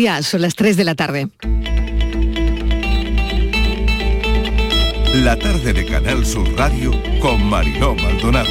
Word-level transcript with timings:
Ya 0.00 0.22
son 0.22 0.40
las 0.40 0.54
3 0.54 0.78
de 0.78 0.84
la 0.84 0.94
tarde. 0.94 1.28
La 5.12 5.38
tarde 5.38 5.74
de 5.74 5.84
Canal 5.84 6.24
Sur 6.24 6.50
Radio 6.56 6.92
con 7.20 7.44
Mariló 7.44 7.94
Maldonado. 7.96 8.48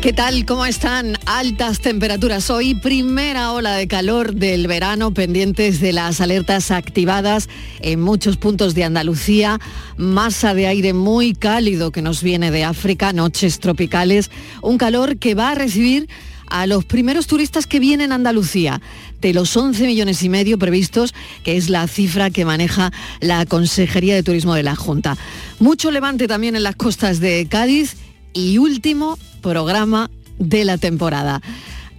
¿Qué 0.00 0.12
tal? 0.12 0.44
¿Cómo 0.44 0.66
están? 0.66 1.16
Altas 1.26 1.78
temperaturas 1.78 2.50
hoy, 2.50 2.74
primera 2.74 3.52
ola 3.52 3.76
de 3.76 3.86
calor 3.86 4.34
del 4.34 4.66
verano, 4.66 5.14
pendientes 5.14 5.80
de 5.80 5.92
las 5.92 6.20
alertas 6.20 6.72
activadas 6.72 7.48
en 7.80 8.00
muchos 8.00 8.36
puntos 8.36 8.74
de 8.74 8.82
Andalucía, 8.82 9.60
masa 9.96 10.54
de 10.54 10.66
aire 10.66 10.92
muy 10.92 11.34
cálido 11.34 11.92
que 11.92 12.02
nos 12.02 12.20
viene 12.20 12.50
de 12.50 12.64
África, 12.64 13.12
noches 13.12 13.60
tropicales, 13.60 14.32
un 14.60 14.76
calor 14.76 15.18
que 15.18 15.36
va 15.36 15.50
a 15.50 15.54
recibir 15.54 16.08
a 16.52 16.66
los 16.66 16.84
primeros 16.84 17.26
turistas 17.26 17.66
que 17.66 17.80
vienen 17.80 18.12
a 18.12 18.16
Andalucía, 18.16 18.82
de 19.22 19.32
los 19.32 19.56
11 19.56 19.86
millones 19.86 20.22
y 20.22 20.28
medio 20.28 20.58
previstos, 20.58 21.14
que 21.44 21.56
es 21.56 21.70
la 21.70 21.88
cifra 21.88 22.28
que 22.28 22.44
maneja 22.44 22.92
la 23.20 23.46
Consejería 23.46 24.14
de 24.14 24.22
Turismo 24.22 24.54
de 24.54 24.62
la 24.62 24.76
Junta. 24.76 25.16
Mucho 25.60 25.90
levante 25.90 26.28
también 26.28 26.54
en 26.54 26.62
las 26.62 26.76
costas 26.76 27.20
de 27.20 27.46
Cádiz 27.48 27.96
y 28.34 28.58
último 28.58 29.18
programa 29.40 30.10
de 30.38 30.66
la 30.66 30.76
temporada. 30.76 31.40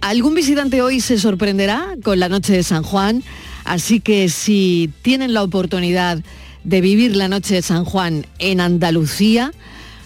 Algún 0.00 0.34
visitante 0.34 0.82
hoy 0.82 1.00
se 1.00 1.18
sorprenderá 1.18 1.96
con 2.04 2.20
la 2.20 2.28
noche 2.28 2.52
de 2.52 2.62
San 2.62 2.84
Juan, 2.84 3.24
así 3.64 3.98
que 3.98 4.28
si 4.28 4.88
tienen 5.02 5.34
la 5.34 5.42
oportunidad 5.42 6.22
de 6.62 6.80
vivir 6.80 7.16
la 7.16 7.26
noche 7.26 7.56
de 7.56 7.62
San 7.62 7.84
Juan 7.84 8.24
en 8.38 8.60
Andalucía, 8.60 9.50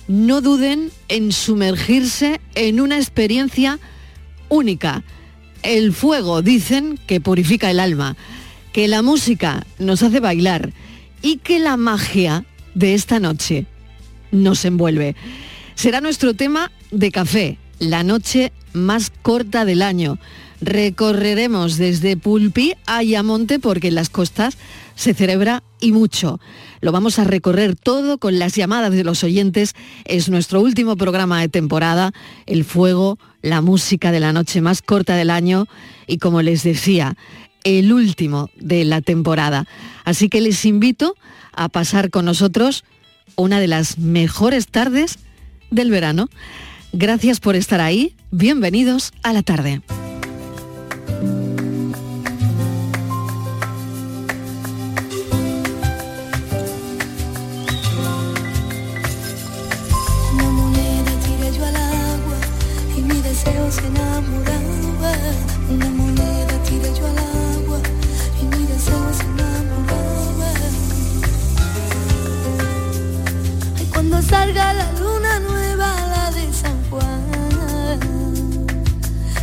no 0.06 0.40
duden 0.40 0.90
en 1.08 1.32
sumergirse 1.32 2.40
en 2.54 2.80
una 2.80 2.96
experiencia 2.96 3.78
única. 4.48 5.02
El 5.62 5.92
fuego 5.92 6.42
dicen 6.42 6.98
que 7.06 7.20
purifica 7.20 7.70
el 7.70 7.80
alma, 7.80 8.16
que 8.72 8.88
la 8.88 9.02
música 9.02 9.66
nos 9.78 10.02
hace 10.02 10.20
bailar 10.20 10.72
y 11.22 11.38
que 11.38 11.58
la 11.58 11.76
magia 11.76 12.44
de 12.74 12.94
esta 12.94 13.18
noche 13.18 13.66
nos 14.30 14.64
envuelve. 14.64 15.16
Será 15.74 16.00
nuestro 16.00 16.34
tema 16.34 16.70
de 16.90 17.10
café, 17.10 17.58
la 17.78 18.02
noche 18.02 18.52
más 18.72 19.10
corta 19.22 19.64
del 19.64 19.82
año. 19.82 20.18
Recorreremos 20.60 21.76
desde 21.76 22.16
Pulpi 22.16 22.74
a 22.86 22.98
Ayamonte 22.98 23.58
porque 23.58 23.88
en 23.88 23.94
las 23.94 24.10
costas 24.10 24.58
se 24.98 25.14
celebra 25.14 25.62
y 25.80 25.92
mucho. 25.92 26.40
Lo 26.80 26.90
vamos 26.90 27.20
a 27.20 27.24
recorrer 27.24 27.76
todo 27.76 28.18
con 28.18 28.40
las 28.40 28.56
llamadas 28.56 28.92
de 28.92 29.04
los 29.04 29.22
oyentes. 29.22 29.74
Es 30.04 30.28
nuestro 30.28 30.60
último 30.60 30.96
programa 30.96 31.40
de 31.40 31.48
temporada, 31.48 32.12
El 32.46 32.64
Fuego, 32.64 33.16
la 33.40 33.60
música 33.60 34.10
de 34.10 34.18
la 34.18 34.32
noche 34.32 34.60
más 34.60 34.82
corta 34.82 35.14
del 35.14 35.30
año 35.30 35.66
y 36.08 36.18
como 36.18 36.42
les 36.42 36.64
decía, 36.64 37.16
el 37.62 37.92
último 37.92 38.50
de 38.56 38.84
la 38.84 39.00
temporada. 39.00 39.68
Así 40.04 40.28
que 40.28 40.40
les 40.40 40.64
invito 40.64 41.14
a 41.52 41.68
pasar 41.68 42.10
con 42.10 42.24
nosotros 42.24 42.84
una 43.36 43.60
de 43.60 43.68
las 43.68 43.98
mejores 43.98 44.66
tardes 44.66 45.20
del 45.70 45.92
verano. 45.92 46.28
Gracias 46.92 47.38
por 47.38 47.54
estar 47.54 47.80
ahí. 47.80 48.16
Bienvenidos 48.32 49.12
a 49.22 49.32
la 49.32 49.44
tarde. 49.44 49.80
Una 64.18 65.90
moneda 65.90 66.60
tiré 66.64 66.92
yo 66.92 67.06
al 67.06 67.18
agua 67.18 67.78
y 68.40 68.46
mi 68.46 68.66
deseo 68.66 69.14
se 69.14 69.22
enamoraba. 69.22 70.50
Ay, 73.76 73.86
cuando 73.92 74.20
salga 74.20 74.72
la 74.72 74.92
luna 74.94 75.38
nueva, 75.38 75.86
la 76.08 76.32
de 76.32 76.52
San 76.52 76.82
Juan, 76.90 78.00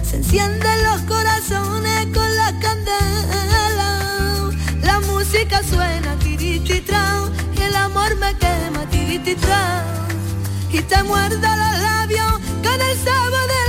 se 0.04 0.18
encienden 0.18 0.84
los 0.84 1.02
corazones 1.04 2.08
con 2.14 2.36
la 2.36 2.52
candela. 2.60 4.52
La 4.82 5.00
música 5.00 5.62
suena 5.64 6.20
tirititra 6.20 7.22
y 7.58 7.62
el 7.62 7.76
amor 7.78 8.14
me 8.18 8.36
quema 8.40 8.86
tirititra 8.90 9.86
y 10.70 10.82
te 10.82 11.02
muerdo 11.04 11.48
los 11.48 11.80
labios 11.82 12.34
con 12.62 12.82
el 12.82 12.98
sabor 13.06 13.48
de 13.48 13.65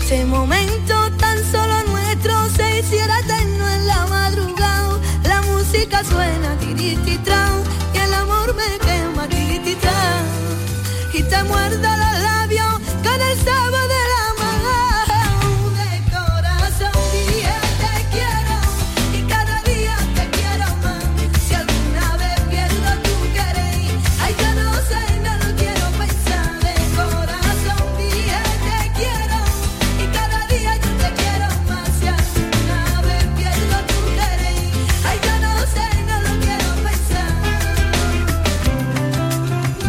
este 0.00 0.24
momento 0.24 0.94
tan 1.18 1.38
solo 1.50 1.82
nuestro. 1.90 2.32
Se 2.56 2.80
hiciera 2.80 3.18
eterno 3.20 3.68
en 3.68 3.86
la 3.86 4.06
madrugada. 4.06 4.98
La 5.24 5.42
música 5.42 6.02
suena 6.04 6.56
tirititra 6.58 7.50
y 7.94 7.98
el 7.98 8.14
amor 8.14 8.54
me 8.54 8.78
quema 8.86 9.28
tirititra 9.28 10.22
y 11.12 11.22
te 11.22 11.42
muerdo 11.44 11.88
los 12.02 12.07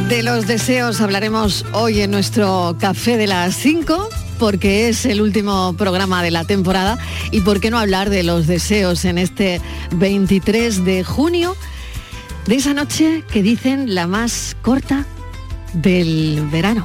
De 0.09 0.24
los 0.24 0.47
deseos 0.47 1.02
hablaremos 1.02 1.68
hoy 1.72 2.02
en 2.02 2.09
nuestro 2.09 2.75
café 2.80 3.16
de 3.16 3.28
las 3.28 3.53
5 3.53 4.09
porque 4.40 4.90
es 4.90 5.06
el 5.06 5.22
último 5.22 5.75
programa 5.78 6.24
de 6.24 6.31
la 6.31 6.46
temporada 6.46 6.97
y 7.30 7.42
por 7.42 7.59
qué 7.59 7.70
no 7.70 7.78
hablar 7.78 8.09
de 8.09 8.24
los 8.24 8.48
deseos 8.48 9.06
en 9.06 9.19
este 9.19 9.62
23 9.92 10.84
de 10.84 11.03
junio 11.03 11.56
de 12.48 12.56
esa 12.56 12.74
noche 12.74 13.24
que 13.31 13.44
dicen 13.44 13.94
la 13.94 14.08
más 14.08 14.58
corta 14.64 15.06
del 15.74 16.44
verano. 16.52 16.84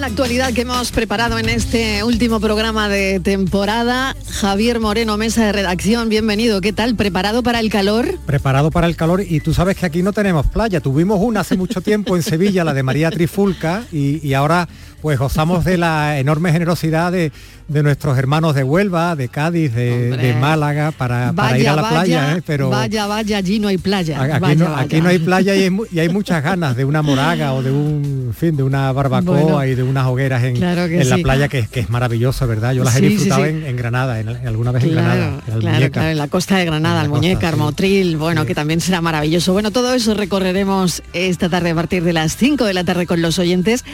La 0.00 0.06
actualidad 0.06 0.54
que 0.54 0.62
hemos 0.62 0.92
preparado 0.92 1.38
en 1.38 1.50
este 1.50 2.02
último 2.04 2.40
programa 2.40 2.88
de 2.88 3.20
temporada. 3.20 4.16
Javier 4.30 4.80
Moreno, 4.80 5.18
mesa 5.18 5.44
de 5.44 5.52
redacción, 5.52 6.08
bienvenido. 6.08 6.62
¿Qué 6.62 6.72
tal? 6.72 6.96
¿Preparado 6.96 7.42
para 7.42 7.60
el 7.60 7.68
calor? 7.70 8.18
preparado 8.24 8.70
para 8.70 8.86
el 8.86 8.96
calor 8.96 9.22
y 9.28 9.40
tú 9.40 9.52
sabes 9.52 9.76
que 9.76 9.84
aquí 9.84 10.02
no 10.02 10.14
tenemos 10.14 10.46
playa. 10.46 10.80
Tuvimos 10.80 11.20
una 11.20 11.40
hace 11.40 11.56
mucho 11.58 11.82
tiempo 11.82 12.16
en 12.16 12.22
Sevilla, 12.22 12.64
la 12.64 12.72
de 12.72 12.82
María 12.82 13.10
Trifulca, 13.10 13.84
y 13.92 14.32
ahora 14.32 14.68
pues 15.00 15.18
gozamos 15.18 15.64
de 15.64 15.78
la 15.78 16.18
enorme 16.18 16.52
generosidad 16.52 17.12
de, 17.12 17.32
de 17.70 17.84
nuestros 17.84 18.18
hermanos 18.18 18.56
de 18.56 18.64
Huelva, 18.64 19.14
de 19.14 19.28
Cádiz, 19.28 19.72
de, 19.72 20.36
Málaga, 20.40 20.90
para, 20.90 21.32
ir 21.56 21.68
a 21.68 21.76
la 21.76 21.88
playa. 21.88 22.36
¿eh? 22.36 22.42
Pero 22.44 22.68
vaya, 22.68 23.06
vaya, 23.06 23.38
allí 23.38 23.60
no 23.60 23.68
hay 23.68 23.78
playa. 23.78 24.22
Aquí, 24.24 25.00
no, 25.00 25.08
hay 25.08 25.18
playa 25.20 25.54
y 25.54 25.98
hay, 25.98 26.08
muchas 26.08 26.42
ganas 26.42 26.76
de 26.76 26.84
una 26.84 27.00
moraga 27.00 27.52
o 27.54 27.62
de 27.62 27.70
un 27.70 28.34
fin, 28.36 28.56
de 28.56 28.64
una 28.64 28.90
barbacoa 28.90 29.68
y 29.68 29.76
de 29.76 29.84
unas 29.84 30.06
hogueras 30.06 30.42
en, 30.42 30.56
en 30.56 31.08
la 31.08 31.18
playa, 31.18 31.48
que, 31.48 31.66
que, 31.68 31.80
es 31.80 31.90
maravilloso, 31.90 32.46
¿verdad? 32.48 32.72
Yo 32.72 32.82
las 32.82 32.96
he 32.96 33.02
disfrutado 33.02 33.44
En, 33.44 33.76
Granada, 33.76 34.18
en, 34.18 34.28
alguna 34.28 34.72
vez 34.72 34.82
en 34.84 34.90
Granada. 34.90 35.40
En, 35.46 36.18
la 36.18 36.28
costa 36.28 36.56
de 36.56 36.64
Granada, 36.64 37.02
el 37.02 37.08
Muñeca, 37.08 37.54
Motril, 37.54 38.16
bueno, 38.16 38.46
que 38.46 38.54
también 38.54 38.80
será 38.80 39.00
maravilloso. 39.00 39.52
Bueno, 39.52 39.70
todo 39.70 39.94
eso 39.94 40.14
recorreremos 40.14 41.02
esta 41.12 41.48
tarde 41.48 41.70
a 41.70 41.74
partir 41.76 42.02
de 42.02 42.12
las 42.12 42.36
5 42.36 42.64
de 42.64 42.74
la 42.74 42.82
tarde 42.82 43.06
con 43.06 43.22
los 43.22 43.38
oyentes 43.38 43.84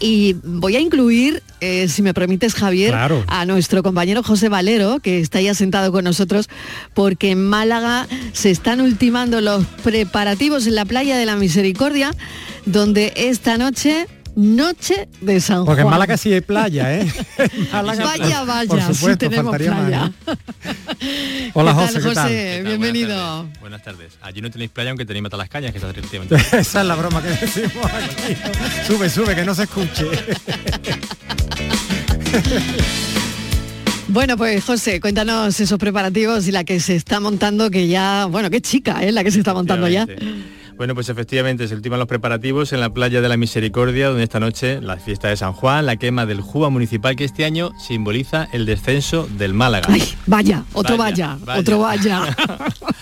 y 0.00 0.36
voy 0.56 0.76
a 0.76 0.80
incluir, 0.80 1.42
eh, 1.60 1.88
si 1.88 2.02
me 2.02 2.14
permites, 2.14 2.54
Javier, 2.54 2.94
a 2.94 3.44
nuestro 3.46 3.82
compañero 3.82 4.22
José 4.22 4.48
Valero, 4.48 5.00
que 5.00 5.20
está 5.20 5.40
ya 5.40 5.54
sentado 5.54 5.92
con 5.92 6.04
nosotros, 6.04 6.48
porque 6.94 7.30
en 7.30 7.44
Málaga 7.44 8.06
se 8.32 8.50
están 8.50 8.80
ultimando 8.80 9.40
los 9.40 9.64
preparativos 9.84 10.66
en 10.66 10.74
la 10.74 10.84
playa 10.84 11.16
de 11.16 11.26
la 11.26 11.36
Misericordia, 11.36 12.14
donde 12.64 13.12
esta 13.16 13.58
noche 13.58 14.06
Noche 14.36 15.08
de 15.22 15.40
San 15.40 15.56
Juan. 15.56 15.66
Porque 15.66 15.80
en 15.80 15.88
Málaga 15.88 16.18
sí 16.18 16.30
hay 16.30 16.42
playa, 16.42 16.94
¿eh? 16.94 17.10
vaya, 17.72 18.44
vaya, 18.44 18.92
sí 18.92 19.16
tenemos 19.16 19.56
playa. 19.56 20.12
Hola 21.54 21.72
José, 21.72 22.02
José? 22.02 22.62
Bienvenido. 22.62 23.48
Buenas 23.60 23.82
tardes. 23.82 24.12
Allí 24.20 24.42
no 24.42 24.50
tenéis 24.50 24.70
playa 24.70 24.90
aunque 24.90 25.06
tenéis 25.06 25.26
cañas, 25.48 25.72
que 25.72 25.78
está 25.78 25.90
Esa 26.58 26.80
es 26.82 26.86
la 26.86 26.94
broma 26.96 27.22
que 27.22 27.30
decimos 27.30 27.86
aquí. 27.86 28.36
sube, 28.86 29.08
sube, 29.08 29.34
que 29.34 29.44
no 29.44 29.54
se 29.54 29.62
escuche. 29.62 30.06
Bueno, 34.08 34.36
pues 34.36 34.64
José, 34.64 35.00
cuéntanos 35.00 35.58
esos 35.58 35.80
preparativos 35.80 36.46
y 36.46 36.52
la 36.52 36.62
que 36.62 36.78
se 36.78 36.94
está 36.94 37.18
montando, 37.18 37.72
que 37.72 37.88
ya, 37.88 38.26
bueno, 38.26 38.50
qué 38.50 38.60
chica, 38.60 39.02
¿eh? 39.02 39.10
La 39.10 39.24
que 39.24 39.32
se 39.32 39.40
está 39.40 39.52
montando 39.52 39.88
ya. 39.88 40.06
Bueno, 40.76 40.94
pues 40.94 41.08
efectivamente 41.08 41.66
se 41.68 41.74
ultiman 41.74 41.98
los 41.98 42.06
preparativos 42.06 42.72
en 42.74 42.80
la 42.80 42.90
playa 42.90 43.22
de 43.22 43.28
la 43.28 43.38
Misericordia, 43.38 44.08
donde 44.08 44.24
esta 44.24 44.40
noche 44.40 44.80
la 44.82 44.98
fiesta 44.98 45.28
de 45.28 45.36
San 45.36 45.54
Juan, 45.54 45.86
la 45.86 45.96
quema 45.96 46.26
del 46.26 46.42
Juba 46.42 46.68
municipal 46.68 47.16
que 47.16 47.24
este 47.24 47.46
año 47.46 47.72
simboliza 47.78 48.48
el 48.52 48.66
descenso 48.66 49.26
del 49.38 49.54
Málaga. 49.54 49.86
Ay, 49.90 50.02
vaya, 50.26 50.64
otro 50.74 50.98
vaya, 50.98 51.38
otro 51.56 51.78
vaya. 51.78 52.36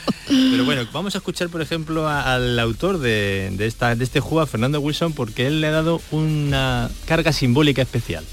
Pero 0.28 0.64
bueno, 0.64 0.82
vamos 0.92 1.14
a 1.16 1.18
escuchar, 1.18 1.48
por 1.48 1.62
ejemplo, 1.62 2.08
al 2.08 2.58
autor 2.58 2.98
de, 2.98 3.54
esta, 3.58 3.96
de 3.96 4.04
este 4.04 4.20
Juba, 4.20 4.46
Fernando 4.46 4.80
Wilson, 4.80 5.12
porque 5.12 5.46
él 5.46 5.60
le 5.60 5.66
ha 5.66 5.72
dado 5.72 6.00
una 6.12 6.90
carga 7.06 7.32
simbólica 7.32 7.82
especial. 7.82 8.24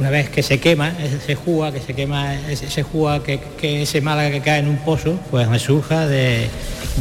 Una 0.00 0.08
vez 0.08 0.30
que 0.30 0.42
se 0.42 0.58
quema 0.58 0.94
ese 0.98 1.34
juga, 1.34 1.72
que 1.72 1.80
se 1.80 1.92
quema 1.92 2.34
ese 2.48 2.82
juga, 2.82 3.22
que, 3.22 3.38
que, 3.60 3.82
ese 3.82 4.00
que 4.00 4.40
cae 4.42 4.60
en 4.60 4.68
un 4.68 4.78
pozo, 4.78 5.20
pues 5.30 5.46
me 5.48 5.58
surja 5.58 6.06
de, 6.06 6.48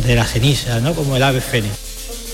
de 0.06 0.16
la 0.16 0.26
ceniza, 0.26 0.82
¿no? 0.82 0.94
Como 0.94 1.16
el 1.16 1.24
ave 1.24 1.40
fénix. 1.40 1.89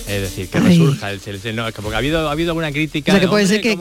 Es 0.08 0.22
decir, 0.22 0.50
que 0.50 0.60
resurja 0.60 1.12
el, 1.12 1.20
el, 1.44 1.56
no, 1.56 1.66
porque 1.82 1.96
ha 1.96 1.98
habido, 1.98 2.30
ha 2.30 2.32
habido 2.32 2.52
alguna 2.52 2.72
crítica. 2.72 3.12
O 3.12 3.16
sea, 3.16 3.22
que 3.22 3.28
puede 3.28 3.48
ser 3.48 3.62
que, 3.62 3.76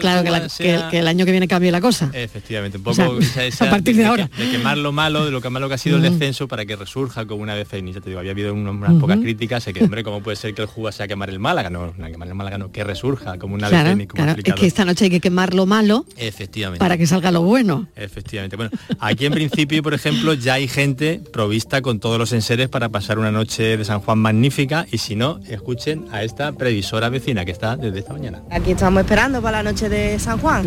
claro, 0.00 0.22
que, 0.22 0.98
el 0.98 1.08
año 1.08 1.24
que 1.24 1.30
viene 1.32 1.48
cambie 1.48 1.72
la 1.72 1.80
cosa. 1.80 2.10
Efectivamente, 2.12 2.78
un 2.78 2.84
poco 2.84 3.02
a 3.60 3.70
partir 3.70 3.96
de, 3.96 4.04
ahora. 4.04 4.30
De, 4.36 4.50
quemar 4.50 4.78
lo 4.78 4.92
malo, 4.92 5.24
de 5.24 5.30
lo 5.30 5.40
que 5.40 5.50
malo 5.50 5.68
que 5.68 5.74
ha 5.74 5.78
sido 5.78 5.96
el 5.96 6.02
descenso 6.02 6.48
para 6.48 6.64
que 6.64 6.76
resurja 6.76 7.26
como 7.26 7.42
una 7.42 7.54
vez 7.54 7.68
Ya 7.70 8.00
te 8.00 8.10
digo, 8.10 8.20
había 8.20 8.30
habido 8.30 8.54
unas, 8.54 8.94
pocas 9.00 9.18
críticas, 9.18 9.64
sé 9.64 9.72
que, 9.72 9.82
hombre, 9.84 10.04
¿cómo 10.04 10.22
puede 10.22 10.36
ser 10.36 10.54
que 10.54 10.62
el 10.62 10.68
jugo 10.68 10.92
sea 10.92 11.08
quemar 11.08 11.30
el 11.30 11.38
Málaga? 11.38 11.70
No, 11.70 11.92
no 11.96 12.06
quemar 12.06 12.28
el 12.28 12.34
Málaga 12.34 12.58
no, 12.58 12.70
que 12.70 12.84
resurja 12.84 13.38
como 13.38 13.54
una 13.54 13.68
claro, 13.68 13.96
vez 13.96 14.06
claro. 14.08 14.34
Es 14.42 14.54
que 14.54 14.66
esta 14.66 14.84
noche 14.84 15.06
hay 15.06 15.10
que 15.10 15.20
quemar 15.20 15.54
lo 15.54 15.66
malo 15.66 16.06
Efectivamente. 16.16 16.78
para 16.78 16.96
que 16.96 17.06
salga 17.06 17.30
lo 17.30 17.42
bueno. 17.42 17.88
Efectivamente. 17.96 18.56
Bueno, 18.56 18.70
aquí 19.00 19.26
en 19.26 19.32
principio, 19.32 19.82
por 19.82 19.94
ejemplo, 19.94 20.34
ya 20.34 20.54
hay 20.54 20.68
gente 20.68 21.20
provista 21.32 21.82
con 21.82 21.98
todos 21.98 22.18
los 22.18 22.32
enseres 22.32 22.68
para 22.68 22.88
pasar 22.88 23.18
una 23.18 23.32
noche 23.32 23.76
de 23.76 23.84
San 23.84 24.00
Juan 24.00 24.18
magnífica 24.18 24.86
y 24.90 24.98
si 24.98 25.16
no, 25.16 25.40
escuchen 25.64 26.04
a 26.12 26.22
esta 26.22 26.52
previsora 26.52 27.08
vecina 27.08 27.46
que 27.46 27.50
está 27.50 27.74
desde 27.74 28.00
esta 28.00 28.12
mañana. 28.12 28.42
Aquí 28.50 28.72
estamos 28.72 29.00
esperando 29.00 29.40
para 29.40 29.62
la 29.62 29.70
noche 29.70 29.88
de 29.88 30.18
San 30.18 30.38
Juan. 30.38 30.66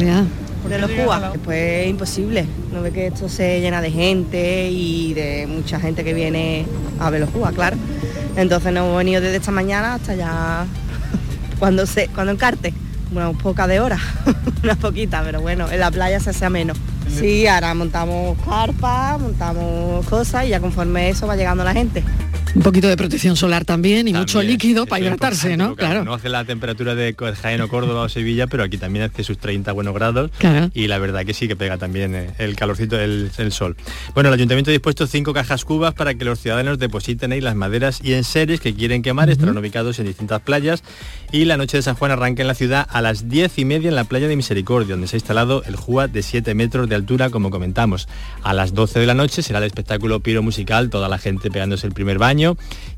Por 0.63 0.71
los 0.71 0.89
Cuba. 0.89 1.29
Después 1.33 1.83
es 1.83 1.87
imposible. 1.87 2.47
No 2.73 2.81
ve 2.81 2.91
que 2.91 3.05
esto 3.07 3.29
se 3.29 3.61
llena 3.61 3.79
de 3.79 3.91
gente 3.91 4.71
y 4.71 5.13
de 5.13 5.45
mucha 5.45 5.79
gente 5.79 6.03
que 6.03 6.15
viene 6.15 6.65
a 6.99 7.11
ver 7.11 7.21
los 7.21 7.29
Cuba, 7.29 7.51
claro. 7.51 7.77
Entonces 8.35 8.73
nos 8.73 8.85
hemos 8.85 8.97
venido 8.97 9.21
desde 9.21 9.37
esta 9.37 9.51
mañana 9.51 9.93
hasta 9.93 10.15
ya 10.15 10.65
cuando 11.59 11.85
se 11.85 12.07
cuando 12.07 12.33
encarte. 12.33 12.73
Una 13.11 13.31
poca 13.33 13.67
de 13.67 13.79
horas, 13.79 14.01
una 14.63 14.75
poquita, 14.75 15.21
pero 15.23 15.41
bueno, 15.41 15.71
en 15.71 15.79
la 15.79 15.91
playa 15.91 16.19
se 16.19 16.31
hace 16.31 16.49
menos. 16.49 16.75
Sí, 17.07 17.45
ahora 17.45 17.73
montamos 17.75 18.35
carpa, 18.43 19.17
montamos 19.19 20.05
cosas 20.07 20.45
y 20.45 20.49
ya 20.49 20.59
conforme 20.59 21.09
eso 21.09 21.27
va 21.27 21.35
llegando 21.35 21.63
la 21.63 21.73
gente. 21.73 22.03
Un 22.57 22.63
poquito 22.63 22.87
de 22.87 22.97
protección 22.97 23.35
solar 23.35 23.65
también 23.65 24.07
y 24.07 24.13
mucho 24.13 24.41
líquido 24.41 24.87
para 24.87 24.99
hidratarse, 24.99 25.55
¿no? 25.57 25.75
Claro. 25.75 26.03
No 26.03 26.15
hace 26.15 26.27
la 26.27 26.43
temperatura 26.43 26.95
de 26.95 27.15
Jaén 27.39 27.61
o 27.61 27.67
Córdoba 27.67 28.01
o 28.01 28.09
Sevilla, 28.09 28.47
pero 28.47 28.63
aquí 28.63 28.79
también 28.79 29.05
hace 29.05 29.23
sus 29.23 29.37
30 29.37 29.71
buenos 29.73 29.93
grados 29.93 30.31
y 30.73 30.87
la 30.87 30.97
verdad 30.97 31.23
que 31.23 31.35
sí 31.35 31.47
que 31.47 31.55
pega 31.55 31.77
también 31.77 32.15
eh, 32.15 32.33
el 32.39 32.55
calorcito 32.55 32.97
del 32.97 33.51
sol. 33.51 33.77
Bueno, 34.15 34.29
el 34.29 34.33
ayuntamiento 34.33 34.71
ha 34.71 34.73
dispuesto 34.73 35.05
cinco 35.05 35.33
cajas 35.33 35.65
cubas 35.65 35.93
para 35.93 36.15
que 36.15 36.25
los 36.25 36.39
ciudadanos 36.39 36.79
depositen 36.79 37.31
ahí 37.31 37.41
las 37.41 37.55
maderas 37.55 37.99
y 38.03 38.13
enseres 38.13 38.59
que 38.59 38.73
quieren 38.73 39.03
quemar, 39.03 39.29
estarán 39.29 39.55
ubicados 39.55 39.99
en 39.99 40.07
distintas 40.07 40.41
playas 40.41 40.81
y 41.31 41.45
la 41.45 41.57
noche 41.57 41.77
de 41.77 41.83
San 41.83 41.93
Juan 41.93 42.09
arranca 42.09 42.41
en 42.41 42.47
la 42.47 42.55
ciudad 42.55 42.87
a 42.89 43.03
las 43.03 43.29
10 43.29 43.55
y 43.59 43.65
media 43.65 43.89
en 43.89 43.95
la 43.95 44.05
playa 44.05 44.27
de 44.27 44.35
Misericordia, 44.35 44.95
donde 44.95 45.07
se 45.07 45.17
ha 45.17 45.19
instalado 45.19 45.61
el 45.65 45.75
JUA 45.75 46.07
de 46.07 46.23
7 46.23 46.55
metros 46.55 46.89
de 46.89 46.95
altura, 46.95 47.29
como 47.29 47.51
comentamos. 47.51 48.07
A 48.41 48.55
las 48.55 48.73
12 48.73 48.99
de 48.99 49.05
la 49.05 49.13
noche 49.13 49.43
será 49.43 49.59
el 49.59 49.65
espectáculo 49.65 50.21
piro 50.21 50.41
musical, 50.41 50.89
toda 50.89 51.07
la 51.07 51.19
gente 51.19 51.51
pegándose 51.51 51.85
el 51.85 51.93
primer 51.93 52.17
baño 52.17 52.46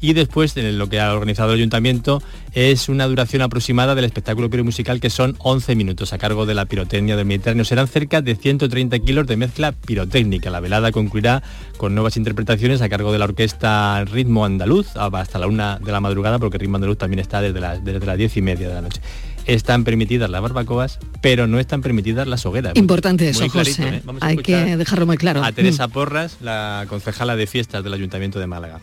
y 0.01 0.13
después 0.13 0.55
en 0.57 0.77
lo 0.77 0.89
que 0.89 0.99
ha 0.99 1.13
organizado 1.13 1.53
el 1.53 1.59
ayuntamiento 1.59 2.21
es 2.53 2.89
una 2.89 3.07
duración 3.07 3.41
aproximada 3.41 3.95
del 3.95 4.05
espectáculo 4.05 4.49
piromusical 4.49 4.99
que 4.99 5.09
son 5.09 5.35
11 5.39 5.75
minutos 5.75 6.13
a 6.13 6.17
cargo 6.17 6.45
de 6.45 6.53
la 6.53 6.65
pirotecnia 6.65 7.15
del 7.15 7.25
Mediterráneo. 7.25 7.65
Serán 7.65 7.87
cerca 7.87 8.21
de 8.21 8.35
130 8.35 8.99
kilos 8.99 9.27
de 9.27 9.37
mezcla 9.37 9.71
pirotécnica. 9.71 10.49
La 10.49 10.59
velada 10.59 10.91
concluirá 10.91 11.41
con 11.77 11.95
nuevas 11.95 12.17
interpretaciones 12.17 12.81
a 12.81 12.89
cargo 12.89 13.11
de 13.11 13.19
la 13.19 13.25
orquesta 13.25 14.03
Ritmo 14.05 14.45
Andaluz 14.45 14.95
hasta 14.95 15.39
la 15.39 15.47
una 15.47 15.79
de 15.79 15.91
la 15.91 16.01
madrugada 16.01 16.39
porque 16.39 16.57
Ritmo 16.57 16.77
Andaluz 16.77 16.97
también 16.97 17.19
está 17.19 17.41
desde, 17.41 17.59
desde 17.81 18.05
las 18.05 18.17
10 18.17 18.37
y 18.37 18.41
media 18.41 18.67
de 18.67 18.73
la 18.73 18.81
noche 18.81 19.01
están 19.45 19.83
permitidas 19.83 20.29
las 20.29 20.41
barbacoas, 20.41 20.99
pero 21.21 21.47
no 21.47 21.59
están 21.59 21.81
permitidas 21.81 22.27
las 22.27 22.45
hogueras. 22.45 22.73
Importante 22.75 23.29
eso, 23.29 23.49
José. 23.49 23.87
¿eh? 23.87 24.01
Hay 24.21 24.37
que 24.37 24.77
dejarlo 24.77 25.07
muy 25.07 25.17
claro. 25.17 25.43
A 25.43 25.51
Teresa 25.51 25.87
mm. 25.87 25.91
Porras, 25.91 26.37
la 26.41 26.85
concejala 26.87 27.35
de 27.35 27.47
fiestas 27.47 27.83
del 27.83 27.93
Ayuntamiento 27.93 28.39
de 28.39 28.45
Málaga 28.45 28.79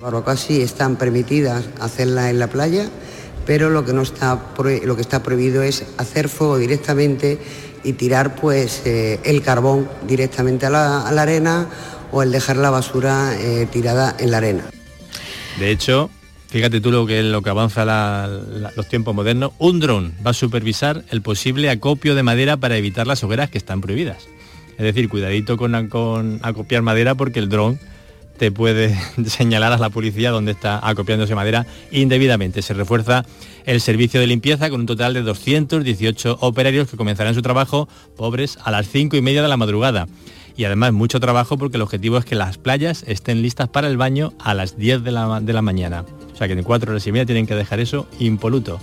barbacoas 0.00 0.40
sí 0.40 0.62
están 0.62 0.96
permitidas 0.96 1.68
hacerla 1.80 2.30
en 2.30 2.38
la 2.38 2.48
playa, 2.48 2.88
pero 3.46 3.70
lo 3.70 3.84
que, 3.84 3.92
no 3.92 4.02
está, 4.02 4.38
lo 4.84 4.96
que 4.96 5.02
está 5.02 5.22
prohibido 5.22 5.62
es 5.62 5.84
hacer 5.98 6.28
fuego 6.28 6.58
directamente 6.58 7.38
y 7.84 7.94
tirar 7.94 8.34
pues 8.34 8.82
eh, 8.86 9.20
el 9.24 9.42
carbón 9.42 9.88
directamente 10.06 10.66
a 10.66 10.70
la, 10.70 11.08
arena 11.08 11.68
o 12.12 12.22
el 12.22 12.32
dejar 12.32 12.56
la 12.56 12.70
basura 12.70 13.34
eh, 13.38 13.66
tirada 13.70 14.14
en 14.18 14.30
la 14.30 14.38
arena. 14.38 14.64
De 15.58 15.70
hecho, 15.70 16.10
fíjate 16.48 16.80
tú 16.80 16.90
lo 16.90 17.06
que, 17.06 17.22
lo 17.22 17.42
que 17.42 17.50
avanza 17.50 18.26
los 18.76 18.88
tiempos 18.88 19.14
modernos, 19.14 19.52
un 19.58 19.80
dron 19.80 20.14
va 20.24 20.30
a 20.30 20.34
supervisar 20.34 21.04
el 21.10 21.22
posible 21.22 21.70
acopio 21.70 22.14
de 22.14 22.22
madera 22.22 22.56
para 22.56 22.76
evitar 22.76 23.06
las 23.06 23.22
hogueras 23.22 23.50
que 23.50 23.58
están 23.58 23.80
prohibidas. 23.80 24.28
Es 24.78 24.84
decir, 24.84 25.08
cuidadito 25.10 25.58
con, 25.58 25.88
con 25.88 26.40
acopiar 26.42 26.82
madera 26.82 27.14
porque 27.14 27.38
el 27.38 27.50
dron 27.50 27.78
te 28.40 28.50
puede 28.50 28.98
señalar 29.26 29.74
a 29.74 29.76
la 29.76 29.90
policía 29.90 30.30
donde 30.30 30.52
está 30.52 30.80
acopiándose 30.82 31.34
madera 31.34 31.66
indebidamente. 31.92 32.62
Se 32.62 32.72
refuerza 32.72 33.26
el 33.66 33.82
servicio 33.82 34.18
de 34.18 34.26
limpieza 34.26 34.70
con 34.70 34.80
un 34.80 34.86
total 34.86 35.12
de 35.12 35.20
218 35.20 36.38
operarios 36.40 36.88
que 36.88 36.96
comenzarán 36.96 37.34
su 37.34 37.42
trabajo 37.42 37.86
pobres 38.16 38.58
a 38.64 38.70
las 38.70 38.88
5 38.88 39.14
y 39.18 39.20
media 39.20 39.42
de 39.42 39.48
la 39.48 39.58
madrugada. 39.58 40.08
Y 40.56 40.64
además 40.64 40.94
mucho 40.94 41.20
trabajo 41.20 41.58
porque 41.58 41.76
el 41.76 41.82
objetivo 41.82 42.16
es 42.16 42.24
que 42.24 42.34
las 42.34 42.56
playas 42.56 43.04
estén 43.06 43.42
listas 43.42 43.68
para 43.68 43.88
el 43.88 43.98
baño 43.98 44.32
a 44.38 44.54
las 44.54 44.78
10 44.78 45.04
de 45.04 45.10
la, 45.10 45.40
de 45.42 45.52
la 45.52 45.60
mañana. 45.60 46.06
O 46.32 46.36
sea 46.36 46.46
que 46.48 46.54
en 46.54 46.62
cuatro 46.62 46.92
horas 46.92 47.06
y 47.06 47.12
media 47.12 47.26
tienen 47.26 47.46
que 47.46 47.54
dejar 47.54 47.78
eso 47.78 48.08
impoluto. 48.20 48.80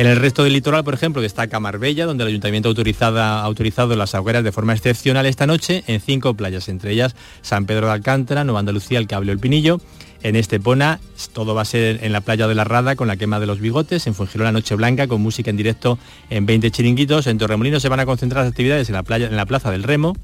En 0.00 0.06
el 0.06 0.16
resto 0.16 0.44
del 0.44 0.54
litoral, 0.54 0.82
por 0.82 0.94
ejemplo, 0.94 1.20
destaca 1.20 1.60
Marbella, 1.60 2.06
donde 2.06 2.24
el 2.24 2.28
ayuntamiento 2.28 2.70
ha 2.70 3.42
autorizado 3.42 3.96
las 3.96 4.14
hogueras 4.14 4.42
de 4.42 4.50
forma 4.50 4.72
excepcional 4.72 5.26
esta 5.26 5.46
noche 5.46 5.84
en 5.88 6.00
cinco 6.00 6.32
playas, 6.32 6.70
entre 6.70 6.92
ellas 6.92 7.14
San 7.42 7.66
Pedro 7.66 7.88
de 7.88 7.92
Alcántara, 7.92 8.42
Nueva 8.44 8.60
Andalucía, 8.60 8.98
El 8.98 9.06
Cable, 9.06 9.30
El 9.30 9.38
Pinillo. 9.38 9.78
En 10.22 10.36
Estepona 10.36 11.00
todo 11.34 11.54
va 11.54 11.60
a 11.60 11.64
ser 11.66 12.02
en 12.02 12.12
la 12.12 12.22
playa 12.22 12.48
de 12.48 12.54
la 12.54 12.64
Rada 12.64 12.96
con 12.96 13.08
la 13.08 13.18
quema 13.18 13.40
de 13.40 13.46
los 13.46 13.60
bigotes, 13.60 14.06
en 14.06 14.14
la 14.36 14.52
Noche 14.52 14.74
Blanca 14.74 15.06
con 15.06 15.20
música 15.20 15.50
en 15.50 15.58
directo 15.58 15.98
en 16.30 16.46
20 16.46 16.70
chiringuitos, 16.70 17.26
en 17.26 17.36
Torremolinos 17.36 17.82
se 17.82 17.90
van 17.90 18.00
a 18.00 18.06
concentrar 18.06 18.44
las 18.44 18.52
actividades 18.52 18.88
en 18.88 18.94
la, 18.94 19.02
playa, 19.02 19.26
en 19.26 19.36
la 19.36 19.44
Plaza 19.44 19.70
del 19.70 19.82
Remo 19.82 20.16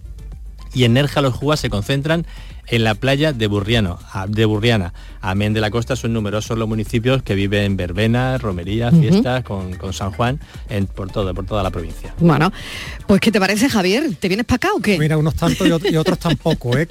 y 0.73 0.85
en 0.85 0.95
Nerja 0.95 1.21
los 1.21 1.35
Jugas 1.35 1.61
se 1.61 1.69
concentran 1.69 2.27
en 2.69 2.85
la 2.85 2.95
playa 2.95 3.33
de, 3.33 3.47
Burriano, 3.47 3.99
de 4.29 4.45
Burriana. 4.45 4.93
Amén 5.21 5.53
de 5.53 5.61
la 5.61 5.71
Costa 5.71 5.97
son 5.97 6.13
numerosos 6.13 6.57
los 6.57 6.69
municipios 6.69 7.23
que 7.23 7.35
viven 7.35 7.77
verbenas, 7.77 8.41
romerías, 8.41 8.95
fiestas 8.95 9.43
con, 9.43 9.77
San 9.93 10.13
Juan 10.13 10.39
en, 10.69 10.87
por, 10.87 11.11
todo, 11.11 11.35
por 11.35 11.45
toda 11.47 11.63
la 11.63 11.71
provincia. 11.71 12.15
Bueno, 12.19 12.53
pues 13.07 13.21
¿qué 13.21 13.33
te 13.33 13.41
parece 13.41 13.69
Javier? 13.69 14.15
¿Te 14.21 14.29
vienes 14.29 14.47
para 14.47 14.57
acá 14.57 14.69
o 14.77 14.81
qué? 14.81 14.99
Mira, 14.99 15.17
unos 15.17 15.35
tantos 15.35 15.67
y, 15.67 15.97
otros 15.97 16.19
tampoco. 16.19 16.77
¿eh? 16.77 16.89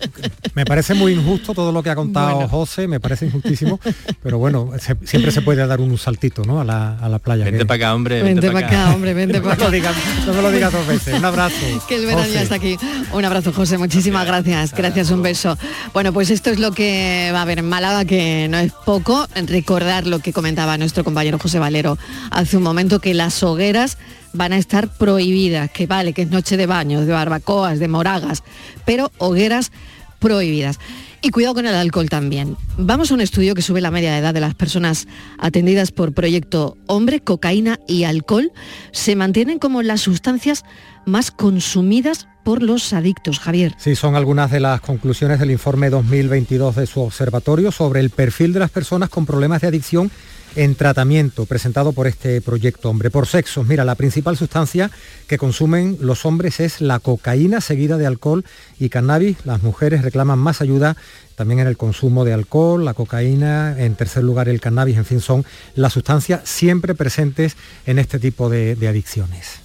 Me 0.54 0.66
parece 0.66 0.94
muy 0.94 1.14
injusto 1.14 1.54
todo 1.54 1.72
lo 1.72 1.82
que 1.82 1.90
ha 1.90 1.96
contado 1.96 2.48
José, 2.48 2.88
me 2.88 3.00
parece 3.00 3.26
injustísimo, 3.26 3.80
pero 4.22 4.38
bueno, 4.38 4.72
siempre 5.04 5.32
se 5.32 5.42
puede 5.42 5.66
dar 5.66 5.80
un 5.80 5.98
saltito 5.98 6.44
¿no? 6.44 6.60
a, 6.60 6.66
la, 6.66 7.20
playa. 7.20 7.46
Vente 7.46 7.66
para 7.66 7.76
acá, 7.76 7.96
hombre. 7.96 8.24
Vente, 8.24 8.52
para 8.52 8.68
acá. 8.68 8.94
hombre, 8.94 9.14
vente 9.14 9.42
para 9.42 9.54
acá. 9.54 9.94
No 10.26 10.34
me 10.34 10.42
lo 10.42 10.52
digas 10.52 10.74
dos 10.74 10.88
veces. 10.88 11.18
Un 11.18 11.26
abrazo. 11.26 11.56
que 11.88 11.96
el 11.96 12.06
verano 12.06 12.28
ya 12.28 12.42
está 12.42 12.56
aquí. 12.56 12.78
Un 13.14 13.26
abrazo, 13.26 13.54
José. 13.54 13.78
Muchísimas 13.78 14.26
gracias. 14.26 14.74
Gracias, 14.74 15.12
un 15.12 15.22
beso. 15.22 15.58
Bueno, 15.94 16.14
pues 16.14 16.30
esto 16.30 16.50
es 16.50 16.60
lo 16.60 16.72
que 16.72 17.30
va 17.34 17.40
a 17.40 17.42
haber 17.44 17.60
en 17.60 17.70
Málaga, 17.70 18.06
que 18.06 18.48
no 18.50 18.58
es 18.58 18.72
poco. 18.72 19.28
Recordar 19.36 20.08
lo 20.08 20.20
que 20.20 20.34
comentaba 20.34 20.78
nuestro 20.78 21.04
compañero 21.04 21.40
José 21.40 21.60
Valero 21.60 21.98
hace 22.32 22.58
un 22.58 22.64
momento, 22.64 23.00
que 23.00 23.14
las 23.14 23.42
hogueras 23.44 23.98
van 24.34 24.54
a 24.54 24.58
estar 24.58 24.90
prohibidas, 24.90 25.72
que 25.72 25.88
vale, 25.88 26.14
que 26.14 26.24
es 26.24 26.30
noche 26.30 26.58
de 26.58 26.66
baños, 26.66 27.06
de 27.06 27.14
barbacoas, 27.14 27.80
de 27.80 27.88
moragas, 27.88 28.44
pero 28.86 29.12
hogueras 29.18 29.72
prohibidas. 30.20 30.80
Y 31.22 31.32
cuidado 31.32 31.56
con 31.56 31.66
el 31.66 31.74
alcohol 31.74 32.08
también. 32.08 32.56
Vamos 32.78 33.10
a 33.10 33.16
un 33.16 33.22
estudio 33.22 33.56
que 33.56 33.64
sube 33.64 33.82
la 33.82 33.90
media 33.90 34.12
de 34.12 34.20
edad 34.20 34.34
de 34.34 34.42
las 34.42 34.54
personas 34.54 35.08
atendidas 35.40 35.92
por 35.92 36.14
Proyecto 36.14 36.78
Hombre, 36.86 37.20
cocaína 37.20 37.80
y 37.88 38.04
alcohol. 38.04 38.52
Se 38.92 39.16
mantienen 39.16 39.58
como 39.58 39.82
las 39.82 40.02
sustancias 40.02 40.64
más 41.06 41.32
consumidas 41.32 42.28
por 42.46 42.62
los 42.62 42.94
adictos, 42.94 43.40
Javier. 43.40 43.74
Sí, 43.78 43.96
son 43.96 44.16
algunas 44.16 44.52
de 44.52 44.60
las 44.60 44.80
conclusiones 44.80 45.40
del 45.40 45.50
informe 45.50 45.90
2022 45.90 46.76
de 46.76 46.86
su 46.86 47.02
observatorio 47.02 47.72
sobre 47.72 48.00
el 48.00 48.12
perfil 48.12 48.54
de 48.54 48.60
las 48.60 48.70
personas 48.70 49.10
con 49.10 49.26
problemas 49.26 49.62
de 49.62 49.68
adicción 49.68 50.12
en 50.56 50.76
tratamiento 50.76 51.48
presentado 51.48 51.92
por 51.92 52.06
este 52.06 52.40
proyecto 52.42 52.90
Hombre 52.90 53.10
por 53.10 53.26
Sexos. 53.26 53.66
Mira, 53.66 53.84
la 53.84 53.96
principal 53.96 54.38
sustancia 54.38 54.92
que 55.28 55.40
consumen 55.40 55.98
los 56.00 56.24
hombres 56.26 56.60
es 56.60 56.82
la 56.82 57.00
cocaína, 57.00 57.62
seguida 57.62 57.98
de 57.98 58.06
alcohol 58.06 58.46
y 58.80 58.90
cannabis. 58.90 59.38
Las 59.44 59.64
mujeres 59.64 60.04
reclaman 60.04 60.38
más 60.38 60.62
ayuda 60.62 60.96
también 61.34 61.62
en 61.62 61.68
el 61.68 61.78
consumo 61.78 62.26
de 62.26 62.34
alcohol, 62.34 62.86
la 62.86 62.94
cocaína, 62.94 63.76
en 63.78 63.96
tercer 63.96 64.24
lugar 64.24 64.50
el 64.50 64.62
cannabis, 64.62 64.98
en 64.98 65.06
fin, 65.06 65.20
son 65.20 65.46
las 65.74 65.94
sustancias 65.94 66.42
siempre 66.44 66.94
presentes 66.94 67.58
en 67.88 67.98
este 67.98 68.20
tipo 68.20 68.50
de, 68.50 68.76
de 68.76 68.88
adicciones. 68.88 69.65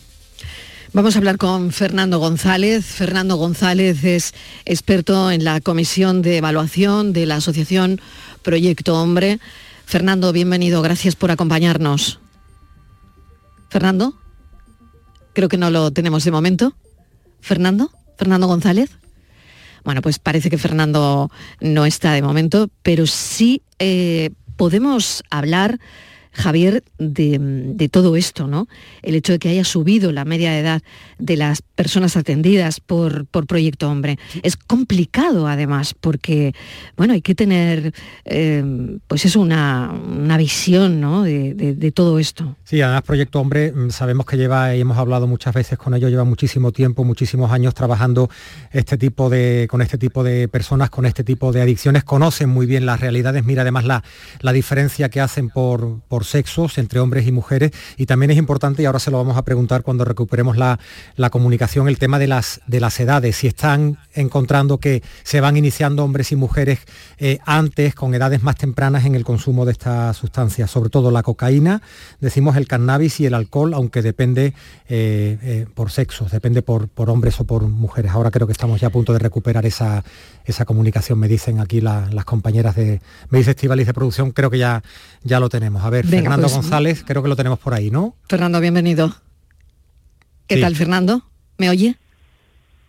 Vamos 0.93 1.15
a 1.15 1.19
hablar 1.19 1.39
con 1.39 1.71
Fernando 1.71 2.19
González. 2.19 2.85
Fernando 2.85 3.37
González 3.37 4.03
es 4.03 4.35
experto 4.65 5.31
en 5.31 5.45
la 5.45 5.61
comisión 5.61 6.21
de 6.21 6.39
evaluación 6.39 7.13
de 7.13 7.27
la 7.27 7.37
asociación 7.37 8.01
Proyecto 8.43 9.01
Hombre. 9.01 9.39
Fernando, 9.87 10.33
bienvenido, 10.33 10.83
gracias 10.83 11.15
por 11.15 11.31
acompañarnos. 11.31 12.19
Fernando, 13.69 14.19
creo 15.33 15.49
que 15.49 15.59
no 15.59 15.71
lo 15.71 15.93
tenemos 15.93 16.25
de 16.25 16.33
momento. 16.33 16.75
Fernando, 17.41 17.93
Fernando 18.19 18.49
González. 18.49 18.91
Bueno, 19.85 20.03
pues 20.03 20.19
parece 20.19 20.51
que 20.51 20.59
Fernando 20.59 21.31
no 21.61 21.87
está 21.87 22.15
de 22.15 22.23
momento, 22.23 22.69
pero 22.83 23.07
sí 23.07 23.63
eh, 23.79 24.31
podemos 24.57 25.23
hablar 25.31 25.79
Javier, 26.33 26.85
de, 26.99 27.89
todo 27.91 28.17
esto, 28.17 28.47
¿no? 28.47 28.69
El 29.03 29.15
hecho 29.17 29.33
de 29.33 29.39
que 29.39 29.49
haya 29.49 29.65
subido 29.65 30.13
la 30.13 30.25
media 30.25 30.53
de 30.53 30.61
edad 30.61 30.83
de 31.19 31.37
las 31.37 31.61
personas 31.63 32.17
atendidas 32.17 32.81
por, 32.81 33.27
por 33.27 33.47
Proyecto 33.47 33.91
Hombre. 33.91 34.19
Es 34.43 34.57
complicado 34.57 35.49
además, 35.49 35.95
porque, 36.01 36.55
bueno, 36.97 37.15
hay 37.15 37.21
que 37.21 37.35
tener, 37.35 37.93
eh, 38.25 38.99
pues 39.09 39.25
es 39.25 39.35
una, 39.35 39.93
visión, 40.39 41.01
¿no? 41.01 41.25
De, 41.25 41.93
todo 41.95 42.21
esto. 42.21 42.57
Sí, 42.65 42.81
además 42.81 43.03
Proyecto 43.03 43.41
Hombre 43.41 43.73
mm, 43.73 43.91
sabemos 43.91 44.25
que 44.25 44.37
lleva, 44.37 44.77
y 44.77 44.81
hemos 44.81 44.97
hablado 44.97 45.27
muchas 45.27 45.53
veces 45.53 45.77
con 45.77 45.95
ellos, 45.95 46.11
lleva 46.11 46.25
muchísimo 46.25 46.71
tiempo, 46.71 47.03
muchísimos 47.03 47.51
años 47.51 47.75
trabajando 47.75 48.31
este 48.71 48.97
tipo 48.97 49.29
de, 49.29 49.67
con 49.69 49.83
este 49.83 49.99
tipo 49.99 50.23
de 50.23 50.47
personas, 50.47 50.91
con 50.91 51.07
este 51.07 51.25
tipo 51.25 51.53
de 51.53 51.61
adicciones, 51.61 52.05
conocen 52.05 52.49
muy 52.49 52.67
bien 52.67 52.87
las 52.87 53.01
realidades, 53.01 53.45
mira 53.45 53.63
además 53.63 53.85
la, 53.85 54.05
la 54.41 54.53
diferencia 54.53 55.09
que 55.09 55.21
hacen 55.21 55.49
por 55.49 56.01
sexos, 56.25 56.79
entre 56.79 57.00
hombres 57.00 57.27
y 57.27 57.33
mujeres. 57.33 57.73
Y 57.97 58.07
también 58.07 58.31
es 58.31 58.39
importante, 58.39 58.83
y 58.83 58.87
ahora 58.87 58.99
se 58.99 59.11
lo 59.11 59.19
vamos 59.19 59.37
a 59.37 59.45
preguntar 59.45 59.83
cuando 59.83 60.05
recuperemos 60.05 60.57
la, 60.57 60.79
comunicación, 61.31 61.89
el 61.89 61.99
tema 61.99 62.19
de 62.19 62.27
las, 62.27 62.61
de 62.67 62.81
las 62.81 62.99
edades. 63.00 63.37
Si 63.37 63.47
están 63.47 63.99
encontrando 64.15 64.79
que 64.79 65.03
se 65.23 65.41
van 65.41 65.57
iniciando 65.57 66.05
hombres 66.05 66.33
y 66.33 66.37
mujeres 66.37 66.81
eh, 67.19 67.39
antes, 67.45 67.95
con 67.95 68.15
edades 68.15 68.43
más 68.43 68.57
tempranas 68.57 69.05
en 69.05 69.15
el 69.15 69.25
consumo 69.25 69.65
de 69.65 69.73
estas 69.73 70.17
sustancias, 70.17 70.71
sobre 70.71 70.91
todo 70.91 71.11
la 71.11 71.23
cocaína, 71.23 71.83
decimos 72.21 72.57
el 72.57 72.67
cannabis 72.67 73.21
y 73.21 73.27
el 73.27 73.35
alcohol, 73.35 73.75
aunque 73.75 74.03
depende 74.03 74.55
eh, 74.89 75.39
eh, 75.43 75.67
por 75.75 75.91
sexos, 75.91 76.31
depende 76.31 76.62
por, 76.62 76.89
por 76.89 77.11
hombres 77.11 77.39
o 77.41 77.45
por 77.45 77.62
mujeres. 77.69 78.12
Ahora 78.12 78.31
creo 78.31 78.47
que 78.47 78.53
estamos 78.53 78.81
ya 78.81 78.89
a 78.89 78.91
punto 78.91 79.12
de 79.12 79.19
recuperar 79.19 79.67
esa, 79.67 80.05
esa 80.45 80.65
comunicación, 80.65 81.19
me 81.19 81.29
dicen 81.29 81.61
aquí 81.61 81.81
las 81.81 82.25
compañeras 82.25 82.77
de, 82.77 83.00
me 83.31 83.39
dice 83.39 83.53
Estivalis 83.53 83.87
de 83.87 83.95
producción, 83.95 84.31
creo 84.33 84.50
que 84.50 84.59
ya, 84.59 84.83
ya 85.23 85.41
lo 85.41 85.49
tenemos. 85.49 85.85
A 85.85 85.91
ver, 85.91 86.10
Fernando 86.11 86.43
pues, 86.43 86.55
González, 86.55 87.05
creo 87.07 87.23
que 87.23 87.29
lo 87.29 87.37
tenemos 87.37 87.59
por 87.59 87.75
ahí, 87.75 87.90
¿no? 87.90 88.17
Fernando, 88.29 88.61
bienvenido. 88.61 89.14
¿Qué 90.47 90.61
tal, 90.61 90.75
Fernando? 90.75 91.23
¿Me 91.59 91.71
oye? 91.71 91.97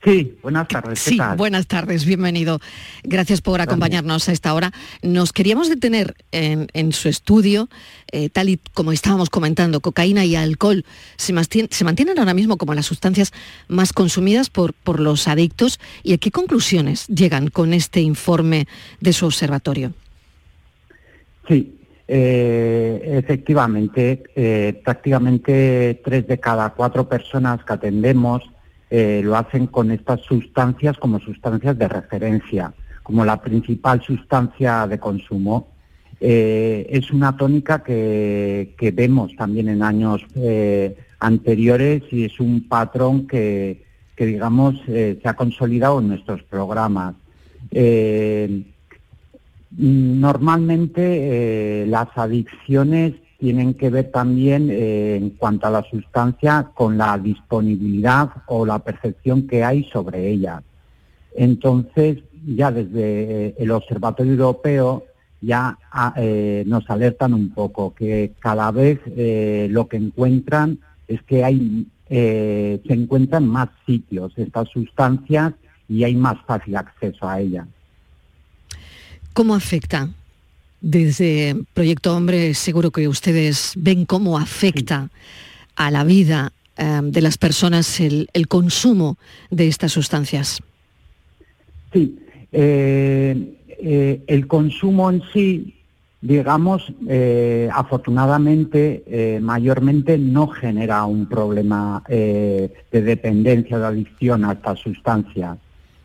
Sí, 0.04 0.36
buenas 0.42 0.68
tardes. 0.68 1.00
sí, 1.00 1.20
buenas 1.38 1.68
tardes, 1.68 2.06
bienvenido. 2.06 2.60
Gracias 3.04 3.40
por 3.42 3.62
acompañarnos 3.62 4.30
a 4.30 4.32
esta 4.32 4.52
hora. 4.56 4.72
Nos 5.04 5.32
queríamos 5.32 5.70
detener 5.70 6.16
en, 6.32 6.92
su 6.92 7.08
estudio, 7.08 7.70
eh, 8.12 8.30
tal 8.30 8.50
y 8.50 8.60
como 8.74 8.94
estábamos 8.94 9.30
comentando, 9.30 9.80
cocaína 9.80 10.26
y 10.26 10.36
alcohol 10.36 10.86
se, 11.18 11.34
mantienen 11.34 12.18
ahora 12.18 12.34
mismo 12.34 12.58
como 12.58 12.74
las 12.74 12.88
sustancias 12.88 13.32
más 13.68 13.94
consumidas 13.94 14.50
por, 14.50 14.74
por 14.74 15.00
los 15.00 15.28
adictos. 15.28 15.80
¿Y 16.02 16.14
a 16.14 16.18
qué 16.18 16.32
conclusiones 16.32 17.06
llegan 17.06 17.50
con 17.50 17.72
este 17.72 18.02
informe 18.02 18.68
de 19.02 19.14
su 19.14 19.28
observatorio? 19.28 19.94
Sí, 21.48 21.76
eh, 22.14 23.20
efectivamente, 23.20 24.24
eh, 24.36 24.82
prácticamente 24.84 26.02
tres 26.04 26.28
de 26.28 26.42
cada 26.42 26.72
cuatro 26.72 27.08
personas 27.08 27.64
que 27.64 27.72
atendemos 27.72 28.42
eh, 28.90 29.22
lo 29.24 29.38
hacen 29.38 29.68
con 29.68 29.92
estas 29.92 30.20
sustancias 30.20 30.98
como 30.98 31.22
sustancias 31.22 31.78
de 31.78 31.88
referencia, 31.88 32.74
como 33.02 33.24
la 33.24 33.42
principal 33.42 34.02
sustancia 34.02 34.88
de 34.88 35.00
consumo. 35.00 35.70
Es 36.20 37.12
una 37.12 37.38
tónica 37.38 37.82
que, 37.82 38.94
vemos 38.94 39.34
también 39.38 39.70
en 39.70 39.82
años 39.82 40.22
anteriores 41.18 42.04
y 42.12 42.26
es 42.26 42.40
un 42.42 42.68
patrón 42.68 43.26
que, 43.26 43.86
que 44.18 44.26
digamos, 44.26 44.76
se 44.86 45.22
ha 45.24 45.34
consolidado 45.34 46.00
en 46.00 46.10
nuestros 46.10 46.44
programas. 46.44 47.16
Normalmente 49.78 51.86
las 51.88 52.10
adicciones 52.16 53.14
tienen 53.42 53.74
que 53.74 53.90
ver 53.90 54.12
también 54.12 54.70
eh, 54.70 55.16
en 55.16 55.32
cuanto 55.32 55.66
a 55.66 55.72
la 55.72 55.84
sustancia 55.90 56.70
con 56.76 56.96
la 56.96 57.18
disponibilidad 57.18 58.30
o 58.46 58.68
la 58.68 58.78
percepción 58.78 59.48
que 59.48 59.64
hay 59.64 59.84
sobre 59.86 60.30
ella. 60.30 60.62
Entonces, 61.36 62.20
ya 62.46 62.72
desde 62.72 63.48
eh, 63.48 63.56
el 63.58 63.72
Observatorio 63.72 64.34
Europeo 64.34 65.06
ya 65.42 65.76
ah, 65.92 66.14
eh, 66.18 66.64
nos 66.68 66.88
alertan 66.88 67.34
un 67.34 67.50
poco 67.50 67.96
que 67.96 68.34
cada 68.38 68.70
vez 68.70 69.00
lo 69.72 69.88
que 69.88 69.98
encuentran 69.98 70.78
es 71.08 71.24
que 71.24 71.44
hay 71.44 71.88
se 72.08 72.94
encuentran 72.94 73.48
más 73.48 73.70
sitios 73.88 74.38
estas 74.38 74.70
sustancias 74.70 75.54
y 75.88 76.04
hay 76.04 76.14
más 76.14 76.38
fácil 76.46 76.76
acceso 76.76 77.28
a 77.28 77.40
ellas. 77.40 77.66
¿Cómo 79.34 79.56
afecta 79.56 80.10
desde 80.82 81.56
Proyecto 81.74 82.16
Hombre 82.16 82.54
seguro 82.54 82.92
que 82.92 83.08
ustedes 83.08 83.74
ven 83.78 84.06
cómo 84.06 84.38
afecta 84.38 85.10
a 85.76 85.92
la 85.92 86.04
vida 86.04 86.52
em, 86.76 87.12
de 87.12 87.22
las 87.22 87.38
personas 87.38 88.00
el, 88.00 88.28
consumo 88.48 89.18
de 89.50 89.68
estas 89.68 89.92
sustancias. 89.92 90.62
Sí, 91.94 92.18
eh, 92.52 93.58
eh, 93.68 94.22
el 94.28 94.48
consumo 94.48 95.10
en 95.10 95.22
sí, 95.32 95.76
digamos, 96.22 96.92
eh, 97.08 97.70
afortunadamente, 97.72 99.40
mayormente 99.42 100.18
no 100.18 100.48
genera 100.48 101.06
un 101.06 101.26
problema 101.28 102.04
de 102.08 102.72
dependencia 102.92 103.80
de 103.80 103.86
adicción 103.86 104.46
a 104.46 104.54
estas 104.54 104.80
sustancias. 104.80 105.58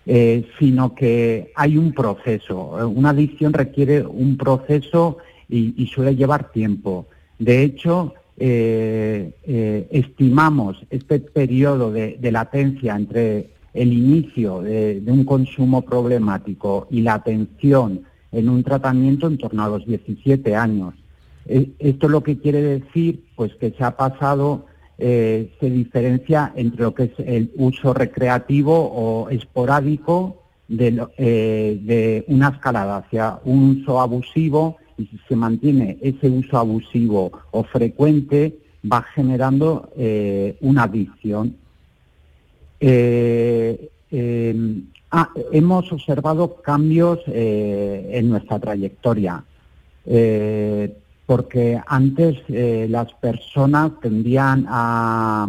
Eh, 0.09 0.47
sino 0.61 0.95
que 0.95 1.53
hay 1.57 1.77
un 1.77 1.93
proceso. 1.93 2.77
Una 2.95 3.11
adicción 3.11 3.53
requiere 3.53 4.07
un 4.07 4.37
proceso 4.37 5.19
y, 5.49 5.85
suele 5.93 6.15
llevar 6.15 6.53
tiempo. 6.53 7.07
De 7.41 7.65
hecho, 7.65 8.15
eh, 8.39 9.33
eh, 9.43 9.89
estimamos 9.91 10.77
este 10.91 11.19
periodo 11.19 11.91
de, 11.91 12.19
latencia 12.31 12.95
entre 12.95 13.51
el 13.75 13.93
inicio 13.93 14.63
de, 14.63 15.03
un 15.07 15.25
consumo 15.25 15.83
problemático 15.83 16.87
y 16.89 17.01
la 17.01 17.15
atención 17.15 18.03
en 18.31 18.49
un 18.49 18.63
tratamiento 18.63 19.27
en 19.27 19.39
torno 19.39 19.65
a 19.65 19.69
los 19.69 19.87
17 19.87 20.55
años. 20.55 20.95
Eh, 21.47 21.71
esto 21.81 22.09
lo 22.09 22.23
que 22.23 22.39
quiere 22.39 22.63
decir 22.63 23.25
pues 23.35 23.55
que 23.57 23.73
se 23.73 23.83
ha 23.83 23.97
pasado, 23.97 24.67
eh, 24.99 25.53
se 25.61 25.69
diferencia 25.69 26.53
entre 26.57 26.83
lo 26.83 26.95
que 26.95 27.05
es 27.05 27.13
el 27.19 27.53
uso 27.57 27.93
recreativo 27.93 28.75
o 28.75 29.29
esporádico 29.29 30.43
de, 30.69 31.07
eh, 31.19 31.79
de 31.83 32.25
una 32.29 32.49
escalada 32.49 32.97
hacia 32.99 33.39
un 33.45 33.83
uso 33.83 34.01
abusivo 34.01 34.79
y 34.97 35.05
si 35.05 35.19
se 35.29 35.37
mantiene 35.37 35.99
ese 36.01 36.31
uso 36.31 36.57
abusivo 36.57 37.31
o 37.51 37.63
frecuente 37.65 38.57
va 38.91 39.03
generando 39.03 39.91
una 40.61 40.85
adicción. 40.85 41.57
Ah, 45.11 45.29
hemos 45.53 45.93
observado 45.93 46.63
cambios 46.63 47.21
en 47.27 48.31
nuestra 48.31 48.59
trayectoria 48.59 49.45
porque 51.27 51.81
antes 51.87 52.37
eh, 52.49 52.87
las 52.89 53.13
personas 53.15 53.91
tendían 54.01 54.65
a, 54.69 55.49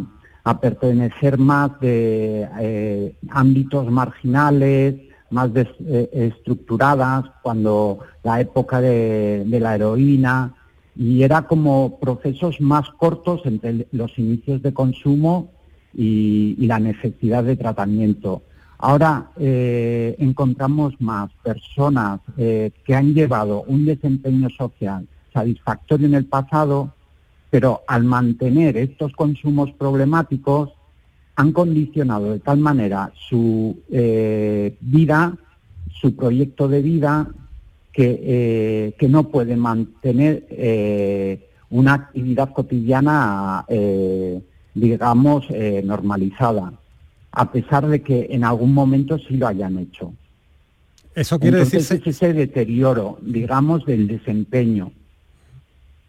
pertenecer 0.62 1.38
más 1.38 1.78
de 1.82 2.48
eh, 2.62 3.16
ámbitos 3.32 3.92
marginales, 3.92 4.96
más 5.30 5.50
eh, 5.54 6.10
estructuradas, 6.14 7.26
cuando 7.42 8.00
la 8.24 8.40
época 8.40 8.80
de, 8.80 9.46
la 9.46 9.76
heroína, 9.76 10.56
y 10.96 11.22
era 11.24 11.42
como 11.48 12.00
procesos 12.00 12.62
más 12.62 12.90
cortos 12.92 13.42
entre 13.44 13.88
los 13.92 14.18
inicios 14.18 14.62
de 14.62 14.74
consumo 14.74 15.52
y, 15.94 16.56
y 16.58 16.66
la 16.66 16.80
necesidad 16.80 17.44
de 17.44 17.58
tratamiento. 17.58 18.44
Ahora 18.78 19.32
encontramos 19.38 20.94
más 21.02 21.30
personas 21.44 22.22
que 22.38 22.96
han 22.96 23.14
llevado 23.14 23.64
un 23.68 23.86
desempeño 23.86 24.50
social 24.52 25.08
satisfactorio 25.38 26.08
en 26.08 26.16
el 26.16 26.26
pasado, 26.26 26.94
pero 27.50 27.82
al 27.88 28.04
mantener 28.04 28.76
estos 28.78 29.14
consumos 29.14 29.72
problemáticos 29.72 30.72
han 31.36 31.52
condicionado 31.52 32.32
de 32.32 32.40
tal 32.40 32.58
manera 32.58 33.12
su 33.30 33.78
eh, 33.92 34.76
vida, 34.82 35.38
su 36.02 36.16
proyecto 36.16 36.68
de 36.68 36.82
vida, 36.82 37.28
que, 37.94 38.20
eh, 38.22 38.96
que 38.98 39.08
no 39.08 39.30
puede 39.30 39.56
mantener 39.56 40.46
eh, 40.50 41.48
una 41.70 41.94
actividad 41.94 42.54
cotidiana, 42.54 43.66
digamos, 44.74 45.46
normalizada, 45.84 46.74
a 47.32 47.52
pesar 47.52 47.88
de 47.88 48.02
que 48.02 48.28
en 48.30 48.44
algún 48.44 48.74
momento 48.74 49.18
sí 49.18 49.36
lo 49.36 49.48
hayan 49.48 49.78
hecho. 49.80 50.14
Eso 51.14 51.40
quiere 51.40 51.66
decir 51.66 52.02
ese 52.06 52.34
deterioro, 52.34 53.18
digamos, 53.22 53.86
del 53.86 54.08
desempeño 54.08 54.92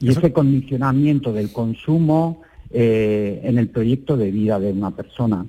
y 0.01 0.11
ese 0.11 0.33
condicionamiento 0.33 1.33
del 1.33 1.53
consumo 1.53 2.43
eh, 2.71 3.41
en 3.45 3.59
el 3.59 3.69
proyecto 3.69 4.17
de 4.17 4.31
vida 4.31 4.59
de 4.59 4.73
una 4.73 4.91
persona. 4.91 5.45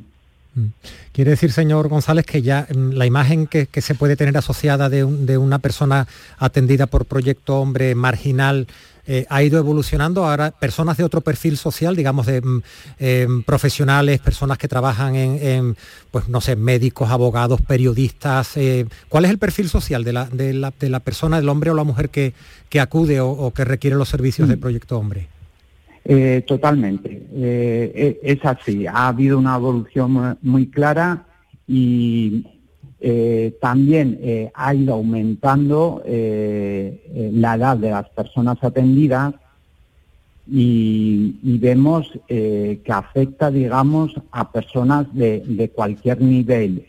Mm. 0.55 0.67
Quiere 1.11 1.31
decir, 1.31 1.51
señor 1.51 1.89
González, 1.89 2.25
que 2.25 2.41
ya 2.41 2.67
mm, 2.73 2.91
la 2.91 3.05
imagen 3.05 3.47
que, 3.47 3.67
se 3.81 3.95
puede 3.95 4.15
tener 4.15 4.37
asociada 4.37 4.89
de, 4.89 5.03
una 5.37 5.59
persona 5.59 6.07
atendida 6.37 6.87
por 6.87 7.05
proyecto 7.05 7.59
hombre 7.59 7.93
marginal 7.95 8.67
eh, 9.11 9.25
ha 9.27 9.41
ido 9.41 9.57
evolucionando. 9.57 10.23
Ahora, 10.23 10.51
personas 10.51 10.95
de 10.95 11.03
otro 11.03 11.21
perfil 11.21 11.57
social, 11.57 11.95
digamos, 11.95 12.27
de 12.27 12.41
mm, 12.41 12.61
em, 12.99 13.41
profesionales, 13.41 14.19
personas 14.19 14.59
que 14.59 14.67
trabajan 14.67 15.15
en, 15.15 15.75
pues 16.11 16.29
no 16.29 16.41
sé, 16.41 16.55
médicos, 16.55 17.09
abogados, 17.09 17.59
periodistas. 17.59 18.55
Eh, 18.55 18.85
¿Cuál 19.07 19.25
es 19.25 19.31
el 19.31 19.39
perfil 19.39 19.67
social 19.67 20.03
de 20.03 20.13
la, 20.13 20.25
de 20.25 20.53
la, 20.53 20.99
persona, 20.99 21.37
del 21.37 21.49
hombre 21.49 21.71
o 21.71 21.73
la 21.73 21.83
mujer 21.83 22.09
que, 22.09 22.33
que 22.69 22.79
acude 22.79 23.19
o, 23.19 23.51
que 23.51 23.65
requiere 23.65 23.95
los 23.95 24.09
servicios 24.09 24.47
del 24.47 24.59
proyecto 24.59 24.99
hombre? 24.99 25.27
Eh, 26.05 26.43
totalmente. 26.45 27.23
Eh, 27.33 28.19
es 28.21 28.45
así. 28.45 28.85
Ha 28.85 29.07
habido 29.07 29.39
una 29.39 29.55
evolución 29.55 30.37
muy 30.43 30.67
clara 30.67 31.25
y 31.67 32.45
eh, 33.01 33.57
también 33.61 34.49
ha 34.53 34.73
ido 34.73 34.93
aumentando 34.95 36.01
la 36.05 37.55
edad 37.55 37.77
de 37.77 37.91
las 37.91 38.09
personas 38.09 38.57
atendidas 38.61 39.33
y, 40.51 41.35
vemos 41.43 42.11
que 42.27 42.81
afecta, 42.87 43.51
digamos, 43.51 44.13
a 44.31 44.51
personas 44.51 45.13
de, 45.13 45.43
de 45.45 45.69
cualquier 45.69 46.21
nivel 46.21 46.85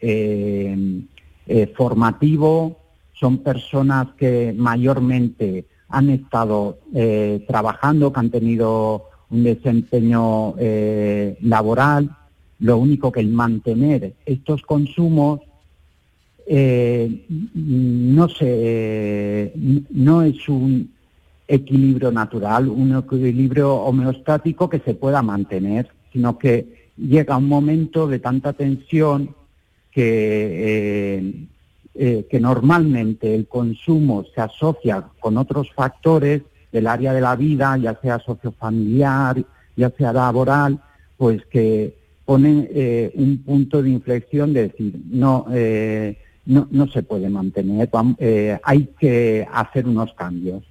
formativo. 1.74 2.76
Son 3.12 3.38
personas 3.38 4.08
que 4.16 4.54
mayormente 4.56 5.66
han 5.90 6.08
estado 6.10 6.78
eh, 6.94 7.44
trabajando, 7.46 8.12
que 8.12 8.20
han 8.20 8.30
tenido 8.30 9.06
un 9.28 9.42
desempeño 9.42 10.54
eh, 10.58 11.36
laboral. 11.42 12.16
Lo 12.60 12.78
único 12.78 13.10
que 13.10 13.20
el 13.20 13.28
mantener 13.28 14.14
estos 14.24 14.62
consumos 14.62 15.40
eh, 16.52 17.26
no, 17.54 18.28
se, 18.28 19.52
no 19.90 20.22
es 20.22 20.48
un 20.48 20.90
equilibrio 21.46 22.10
natural, 22.10 22.68
un 22.68 22.96
equilibrio 22.96 23.74
homeostático 23.74 24.68
que 24.68 24.80
se 24.80 24.94
pueda 24.94 25.22
mantener, 25.22 25.88
sino 26.12 26.38
que 26.38 26.90
llega 26.96 27.36
un 27.36 27.48
momento 27.48 28.08
de 28.08 28.18
tanta 28.18 28.52
tensión 28.52 29.34
que 29.92 31.48
eh, 31.92 32.26
que 32.30 32.40
normalmente 32.40 33.34
el 33.34 33.46
consumo 33.46 34.24
se 34.32 34.40
asocia 34.40 35.04
con 35.18 35.36
otros 35.36 35.70
factores 35.74 36.42
del 36.72 36.86
área 36.86 37.12
de 37.12 37.20
la 37.20 37.34
vida, 37.34 37.76
ya 37.78 37.98
sea 38.00 38.20
sociofamiliar, 38.20 39.44
ya 39.76 39.90
sea 39.90 40.12
laboral, 40.12 40.80
pues 41.16 41.44
que 41.46 41.94
ponen 42.24 42.68
eh, 42.72 43.10
un 43.16 43.38
punto 43.38 43.82
de 43.82 43.90
inflexión 43.90 44.52
de 44.52 44.68
decir, 44.68 45.00
no, 45.10 45.46
eh, 45.52 46.16
no, 46.50 46.68
no, 46.70 46.86
se 46.88 47.02
puede 47.02 47.28
mantener, 47.28 47.88
hay 48.64 48.88
que 48.98 49.46
hacer 49.52 49.86
unos 49.86 50.12
cambios. 50.14 50.62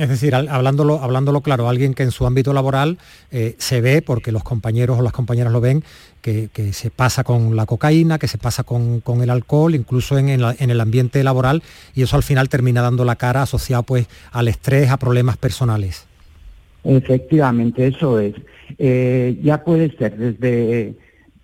Es 0.00 0.08
decir, 0.08 0.34
hablándolo, 0.34 0.98
hablándolo 1.00 1.42
claro, 1.42 1.68
alguien 1.68 1.92
que 1.92 2.02
en 2.02 2.10
su 2.10 2.26
ámbito 2.26 2.54
laboral 2.54 2.96
eh, 3.30 3.54
se 3.58 3.82
ve, 3.82 4.00
porque 4.00 4.32
los 4.32 4.42
compañeros 4.42 4.98
o 4.98 5.02
las 5.02 5.12
compañeras 5.12 5.52
lo 5.52 5.60
ven, 5.60 5.84
que, 6.22 6.48
se 6.72 6.90
pasa 6.90 7.22
con 7.22 7.54
la 7.54 7.66
cocaína, 7.66 8.18
que 8.18 8.26
se 8.26 8.38
pasa 8.38 8.62
con, 8.64 9.02
el 9.20 9.28
alcohol, 9.28 9.74
incluso 9.74 10.16
en, 10.16 10.30
el 10.30 10.80
ambiente 10.80 11.22
laboral, 11.22 11.62
y 11.94 12.00
eso 12.00 12.16
al 12.16 12.22
final 12.22 12.48
termina 12.48 12.80
dando 12.80 13.04
la 13.04 13.16
cara 13.16 13.42
asociado 13.42 13.82
pues 13.82 14.06
al 14.32 14.48
estrés, 14.48 14.90
a 14.90 14.96
problemas 14.96 15.36
personales. 15.36 16.06
Efectivamente, 16.82 17.86
eso 17.86 18.18
es. 18.20 18.34
Eh, 18.78 19.38
ya 19.42 19.62
puede 19.62 19.94
ser 19.98 20.16
desde, 20.16 20.94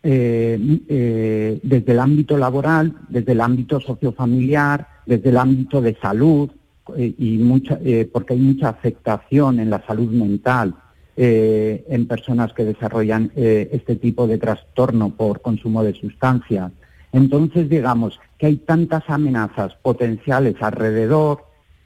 eh, 0.09 1.61
desde 1.62 1.92
el 1.92 1.99
ámbito 1.99 2.37
laboral, 2.37 2.95
desde 3.09 3.33
el 3.33 3.40
ámbito 3.40 3.81
sociofamiliar, 3.81 4.87
desde 5.05 5.31
el 5.31 5.37
ámbito 5.37 5.81
de 5.81 5.97
salud, 5.97 6.51
eh, 6.95 7.14
y 7.19 7.40
eh, 7.85 8.09
porque 8.12 8.35
hay 8.35 8.40
mucha 8.40 8.69
afectación 8.69 9.59
en 9.59 9.71
la 9.71 9.85
salud 9.85 10.11
mental 10.12 10.75
eh, 11.16 11.85
en 11.88 12.07
personas 12.07 12.53
que 12.53 12.64
desarrollan 12.64 13.33
este 13.35 13.97
tipo 13.97 14.27
de 14.27 14.38
trastorno 14.38 15.11
por 15.11 15.40
consumo 15.40 15.83
de 15.83 15.95
sustancias. 15.95 16.71
Entonces, 17.12 17.69
digamos 17.69 18.21
que 18.38 18.47
hay 18.47 18.57
tantas 18.59 19.03
amenazas 19.09 19.75
potenciales 19.83 20.57
alrededor 20.61 21.45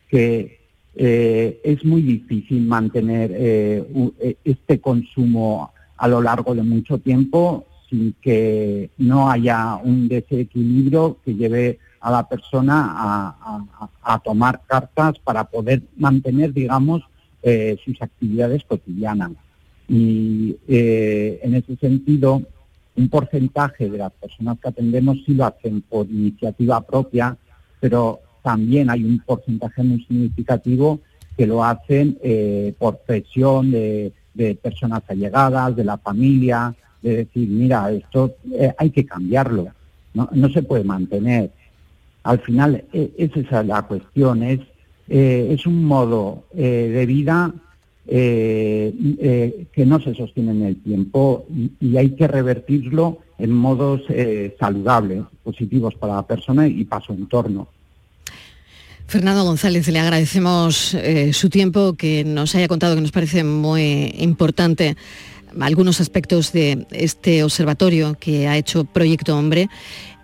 que 0.09 0.59
es 0.93 1.85
muy 1.85 2.03
difícil 2.03 2.67
mantener 2.67 3.31
este 4.45 4.81
consumo 4.81 5.73
a 5.97 6.09
lo 6.09 6.21
largo 6.21 6.55
de 6.55 6.65
mucho 6.65 6.99
tiempo 6.99 7.67
sin 7.91 8.15
que 8.23 8.91
no 8.97 9.31
haya 9.31 9.77
un 9.77 10.09
desequilibrio 10.09 11.19
que 11.25 11.35
lleve 11.35 11.79
a 12.01 12.11
la 12.11 12.29
persona 12.29 13.35
a, 14.03 14.19
tomar 14.25 14.63
cartas 14.67 15.19
para 15.19 15.45
poder 15.45 15.83
mantener, 15.97 16.53
digamos, 16.53 17.03
eh, 17.43 17.77
sus 17.85 18.01
actividades 18.01 18.65
cotidianas. 18.65 19.33
Y 19.89 20.57
eh, 20.69 21.41
en 21.43 21.55
ese 21.55 21.77
sentido, 21.77 22.43
un 22.97 23.09
porcentaje 23.09 23.91
de 23.91 23.99
las 23.99 24.13
personas 24.13 24.59
que 24.61 24.69
atendemos 24.69 25.19
sí 25.27 25.35
lo 25.35 25.45
hacen 25.47 25.83
por 25.83 26.07
iniciativa 26.09 26.81
propia, 26.81 27.37
pero 27.81 28.21
también 28.43 28.91
hay 28.91 29.05
un 29.05 29.19
porcentaje 29.21 29.83
muy 29.83 30.05
significativo 30.05 31.01
que 31.37 31.47
lo 31.47 31.65
hacen 31.65 32.19
eh, 32.23 32.75
por 32.79 32.99
presión 32.99 33.71
de, 33.71 34.13
personas 34.63 35.03
allegadas, 35.09 35.77
de 35.77 35.85
la 35.85 35.99
familia, 35.99 36.75
de 37.03 37.17
decir, 37.17 37.49
mira, 37.49 37.91
esto 37.91 38.35
hay 38.79 38.91
que 38.91 39.07
cambiarlo, 39.07 39.69
no 40.15 40.49
se 40.51 40.63
puede 40.63 40.85
mantener. 40.85 41.51
Al 42.23 42.39
final, 42.41 42.85
e, 42.93 43.11
esa 43.17 43.61
es 43.61 43.67
la 43.67 43.83
cuestión, 43.83 44.43
es, 44.43 44.61
eh, 45.09 45.49
es 45.51 45.67
un 45.67 45.85
modo 45.85 46.45
eh, 46.55 46.91
de 46.93 47.07
vida 47.07 47.55
eh, 48.13 48.93
eh, 49.21 49.67
que 49.73 49.87
no 49.87 50.01
se 50.01 50.15
sostienen 50.17 50.63
en 50.63 50.67
el 50.67 50.83
tiempo 50.83 51.47
y, 51.81 51.97
hay 51.97 52.11
que 52.11 52.27
revertirlo 52.27 53.19
en 53.39 53.53
modos 53.53 54.01
eh, 54.09 54.57
saludables, 54.59 55.23
positivos 55.45 55.95
para 55.95 56.17
la 56.17 56.27
persona 56.27 56.67
y 56.67 56.85
para 56.85 57.07
su 57.07 57.13
entorno. 57.13 57.69
Fernando 59.07 59.45
González, 59.45 59.87
le 59.87 60.01
agradecemos 60.01 60.97
su 61.33 61.51
tiempo, 61.51 61.95
que 61.95 62.25
nos 62.25 62.55
haya 62.57 62.67
contado, 62.67 62.97
que 62.97 63.01
nos 63.01 63.13
parece 63.13 63.45
muy 63.45 64.13
importante 64.19 64.97
algunos 65.61 66.01
aspectos 66.01 66.53
de 66.53 66.87
este 66.91 67.43
observatorio 67.43 68.17
que 68.19 68.49
ha 68.49 68.57
hecho 68.57 68.85
Proyecto 68.85 69.37
Hombre 69.37 69.69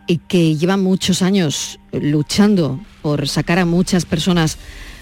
y 0.07 0.19
que 0.19 0.57
lleva 0.57 0.77
muchos 0.77 1.23
años 1.23 1.79
luchando 1.93 2.81
por 3.03 3.29
sacar 3.29 3.59
a 3.59 3.65
muchas 3.65 4.05
personas 4.05 4.59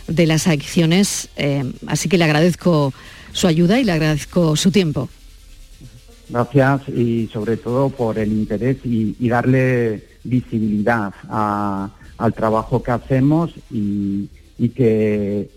de 0.08 0.26
las 0.26 0.46
adicciones. 0.46 1.28
Eh, 1.36 1.72
así 1.86 2.08
que 2.08 2.18
le 2.18 2.24
agradezco 2.24 2.92
su 3.32 3.46
ayuda 3.46 3.80
y 3.80 3.84
le 3.84 3.92
agradezco 3.92 4.56
su 4.56 4.70
tiempo. 4.70 5.08
Gracias 6.28 6.88
y 6.88 7.28
sobre 7.32 7.56
todo 7.58 7.90
por 7.90 8.18
el 8.18 8.32
interés 8.32 8.78
y, 8.84 9.28
darle 9.28 10.04
visibilidad 10.24 11.12
al 11.28 12.32
trabajo 12.34 12.82
que 12.82 12.90
hacemos 12.92 13.52
y, 13.70 14.28
que 14.74 15.50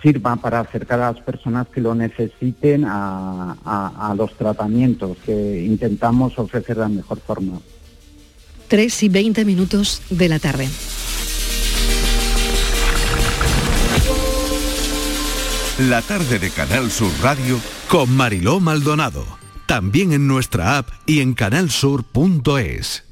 sirva 0.00 0.36
para 0.36 0.60
acercar 0.60 1.00
a 1.00 1.12
las 1.12 1.20
personas 1.22 1.66
que 1.68 1.80
lo 1.80 1.94
necesiten 1.94 2.84
a, 2.86 4.14
los 4.16 4.34
tratamientos 4.36 5.16
que 5.24 5.64
intentamos 5.64 6.38
ofrecer 6.38 6.76
de 6.76 6.82
la 6.82 6.88
mejor 6.88 7.20
forma. 7.20 7.60
3 8.68 9.02
y 9.02 9.08
20 9.08 9.44
minutos 9.44 10.02
de 10.10 10.28
la 10.28 10.38
tarde. 10.38 10.68
La 15.78 16.02
tarde 16.02 16.38
de 16.38 16.50
Canal 16.50 16.90
Sur 16.90 17.10
Radio 17.22 17.58
con 17.88 18.14
Mariló 18.14 18.60
Maldonado. 18.60 19.24
También 19.66 20.12
en 20.12 20.26
nuestra 20.26 20.78
app 20.78 20.88
y 21.06 21.20
en 21.20 21.34
canalsur.es. 21.34 23.11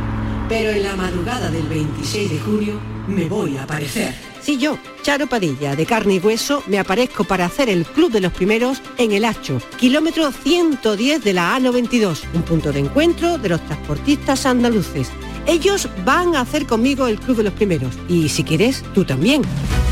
pero 0.51 0.69
en 0.71 0.83
la 0.83 0.97
madrugada 0.97 1.49
del 1.49 1.65
26 1.65 2.29
de 2.29 2.39
junio 2.39 2.73
me 3.07 3.23
voy 3.29 3.55
a 3.55 3.63
aparecer. 3.63 4.13
Sí, 4.41 4.57
yo, 4.57 4.77
Charo 5.01 5.25
Padilla, 5.27 5.77
de 5.77 5.85
carne 5.85 6.15
y 6.15 6.19
hueso, 6.19 6.61
me 6.67 6.77
aparezco 6.77 7.23
para 7.23 7.45
hacer 7.45 7.69
el 7.69 7.85
Club 7.85 8.11
de 8.11 8.19
los 8.19 8.33
Primeros 8.33 8.81
en 8.97 9.13
el 9.13 9.23
Hacho, 9.23 9.61
kilómetro 9.77 10.29
110 10.33 11.23
de 11.23 11.31
la 11.31 11.57
A92, 11.57 12.23
un 12.33 12.41
punto 12.41 12.73
de 12.73 12.79
encuentro 12.79 13.37
de 13.37 13.47
los 13.47 13.65
transportistas 13.65 14.45
andaluces. 14.45 15.07
Ellos 15.47 15.87
van 16.03 16.35
a 16.35 16.41
hacer 16.41 16.65
conmigo 16.65 17.07
el 17.07 17.17
Club 17.17 17.37
de 17.37 17.43
los 17.43 17.53
Primeros 17.53 17.97
y 18.09 18.27
si 18.27 18.43
quieres, 18.43 18.83
tú 18.93 19.05
también. 19.05 19.43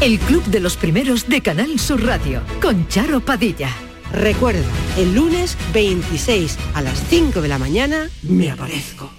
El 0.02 0.20
Club 0.20 0.44
de 0.48 0.60
los 0.60 0.76
Primeros 0.76 1.30
de 1.30 1.40
Canal 1.42 1.80
Sur 1.80 2.04
Radio, 2.04 2.42
con 2.62 2.86
Charo 2.90 3.22
Padilla. 3.22 3.70
Recuerda, 4.12 4.68
el 4.98 5.16
lunes 5.16 5.56
26 5.74 6.58
a 6.74 6.82
las 6.82 7.02
5 7.08 7.42
de 7.42 7.48
la 7.48 7.60
mañana 7.60 8.10
me 8.24 8.52
aparezco. 8.52 9.19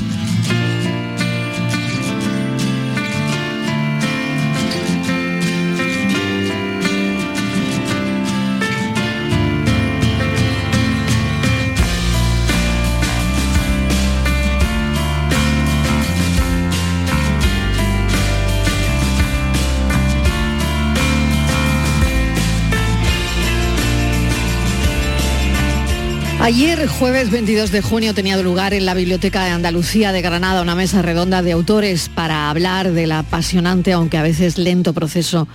Ayer, 26.53 26.85
jueves 26.85 27.31
22 27.31 27.71
de 27.71 27.81
junio, 27.81 28.13
tenía 28.13 28.35
lugar 28.35 28.73
en 28.73 28.85
la 28.85 28.93
Biblioteca 28.93 29.45
de 29.45 29.51
Andalucía 29.51 30.11
de 30.11 30.21
Granada 30.21 30.61
una 30.61 30.75
mesa 30.75 31.01
redonda 31.01 31.41
de 31.41 31.53
autores 31.53 32.09
para 32.09 32.49
hablar 32.49 32.91
del 32.91 33.13
apasionante, 33.13 33.93
aunque 33.93 34.17
a 34.17 34.21
veces 34.21 34.57
lento 34.57 34.91
proceso 34.91 35.47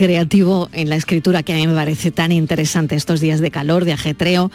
creativo 0.00 0.70
en 0.72 0.88
la 0.88 0.96
escritura 0.96 1.42
que 1.42 1.52
a 1.52 1.56
mí 1.56 1.66
me 1.66 1.74
parece 1.74 2.10
tan 2.10 2.32
interesante 2.32 2.96
estos 2.96 3.20
días 3.20 3.38
de 3.40 3.50
calor, 3.50 3.84
de 3.84 3.92
ajetreo 3.92 4.50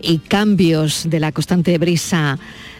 y 0.00 0.20
cambios 0.20 1.10
de 1.10 1.20
la 1.20 1.32
constante 1.32 1.76
brisa 1.76 2.38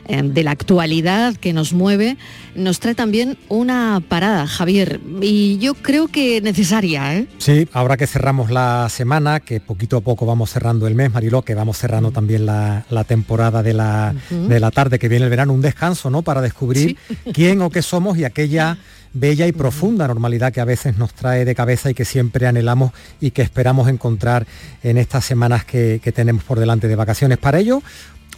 eh, 0.08 0.22
de 0.22 0.42
la 0.42 0.52
actualidad 0.52 1.36
que 1.36 1.52
nos 1.52 1.74
mueve, 1.74 2.16
nos 2.54 2.80
trae 2.80 2.94
también 2.94 3.36
una 3.50 4.02
parada, 4.08 4.46
Javier, 4.46 4.98
y 5.20 5.58
yo 5.58 5.74
creo 5.74 6.08
que 6.08 6.40
necesaria. 6.40 7.16
¿eh? 7.16 7.26
Sí, 7.36 7.68
ahora 7.74 7.98
que 7.98 8.06
cerramos 8.06 8.50
la 8.50 8.88
semana, 8.88 9.40
que 9.40 9.60
poquito 9.60 9.98
a 9.98 10.00
poco 10.00 10.24
vamos 10.24 10.48
cerrando 10.48 10.86
el 10.86 10.94
mes, 10.94 11.12
Mariló, 11.12 11.42
que 11.42 11.54
vamos 11.54 11.76
cerrando 11.76 12.12
también 12.12 12.46
la, 12.46 12.86
temporada 13.06 13.62
de 13.62 13.74
la, 13.74 14.14
de 14.30 14.58
la 14.58 14.70
tarde, 14.70 14.98
que 14.98 15.10
viene 15.10 15.24
el 15.24 15.30
verano, 15.30 15.52
un 15.52 15.60
descanso, 15.60 16.08
¿no? 16.08 16.22
Para 16.22 16.40
descubrir 16.40 16.96
quién 17.34 17.60
o 17.60 17.68
qué 17.68 17.82
somos 17.82 18.16
y 18.16 18.24
aquella 18.24 18.78
bella 19.18 19.46
y 19.46 19.52
profunda 19.52 20.06
normalidad 20.06 20.52
que 20.52 20.60
a 20.60 20.64
veces 20.64 20.98
nos 20.98 21.12
trae 21.14 21.44
de 21.44 21.54
cabeza 21.54 21.90
y 21.90 21.94
que 21.94 22.04
siempre 22.04 22.46
anhelamos 22.46 22.92
y 23.20 23.30
que 23.30 23.42
esperamos 23.42 23.88
encontrar 23.88 24.46
en 24.82 24.98
estas 24.98 25.24
semanas 25.24 25.64
que, 25.64 26.00
que 26.02 26.12
tenemos 26.12 26.44
por 26.44 26.58
delante 26.58 26.88
de 26.88 26.96
vacaciones. 26.96 27.38
Para 27.38 27.58
ello, 27.58 27.82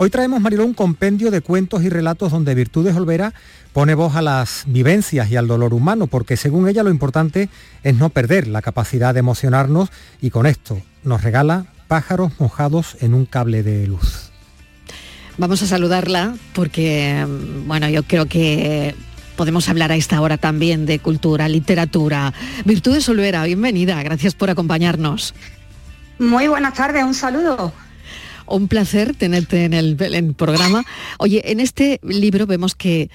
Hoy 0.00 0.10
traemos, 0.10 0.40
Mariló, 0.40 0.64
un 0.64 0.74
compendio 0.74 1.32
de 1.32 1.40
cuentos 1.40 1.82
y 1.82 1.88
relatos 1.88 2.30
donde 2.30 2.54
Virtudes 2.54 2.94
Olvera 2.94 3.34
pone 3.72 3.96
voz 3.96 4.14
a 4.14 4.22
las 4.22 4.62
vivencias 4.68 5.28
y 5.28 5.34
al 5.34 5.48
dolor 5.48 5.74
humano, 5.74 6.06
porque 6.06 6.36
según 6.36 6.68
ella 6.68 6.84
lo 6.84 6.90
importante 6.90 7.48
es 7.82 7.96
no 7.96 8.08
perder 8.08 8.46
la 8.46 8.62
capacidad 8.62 9.12
de 9.12 9.18
emocionarnos 9.18 9.90
y 10.20 10.30
con 10.30 10.46
esto 10.46 10.80
nos 11.02 11.24
regala 11.24 11.66
pájaros 11.88 12.30
mojados 12.38 12.96
en 13.00 13.12
un 13.12 13.26
cable 13.26 13.64
de 13.64 13.88
luz. 13.88 14.30
Vamos 15.36 15.62
a 15.62 15.66
saludarla 15.66 16.36
porque, 16.52 17.26
bueno, 17.66 17.88
yo 17.88 18.04
creo 18.04 18.26
que 18.26 18.94
podemos 19.38 19.68
hablar 19.68 19.92
a 19.92 19.96
esta 19.96 20.20
hora 20.20 20.36
también 20.36 20.84
de 20.84 20.98
cultura, 20.98 21.48
literatura. 21.48 22.34
Virtudes 22.64 23.08
Olvera, 23.08 23.44
bienvenida, 23.44 24.02
gracias 24.02 24.34
por 24.34 24.50
acompañarnos. 24.50 25.32
Muy 26.18 26.48
buenas 26.48 26.74
tardes, 26.74 27.04
un 27.04 27.14
saludo. 27.14 27.72
Un 28.46 28.66
placer 28.66 29.14
tenerte 29.14 29.64
en 29.64 29.74
el, 29.74 30.34
programa. 30.34 30.84
Oye, 31.18 31.52
en 31.52 31.60
este 31.60 32.00
libro 32.02 32.48
vemos 32.48 32.74
que 32.74 33.10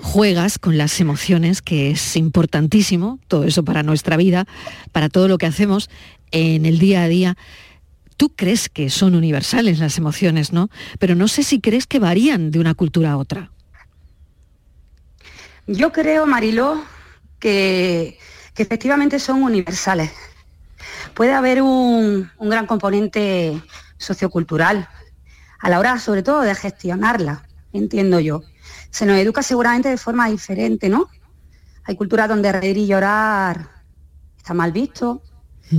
juegas 0.00 0.58
con 0.58 0.78
las 0.78 1.00
emociones, 1.00 1.60
que 1.60 1.90
es 1.90 2.16
importantísimo, 2.16 3.18
todo 3.28 3.44
eso 3.44 3.62
para 3.62 3.82
nuestra 3.82 4.16
vida, 4.16 4.46
para 4.90 5.10
todo 5.10 5.28
lo 5.28 5.36
que 5.36 5.44
hacemos 5.44 5.90
en 6.30 6.64
el 6.64 6.78
día 6.78 7.02
a 7.02 7.08
día. 7.08 7.36
Tú 8.16 8.30
crees 8.30 8.70
que 8.70 8.88
son 8.88 9.14
universales 9.14 9.80
las 9.80 9.98
emociones, 9.98 10.50
¿no? 10.50 10.70
Pero 10.98 11.14
no 11.14 11.28
sé 11.28 11.42
si 11.42 11.60
crees 11.60 11.86
que 11.86 11.98
varían 11.98 12.50
de 12.52 12.58
una 12.58 12.72
cultura 12.72 13.12
a 13.12 13.16
otra. 13.18 13.50
Yo 15.68 15.92
creo, 15.92 16.24
Mariló, 16.24 16.82
que, 17.38 18.18
efectivamente 18.56 19.18
son 19.18 19.42
universales. 19.42 20.10
Puede 21.14 21.34
haber 21.34 21.60
un, 21.60 22.30
un 22.38 22.48
gran 22.48 22.66
componente 22.66 23.62
sociocultural, 23.98 24.88
a 25.60 25.68
la 25.68 25.78
hora 25.78 25.98
sobre 25.98 26.22
todo 26.22 26.40
de 26.40 26.54
gestionarla, 26.54 27.46
entiendo 27.72 28.18
yo. 28.18 28.42
se 28.90 29.04
nos 29.04 29.18
educa 29.18 29.42
seguramente 29.42 29.90
de 29.90 29.98
forma 29.98 30.28
diferente, 30.30 30.88
¿no? 30.88 31.08
Hay 31.84 31.96
culturas 31.96 32.30
donde 32.30 32.50
reír 32.50 32.78
y 32.78 32.86
llorar 32.86 33.68
está 34.38 34.54
mal 34.54 34.72
visto, 34.72 35.22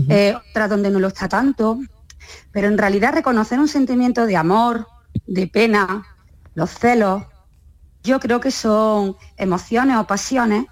eh, 0.08 0.36
otras 0.52 0.70
donde 0.70 0.92
no 0.92 1.00
lo 1.00 1.08
está 1.08 1.28
tanto, 1.28 1.80
pero 2.52 2.68
en 2.68 2.78
realidad 2.78 3.14
reconocer 3.14 3.60
un 3.60 3.68
sentimiento 3.68 4.28
de 4.28 4.38
amor, 4.38 4.88
de 5.26 5.48
pena, 5.48 6.06
los 6.54 6.70
celos, 6.70 7.24
yo 8.04 8.20
creo 8.20 8.40
que 8.40 8.52
son 8.52 9.16
emociones 9.38 9.98
o 9.98 10.08
pasiones 10.08 10.66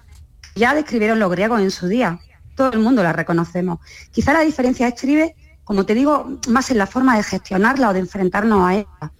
que 0.53 0.61
ya 0.61 0.73
describieron 0.73 1.19
los 1.19 1.31
griegos 1.31 1.61
en 1.61 1.71
su 1.71 1.87
día. 1.87 2.19
Todo 2.55 2.71
el 2.71 2.79
mundo 2.79 3.03
las 3.03 3.15
reconocemos. 3.15 3.79
Quizá 4.11 4.33
la 4.33 4.41
diferencia 4.41 4.87
estribe, 4.87 5.35
como 5.63 5.85
te 5.85 5.93
digo, 5.93 6.39
más 6.47 6.71
en 6.71 6.77
la 6.77 6.87
forma 6.87 7.15
de 7.17 7.23
gestionarla 7.23 7.89
o 7.89 7.93
de 7.93 7.99
enfrentarnos 7.99 8.67
a 8.67 8.75
ella. 8.75 9.11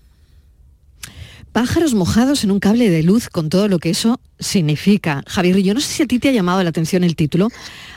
Pájaros 1.52 1.94
mojados 1.94 2.44
en 2.44 2.52
un 2.52 2.60
cable 2.60 2.90
de 2.90 3.04
luz 3.04 3.30
con 3.30 3.50
todo 3.50 3.68
lo 3.68 3.80
que 3.80 3.90
eso 3.90 4.20
significa. 4.40 5.24
Javier, 5.28 5.58
yo 5.58 5.74
no 5.74 5.80
sé 5.80 5.88
si 5.88 6.04
a 6.04 6.08
ti 6.08 6.20
te 6.20 6.30
ha 6.30 6.32
llamado 6.32 6.62
la 6.64 6.70
atención 6.70 7.04
el 7.04 7.16
título. 7.16 7.50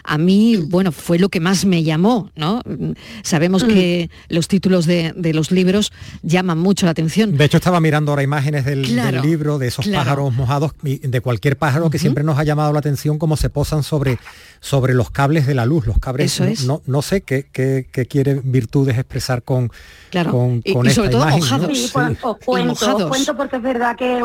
A 0.04 0.18
mí, 0.18 0.56
bueno, 0.56 0.92
fue 0.92 1.18
lo 1.18 1.28
que 1.28 1.40
más 1.40 1.64
me 1.64 1.82
llamó, 1.82 2.30
¿no? 2.34 2.62
Sabemos 3.22 3.64
que 3.64 4.08
mm. 4.10 4.34
los 4.34 4.48
títulos 4.48 4.86
de, 4.86 5.12
los 5.34 5.50
libros 5.50 5.92
llaman 6.22 6.58
mucho 6.58 6.86
la 6.86 6.92
atención. 6.92 7.36
De 7.36 7.44
hecho, 7.44 7.58
estaba 7.58 7.80
mirando 7.80 8.12
ahora 8.12 8.22
imágenes 8.22 8.64
del, 8.64 8.82
libro, 9.22 9.58
de 9.58 9.68
esos 9.68 9.86
pájaros 9.88 10.32
mojados, 10.34 10.72
de 10.82 11.20
cualquier 11.20 11.56
pájaro 11.56 11.90
que 11.90 11.98
siempre 11.98 12.24
nos 12.24 12.38
ha 12.38 12.44
llamado 12.44 12.72
la 12.72 12.78
atención 12.78 13.18
cómo 13.18 13.36
se 13.36 13.50
posan 13.50 13.82
sobre, 13.82 14.18
sobre 14.60 14.94
los 14.94 15.10
cables 15.10 15.46
de 15.46 15.54
la 15.54 15.66
luz, 15.66 15.86
los 15.86 15.98
cables. 15.98 16.40
no, 16.64 16.82
no, 16.86 17.02
sé 17.02 17.22
qué, 17.22 17.46
qué, 17.52 17.86
qué 17.90 18.06
quiere 18.06 18.40
virtudes 18.42 18.98
expresar 18.98 19.42
con, 19.42 19.70
con, 20.30 20.62
y, 20.64 20.90
sobre 20.90 21.10
todo 21.10 21.26
mojados. 21.26 21.76
Sí, 21.76 21.84
os 21.84 22.78
cuento, 23.08 23.36
porque 23.36 23.56
es 23.56 23.62
verdad 23.62 23.96
que 23.96 24.20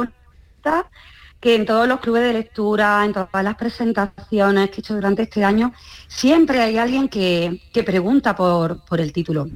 que 1.45 1.53
en 1.53 1.63
todos 1.63 1.87
los 1.87 1.99
clubes 1.99 2.23
de 2.23 2.33
lectura, 2.33 3.05
en 3.05 3.13
todas 3.13 3.43
las 3.43 3.53
presentaciones 3.53 4.71
que 4.71 4.77
he 4.77 4.79
hecho 4.79 4.95
durante 4.95 5.21
este 5.21 5.43
año, 5.43 5.73
siempre 6.07 6.59
hay 6.59 6.79
alguien 6.79 7.07
que, 7.07 7.61
pregunta 7.85 8.35
por, 8.35 8.81
el 8.97 9.13
título. 9.13 9.47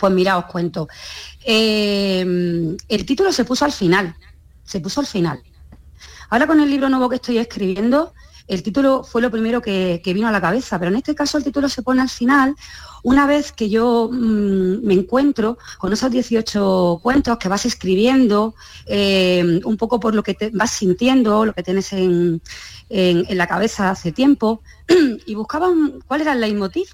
Pues 0.00 0.10
mira, 0.14 0.38
os 0.38 0.46
cuento. 0.46 0.88
Eh, 1.44 2.24
el 2.88 3.04
título 3.04 3.30
se 3.30 3.44
puso 3.44 3.66
al 3.66 3.72
final, 3.72 4.16
se 4.64 4.80
puso 4.80 5.00
al 5.00 5.06
final. 5.06 5.42
Ahora 6.30 6.46
con 6.46 6.60
el 6.60 6.70
libro 6.70 6.88
nuevo 6.88 7.10
que 7.10 7.16
estoy 7.16 7.36
escribiendo, 7.36 8.14
el 8.48 8.62
título 8.62 9.04
fue 9.04 9.22
lo 9.22 9.30
primero 9.30 9.60
que, 9.60 10.00
vino 10.04 10.28
a 10.28 10.32
la 10.32 10.40
cabeza, 10.40 10.78
pero 10.78 10.90
en 10.90 10.96
este 10.96 11.14
caso 11.14 11.38
el 11.38 11.44
título 11.44 11.68
se 11.68 11.82
pone 11.82 12.02
al 12.02 12.08
final 12.08 12.54
una 13.02 13.26
vez 13.26 13.52
que 13.52 13.68
yo 13.68 14.08
mm, 14.12 14.84
me 14.84 14.94
encuentro 14.94 15.58
con 15.78 15.92
esos 15.92 16.10
18 16.10 17.00
cuentos 17.02 17.38
que 17.38 17.48
vas 17.48 17.66
escribiendo, 17.66 18.54
eh, 18.86 19.60
un 19.64 19.76
poco 19.76 19.98
por 20.00 20.14
lo 20.14 20.22
que 20.22 20.36
vas 20.52 20.70
sintiendo, 20.70 21.44
lo 21.44 21.52
que 21.52 21.62
tienes 21.62 21.92
en, 21.92 22.40
la 22.88 23.46
cabeza 23.46 23.90
hace 23.90 24.12
tiempo, 24.12 24.62
y 25.26 25.34
buscaban 25.34 26.00
cuál 26.06 26.20
era 26.20 26.32
el 26.34 26.40
leitmotiv 26.40 26.88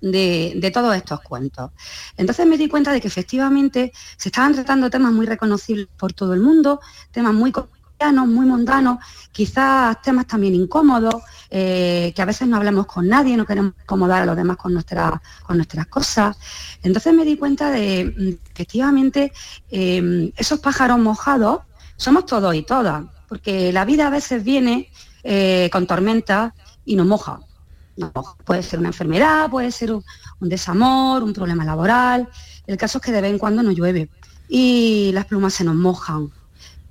de, 0.00 0.54
de, 0.56 0.70
todos 0.70 0.96
estos 0.96 1.20
cuentos. 1.20 1.70
Entonces 2.16 2.46
me 2.46 2.56
di 2.56 2.68
cuenta 2.68 2.92
de 2.92 3.00
que 3.00 3.08
efectivamente 3.08 3.92
se 4.16 4.28
estaban 4.28 4.54
tratando 4.54 4.90
temas 4.90 5.12
muy 5.12 5.26
reconocibles 5.26 5.88
por 5.96 6.12
todo 6.12 6.34
el 6.34 6.40
mundo, 6.40 6.80
temas 7.12 7.34
muy 7.34 7.52
muy 8.12 8.46
mundanos, 8.46 8.98
quizás 9.32 10.00
temas 10.02 10.26
también 10.26 10.54
incómodos, 10.54 11.22
eh, 11.50 12.12
que 12.14 12.22
a 12.22 12.24
veces 12.24 12.48
no 12.48 12.56
hablamos 12.56 12.86
con 12.86 13.08
nadie, 13.08 13.36
no 13.36 13.46
queremos 13.46 13.72
incomodar 13.82 14.22
a 14.22 14.26
los 14.26 14.36
demás 14.36 14.56
con, 14.56 14.72
con 15.46 15.56
nuestras 15.56 15.86
cosas. 15.86 16.36
Entonces 16.82 17.14
me 17.14 17.24
di 17.24 17.36
cuenta 17.36 17.70
de, 17.70 18.04
mm, 18.16 18.50
efectivamente, 18.52 19.32
em, 19.70 20.30
esos 20.36 20.60
pájaros 20.60 20.98
mojados 20.98 21.60
somos 21.96 22.26
todos 22.26 22.54
y 22.54 22.62
todas, 22.62 23.04
porque 23.28 23.72
la 23.72 23.84
vida 23.84 24.06
a 24.06 24.10
veces 24.10 24.42
viene 24.42 24.90
eh, 25.22 25.70
con 25.72 25.86
tormentas 25.86 26.52
y 26.84 26.96
nos 26.96 27.06
moja. 27.06 27.40
Puede 28.44 28.62
ser 28.62 28.80
una 28.80 28.88
enfermedad, 28.88 29.48
puede 29.48 29.70
ser 29.70 29.92
un, 29.92 30.04
un 30.40 30.48
desamor, 30.48 31.22
un 31.22 31.32
problema 31.32 31.64
laboral. 31.64 32.28
El 32.66 32.76
caso 32.76 32.98
es 32.98 33.04
que 33.04 33.12
de 33.12 33.20
vez 33.20 33.30
en 33.30 33.38
cuando 33.38 33.62
nos 33.62 33.74
llueve 33.74 34.10
y 34.48 35.12
las 35.14 35.26
plumas 35.26 35.54
se 35.54 35.64
nos 35.64 35.74
mojan 35.74 36.30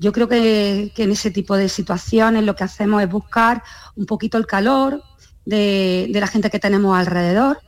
yo 0.04 0.12
creo 0.12 0.28
que, 0.28 0.92
en 0.98 1.12
ese 1.12 1.32
tipo 1.32 1.56
de 1.56 1.70
situaciones 1.70 2.44
lo 2.44 2.58
que 2.58 2.66
hacemos 2.66 3.02
es 3.02 3.10
buscar 3.10 3.64
un 3.96 4.06
poquito 4.06 4.38
el 4.38 4.46
calor 4.46 5.02
de, 5.46 6.10
la 6.14 6.28
gente 6.28 6.50
que 6.50 6.60
tenemos 6.60 6.98
alrededor 6.98 7.60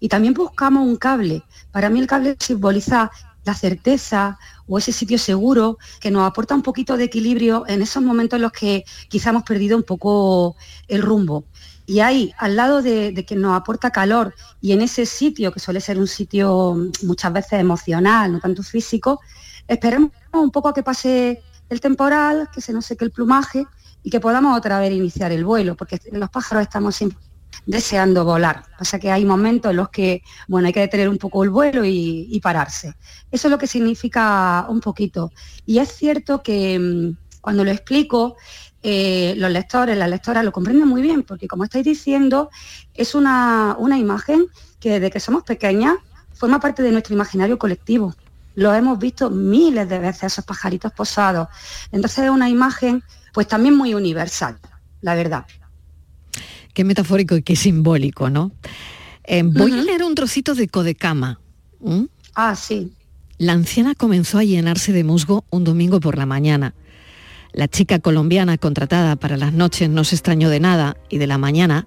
y 0.00 0.08
también 0.08 0.32
buscamos 0.32 0.86
un 0.86 0.96
cable. 0.96 1.42
Para 1.70 1.90
mí 1.90 2.00
el 2.00 2.06
cable 2.06 2.34
simboliza 2.40 3.10
la 3.44 3.52
certeza 3.52 4.38
o 4.66 4.78
ese 4.78 4.90
sitio 4.90 5.18
seguro 5.18 5.76
que 6.00 6.10
nos 6.10 6.26
aporta 6.26 6.54
un 6.54 6.62
poquito 6.62 6.96
de 6.96 7.04
equilibrio 7.04 7.64
en 7.68 7.82
esos 7.82 8.02
momentos 8.02 8.38
en 8.38 8.42
los 8.42 8.52
que 8.52 8.84
quizá 9.10 9.28
hemos 9.28 9.42
perdido 9.42 9.76
un 9.76 9.82
poco 9.82 10.56
el 10.86 11.02
rumbo. 11.02 11.44
Y 11.84 12.00
ahí, 12.00 12.32
al 12.38 12.56
lado 12.56 12.80
de, 12.80 13.12
de, 13.12 13.26
que 13.26 13.36
nos 13.36 13.54
aporta 13.54 13.90
calor 13.90 14.34
y 14.62 14.72
en 14.72 14.80
ese 14.80 15.04
sitio, 15.04 15.52
que 15.52 15.60
suele 15.60 15.80
ser 15.82 15.98
un 15.98 16.06
sitio 16.06 16.74
muchas 17.02 17.32
veces 17.34 17.60
emocional, 17.60 18.32
no 18.32 18.40
tanto 18.40 18.62
físico, 18.62 19.20
esperemos 19.66 20.10
un 20.32 20.50
poco 20.50 20.68
a 20.68 20.74
que 20.74 20.82
pase 20.82 21.42
el 21.68 21.80
temporal, 21.80 22.48
que 22.52 22.60
se 22.60 22.72
nos 22.72 22.86
seque 22.86 23.04
el 23.04 23.10
plumaje 23.10 23.66
y 24.02 24.10
que 24.10 24.20
podamos 24.20 24.56
otra 24.56 24.78
vez 24.78 24.92
iniciar 24.92 25.32
el 25.32 25.44
vuelo, 25.44 25.76
porque 25.76 26.00
los 26.12 26.30
pájaros 26.30 26.62
estamos 26.62 26.96
siempre 26.96 27.18
deseando 27.66 28.24
volar. 28.24 28.64
Pasa 28.78 28.98
que 28.98 29.10
hay 29.10 29.24
momentos 29.24 29.70
en 29.70 29.76
los 29.76 29.90
que, 29.90 30.22
bueno, 30.46 30.66
hay 30.66 30.72
que 30.72 30.80
detener 30.80 31.08
un 31.08 31.18
poco 31.18 31.44
el 31.44 31.50
vuelo 31.50 31.84
y, 31.84 32.40
pararse. 32.42 32.94
Eso 33.30 33.48
es 33.48 33.50
lo 33.50 33.58
que 33.58 33.66
significa 33.66 34.66
un 34.68 34.80
poquito. 34.80 35.32
Y 35.66 35.78
es 35.78 35.94
cierto 35.94 36.42
que 36.42 36.78
mm, 36.78 37.40
cuando 37.40 37.64
lo 37.64 37.70
explico, 37.70 38.36
eh, 38.82 39.34
los 39.36 39.50
lectores, 39.50 39.98
las 39.98 40.08
lectoras 40.08 40.44
lo 40.44 40.52
comprenden 40.52 40.86
muy 40.86 41.02
bien, 41.02 41.24
porque 41.24 41.48
como 41.48 41.64
estáis 41.64 41.84
diciendo, 41.84 42.48
es 42.94 43.14
una, 43.14 43.76
una 43.78 43.98
imagen 43.98 44.46
que 44.80 44.92
desde 44.92 45.10
que 45.10 45.20
somos 45.20 45.42
pequeñas 45.42 45.96
forma 46.32 46.60
parte 46.60 46.82
de 46.82 46.92
nuestro 46.92 47.14
imaginario 47.14 47.58
colectivo 47.58 48.14
lo 48.58 48.74
hemos 48.74 48.98
visto 48.98 49.30
miles 49.30 49.88
de 49.88 50.00
veces, 50.00 50.24
esos 50.24 50.44
pajaritos 50.44 50.90
posados. 50.90 51.46
Entonces 51.92 52.24
es 52.24 52.30
una 52.30 52.50
imagen 52.50 53.04
pues 53.32 53.46
también 53.46 53.76
muy 53.76 53.94
universal, 53.94 54.58
la 55.00 55.14
verdad. 55.14 55.46
Qué 56.74 56.82
metafórico 56.82 57.36
y 57.36 57.42
qué 57.42 57.54
simbólico, 57.54 58.30
¿no? 58.30 58.50
Eh, 59.22 59.44
voy 59.44 59.78
a 59.78 59.82
leer 59.82 60.02
un 60.02 60.16
trocito 60.16 60.56
de 60.56 60.66
Codecama. 60.66 61.38
Ah, 62.34 62.56
sí. 62.56 62.92
La 63.36 63.52
anciana 63.52 63.94
comenzó 63.94 64.38
a 64.38 64.44
llenarse 64.44 64.90
de 64.90 65.04
musgo 65.04 65.44
un 65.50 65.62
domingo 65.62 66.00
por 66.00 66.18
la 66.18 66.26
mañana. 66.26 66.74
La 67.52 67.68
chica 67.68 68.00
colombiana 68.00 68.58
contratada 68.58 69.14
para 69.14 69.36
las 69.36 69.52
noches 69.52 69.88
no 69.88 70.02
se 70.02 70.16
extrañó 70.16 70.50
de 70.50 70.58
nada 70.58 70.96
y 71.08 71.18
de 71.18 71.28
la 71.28 71.38
mañana 71.38 71.86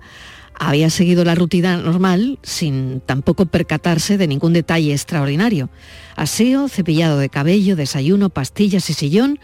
había 0.56 0.90
seguido 0.90 1.24
la 1.24 1.36
rutina 1.36 1.78
normal 1.78 2.40
sin 2.44 3.02
tampoco 3.02 3.46
percatarse 3.46 4.18
de 4.18 4.28
ningún 4.28 4.54
detalle 4.54 4.92
extraordinario. 4.92 5.70
Aseo, 6.16 6.68
cepillado 6.68 7.18
de 7.18 7.30
cabello, 7.30 7.76
desayuno, 7.76 8.30
pastillas 8.30 8.90
y 8.90 8.94
sillón, 8.94 9.40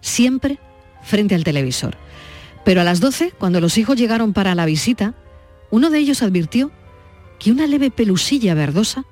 siempre 0.00 0.58
frente 1.02 1.34
al 1.34 1.44
televisor. 1.44 1.96
Pero 2.64 2.80
a 2.80 2.84
las 2.84 3.00
12, 3.00 3.32
cuando 3.38 3.60
los 3.60 3.76
hijos 3.76 3.96
llegaron 3.96 4.32
para 4.32 4.54
la 4.54 4.66
visita, 4.66 5.14
uno 5.70 5.90
de 5.90 5.98
ellos 5.98 6.22
advirtió 6.22 6.70
que 7.38 7.50
una 7.50 7.66
leve 7.66 7.90
pelusilla 7.90 8.54
verdosa 8.54 9.04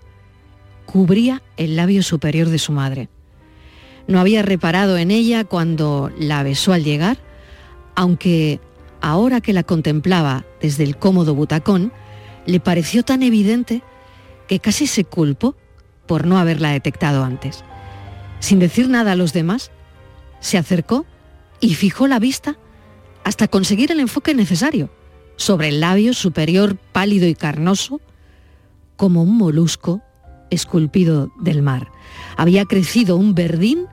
cubría 0.86 1.42
el 1.56 1.76
labio 1.76 2.02
superior 2.02 2.48
de 2.48 2.58
su 2.58 2.72
madre. 2.72 3.08
No 4.06 4.20
había 4.20 4.42
reparado 4.42 4.98
en 4.98 5.10
ella 5.10 5.44
cuando 5.44 6.10
la 6.18 6.42
besó 6.42 6.72
al 6.72 6.84
llegar, 6.84 7.18
aunque 7.94 8.60
ahora 9.00 9.40
que 9.40 9.52
la 9.52 9.62
contemplaba 9.62 10.44
desde 10.60 10.84
el 10.84 10.96
cómodo 10.96 11.34
butacón, 11.34 11.92
le 12.46 12.60
pareció 12.60 13.02
tan 13.02 13.22
evidente 13.22 13.82
que 14.48 14.60
casi 14.60 14.86
se 14.86 15.04
culpó 15.04 15.56
por 16.06 16.26
no 16.26 16.38
haberla 16.38 16.70
detectado 16.70 17.22
antes. 17.24 17.64
Sin 18.40 18.58
decir 18.58 18.88
nada 18.88 19.12
a 19.12 19.16
los 19.16 19.32
demás, 19.32 19.70
se 20.40 20.58
acercó 20.58 21.06
y 21.60 21.74
fijó 21.74 22.08
la 22.08 22.18
vista 22.18 22.58
hasta 23.22 23.48
conseguir 23.48 23.92
el 23.92 24.00
enfoque 24.00 24.34
necesario 24.34 24.90
sobre 25.36 25.68
el 25.68 25.80
labio 25.80 26.14
superior 26.14 26.76
pálido 26.76 27.26
y 27.26 27.34
carnoso, 27.34 28.00
como 28.96 29.22
un 29.22 29.36
molusco 29.38 30.02
esculpido 30.50 31.32
del 31.40 31.62
mar. 31.62 31.90
Había 32.36 32.64
crecido 32.64 33.16
un 33.16 33.34
verdín 33.34 33.86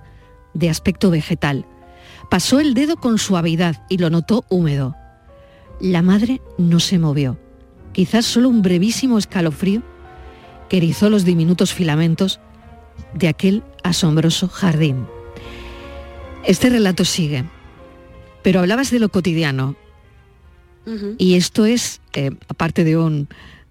de 0.53 0.69
aspecto 0.69 1.09
vegetal. 1.11 1.65
Pasó 2.29 2.59
el 2.59 2.73
dedo 2.73 2.97
con 2.97 3.17
suavidad 3.17 3.85
y 3.89 3.97
lo 3.97 4.09
notó 4.09 4.45
húmedo. 4.49 4.95
La 5.79 6.01
madre 6.01 6.41
no 6.57 6.79
se 6.79 6.99
movió, 6.99 7.37
quizás 7.93 8.25
solo 8.25 8.49
un 8.49 8.61
brevísimo 8.61 9.17
escalofrío 9.17 9.81
que 10.69 10.77
erizó 10.77 11.09
los 11.09 11.23
diminutos 11.23 11.73
filamentos 11.73 12.39
de 13.13 13.29
aquel 13.29 13.63
asombroso 13.83 14.49
jardín. 14.49 15.07
Este 16.43 16.69
relato 16.69 17.05
sigue, 17.05 17.45
pero 18.43 18.59
hablabas 18.59 18.91
de 18.91 18.99
lo 18.99 19.09
cotidiano, 19.09 19.75
y 21.17 21.35
esto 21.35 21.65
es, 21.65 21.99
eh, 22.13 22.31
aparte 22.47 22.85
de 22.85 22.95
un 22.95 23.27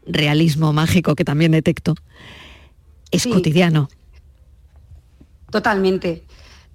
realismo 0.06 0.74
mágico 0.74 1.14
que 1.14 1.24
también 1.24 1.52
detecto, 1.52 1.94
es 3.10 3.26
cotidiano. 3.26 3.88
Totalmente 5.50 6.24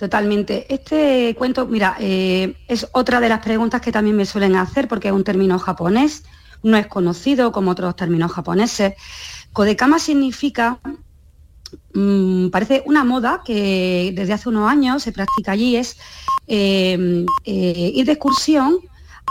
Totalmente. 0.01 0.65
Este 0.73 1.35
cuento, 1.37 1.67
mira, 1.67 1.95
eh, 1.99 2.55
es 2.67 2.87
otra 2.91 3.19
de 3.19 3.29
las 3.29 3.39
preguntas 3.41 3.81
que 3.81 3.91
también 3.91 4.17
me 4.17 4.25
suelen 4.25 4.55
hacer 4.55 4.87
porque 4.87 5.09
es 5.09 5.13
un 5.13 5.23
término 5.23 5.59
japonés, 5.59 6.23
no 6.63 6.75
es 6.75 6.87
conocido 6.87 7.51
como 7.51 7.69
otros 7.69 7.95
términos 7.95 8.31
japoneses. 8.31 8.95
Kodekama 9.53 9.99
significa, 9.99 10.79
mm, 11.93 12.47
parece 12.47 12.81
una 12.87 13.03
moda 13.03 13.43
que 13.45 14.11
desde 14.15 14.33
hace 14.33 14.49
unos 14.49 14.67
años 14.71 15.03
se 15.03 15.11
practica 15.11 15.51
allí, 15.51 15.75
es 15.75 15.97
eh, 16.47 17.23
eh, 17.45 17.91
ir 17.93 18.07
de 18.07 18.13
excursión 18.13 18.79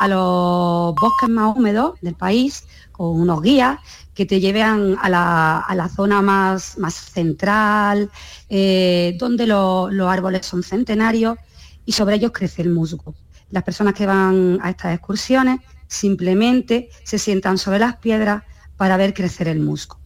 a 0.00 0.08
los 0.08 0.94
bosques 0.94 1.28
más 1.28 1.54
húmedos 1.54 2.00
del 2.00 2.14
país 2.14 2.64
con 2.90 3.20
unos 3.20 3.42
guías 3.42 3.78
que 4.14 4.24
te 4.24 4.40
lleven 4.40 4.96
a 4.98 5.08
la, 5.10 5.90
zona 5.94 6.22
más, 6.22 6.78
más 6.78 6.94
central, 6.94 8.10
eh, 8.48 9.14
donde 9.18 9.46
los 9.46 10.08
árboles 10.08 10.46
son 10.46 10.62
centenarios 10.62 11.36
y 11.84 11.92
sobre 11.92 12.16
ellos 12.16 12.32
crece 12.32 12.62
el 12.62 12.70
musgo. 12.70 13.14
Las 13.50 13.62
personas 13.62 13.92
que 13.92 14.06
van 14.06 14.58
a 14.62 14.70
estas 14.70 14.94
excursiones 14.94 15.60
simplemente 15.86 16.88
se 17.04 17.18
sientan 17.18 17.58
sobre 17.58 17.78
las 17.78 17.96
piedras 17.96 18.44
para 18.78 18.96
ver 18.96 19.12
crecer 19.12 19.48
el 19.48 19.60
musgo. 19.60 20.00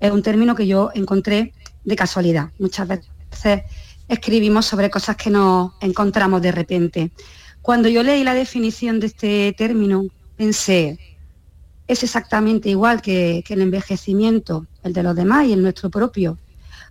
Es 0.00 0.10
un 0.10 0.22
término 0.22 0.54
que 0.54 0.66
yo 0.66 0.90
encontré 0.94 1.52
de 1.84 1.96
casualidad. 1.96 2.50
Muchas 2.58 2.88
veces 2.88 3.62
escribimos 4.08 4.64
sobre 4.64 4.88
cosas 4.88 5.16
que 5.16 5.28
nos 5.28 5.72
encontramos 5.82 6.40
de 6.40 6.52
repente. 6.52 7.12
Cuando 7.68 7.90
yo 7.90 8.02
leí 8.02 8.24
la 8.24 8.32
definición 8.32 8.98
de 8.98 9.08
este 9.08 9.54
término, 9.58 10.06
pensé, 10.38 10.98
es 11.86 12.02
exactamente 12.02 12.70
igual 12.70 13.02
que, 13.02 13.44
el 13.46 13.60
envejecimiento, 13.60 14.66
el 14.82 14.94
de 14.94 15.02
los 15.02 15.14
demás 15.14 15.44
y 15.44 15.52
el 15.52 15.60
nuestro 15.60 15.90
propio. 15.90 16.38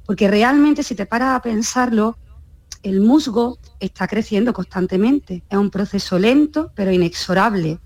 Porque 0.06 0.28
realmente 0.28 0.84
si 0.84 0.94
te 0.94 1.08
paras 1.08 1.36
a 1.36 1.42
pensarlo, 1.42 2.20
el 2.84 3.02
musgo 3.02 3.58
está 3.80 4.08
creciendo 4.08 4.54
constantemente. 4.54 5.42
Es 5.50 5.58
un 5.58 5.72
proceso 5.72 6.20
lento 6.20 6.72
pero 6.76 6.92
inexorable. 6.92 7.80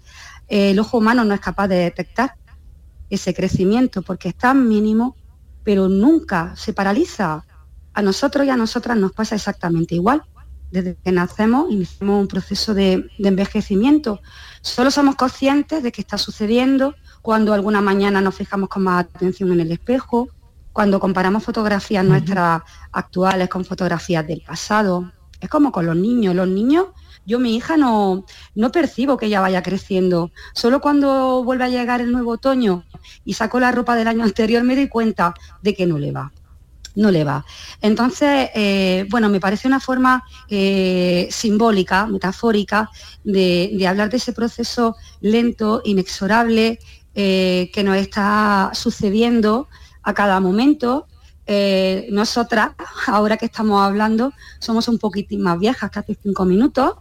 El 0.49 0.77
ojo 0.77 0.97
humano 0.97 1.23
no 1.23 1.33
es 1.33 1.39
capaz 1.39 1.69
de 1.69 1.77
detectar 1.77 2.35
ese 3.09 3.33
crecimiento 3.33 4.01
porque 4.01 4.27
es 4.27 4.35
tan 4.35 4.67
mínimo, 4.67 5.15
pero 5.63 5.87
nunca 5.87 6.57
se 6.57 6.73
paraliza. 6.73 7.45
A 7.93 8.01
nosotros 8.01 8.45
y 8.45 8.49
a 8.49 8.57
nosotras 8.57 8.97
nos 8.97 9.13
pasa 9.13 9.35
exactamente 9.35 9.95
igual. 9.95 10.23
Desde 10.71 10.95
que 10.95 11.11
nacemos 11.11 11.69
iniciamos 11.69 12.21
un 12.21 12.27
proceso 12.27 12.73
de, 12.73 13.09
envejecimiento. 13.19 14.21
Solo 14.61 14.89
somos 14.89 15.15
conscientes 15.15 15.83
de 15.83 15.91
que 15.91 16.01
está 16.01 16.17
sucediendo 16.17 16.95
cuando 17.21 17.53
alguna 17.53 17.81
mañana 17.81 18.21
nos 18.21 18.35
fijamos 18.35 18.69
con 18.69 18.83
más 18.83 19.05
atención 19.05 19.51
en 19.51 19.59
el 19.59 19.71
espejo, 19.71 20.29
cuando 20.71 21.01
comparamos 21.01 21.43
fotografías 21.43 22.05
nuestras 22.05 22.61
actuales 22.93 23.49
con 23.49 23.65
fotografías 23.65 24.25
del 24.25 24.41
pasado. 24.41 25.11
Es 25.41 25.49
como 25.49 25.73
con 25.73 25.85
los 25.85 25.95
niños. 25.97 26.35
Los 26.35 26.47
niños, 26.47 26.87
yo 27.25 27.37
mi 27.37 27.55
hija 27.57 27.75
no, 27.75 28.23
no 28.55 28.71
percibo 28.71 29.17
que 29.17 29.25
ella 29.25 29.41
vaya 29.41 29.61
creciendo. 29.61 30.31
Solo 30.53 30.79
cuando 30.79 31.43
vuelve 31.43 31.65
a 31.65 31.69
llegar 31.69 31.99
el 31.99 32.13
nuevo 32.13 32.31
otoño 32.31 32.85
y 33.25 33.33
saco 33.33 33.59
la 33.59 33.73
ropa 33.73 33.97
del 33.97 34.07
año 34.07 34.23
anterior 34.23 34.63
me 34.63 34.75
doy 34.75 34.87
cuenta 34.87 35.33
de 35.61 35.75
que 35.75 35.85
no 35.85 35.97
le 35.97 36.13
va 36.13 36.31
no 36.95 37.11
le 37.11 37.23
va. 37.23 37.45
Entonces, 37.81 38.49
eh, 38.55 39.05
bueno, 39.09 39.29
me 39.29 39.39
parece 39.39 39.67
una 39.67 39.79
forma 39.79 40.23
eh, 40.49 41.27
simbólica, 41.31 42.05
metafórica, 42.07 42.89
de, 43.23 43.85
hablar 43.87 44.09
de 44.09 44.17
ese 44.17 44.33
proceso 44.33 44.95
lento, 45.21 45.81
inexorable, 45.85 46.79
eh, 47.13 47.69
que 47.73 47.83
nos 47.83 47.97
está 47.97 48.71
sucediendo 48.73 49.67
a 50.03 50.13
cada 50.13 50.39
momento. 50.39 51.07
nosotras, 52.11 52.71
ahora 53.07 53.37
que 53.37 53.45
estamos 53.45 53.81
hablando, 53.81 54.33
somos 54.59 54.87
un 54.87 54.97
poquitín 54.97 55.41
más 55.41 55.59
viejas, 55.59 55.91
casi 55.91 56.17
cinco 56.21 56.45
minutos, 56.45 56.95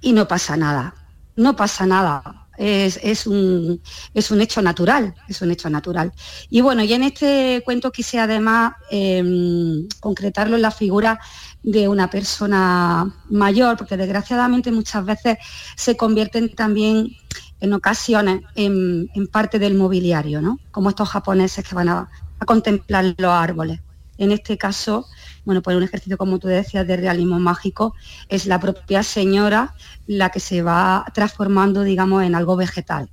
y 0.00 0.12
no 0.12 0.26
pasa 0.28 0.56
nada. 0.56 0.94
No 1.36 1.56
pasa 1.56 1.86
nada 1.86 2.43
es, 2.56 3.26
un, 3.26 3.80
hecho 4.14 4.62
natural, 4.62 5.14
es 5.28 5.42
un 5.42 5.50
hecho 5.50 5.68
natural. 5.70 6.12
Y 6.50 6.60
bueno, 6.60 6.82
y 6.82 6.92
en 6.92 7.02
este 7.02 7.62
cuento 7.64 7.90
quise 7.90 8.18
además 8.18 8.74
em, 8.90 9.88
concretarlo 10.00 10.56
en 10.56 10.62
la 10.62 10.70
figura 10.70 11.18
de 11.62 11.88
una 11.88 12.10
persona 12.10 13.14
mayor, 13.30 13.76
porque 13.76 13.96
desgraciadamente 13.96 14.70
muchas 14.70 15.04
veces 15.04 15.38
se 15.76 15.96
convierten 15.96 16.54
también 16.54 17.16
en 17.60 17.72
ocasiones 17.72 18.42
en, 18.54 19.08
parte 19.32 19.58
del 19.58 19.74
mobiliario, 19.74 20.42
¿no? 20.42 20.58
Como 20.70 20.90
estos 20.90 21.08
japoneses 21.08 21.66
que 21.66 21.74
van 21.74 21.88
a 21.88 22.08
contemplar 22.46 23.14
los 23.16 23.32
árboles. 23.32 23.80
En 24.18 24.30
este 24.30 24.56
caso, 24.56 25.06
bueno, 25.44 25.62
pues 25.62 25.76
un 25.76 25.82
ejercicio, 25.82 26.16
como 26.16 26.38
tú 26.38 26.48
decías, 26.48 26.86
de 26.86 26.96
realismo 26.96 27.38
mágico, 27.38 27.94
es 28.28 28.46
la 28.46 28.60
propia 28.60 29.02
señora 29.02 29.74
la 30.06 30.30
que 30.30 30.40
se 30.40 30.62
va 30.62 31.04
transformando, 31.14 31.82
digamos, 31.82 32.22
en 32.22 32.34
algo 32.34 32.56
vegetal. 32.56 33.08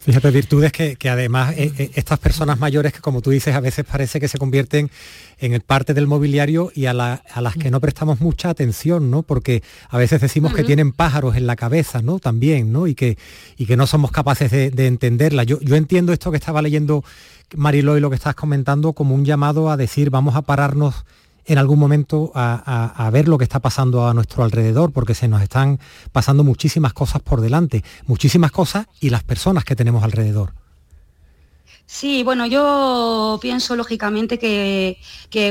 Fíjate, 0.00 0.30
virtudes 0.30 0.72
que, 0.72 1.10
además 1.10 1.54
eh, 1.58 1.72
eh, 1.76 1.90
estas 1.94 2.18
personas 2.18 2.58
mayores 2.58 2.92
que 2.92 3.00
como 3.00 3.20
tú 3.20 3.30
dices 3.30 3.54
a 3.54 3.60
veces 3.60 3.84
parece 3.84 4.20
que 4.20 4.28
se 4.28 4.38
convierten 4.38 4.90
en 5.38 5.60
parte 5.60 5.92
del 5.92 6.06
mobiliario 6.06 6.70
y 6.74 6.86
a, 6.86 6.94
las 6.94 7.56
que 7.60 7.70
no 7.70 7.80
prestamos 7.80 8.20
mucha 8.20 8.48
atención, 8.48 9.10
¿no? 9.10 9.22
Porque 9.22 9.62
a 9.90 9.98
veces 9.98 10.20
decimos 10.20 10.54
que 10.54 10.64
tienen 10.64 10.92
pájaros 10.92 11.36
en 11.36 11.46
la 11.46 11.56
cabeza, 11.56 12.00
¿no? 12.00 12.20
También, 12.20 12.72
¿no? 12.72 12.86
Y 12.86 12.94
que, 12.94 13.18
y 13.56 13.66
que 13.66 13.76
no 13.76 13.86
somos 13.86 14.10
capaces 14.10 14.50
de, 14.50 14.86
entenderla. 14.86 15.44
Yo, 15.44 15.60
yo 15.60 15.76
entiendo 15.76 16.12
esto 16.12 16.30
que 16.30 16.38
estaba 16.38 16.62
leyendo 16.62 17.04
Mariló 17.56 17.98
y 17.98 18.00
lo 18.00 18.08
que 18.08 18.16
estás 18.16 18.34
comentando 18.34 18.92
como 18.92 19.14
un 19.14 19.24
llamado 19.24 19.70
a 19.70 19.76
decir 19.76 20.10
vamos 20.10 20.36
a 20.36 20.42
pararnos 20.42 21.04
en 21.48 21.56
algún 21.56 21.78
momento 21.78 22.30
a, 22.34 23.08
ver 23.10 23.26
lo 23.26 23.38
que 23.38 23.44
está 23.44 23.58
pasando 23.58 24.06
a 24.06 24.12
nuestro 24.12 24.44
alrededor, 24.44 24.92
porque 24.92 25.14
se 25.14 25.28
nos 25.28 25.42
están 25.42 25.80
pasando 26.12 26.44
muchísimas 26.44 26.92
cosas 26.92 27.22
por 27.22 27.40
delante, 27.40 27.82
muchísimas 28.06 28.52
cosas 28.52 28.86
y 29.00 29.08
las 29.08 29.24
personas 29.24 29.64
que 29.64 29.74
tenemos 29.74 30.04
alrededor. 30.04 30.52
Sí, 31.86 32.22
bueno, 32.22 32.44
yo 32.44 33.38
pienso 33.40 33.76
lógicamente 33.76 34.38
que, 34.38 34.98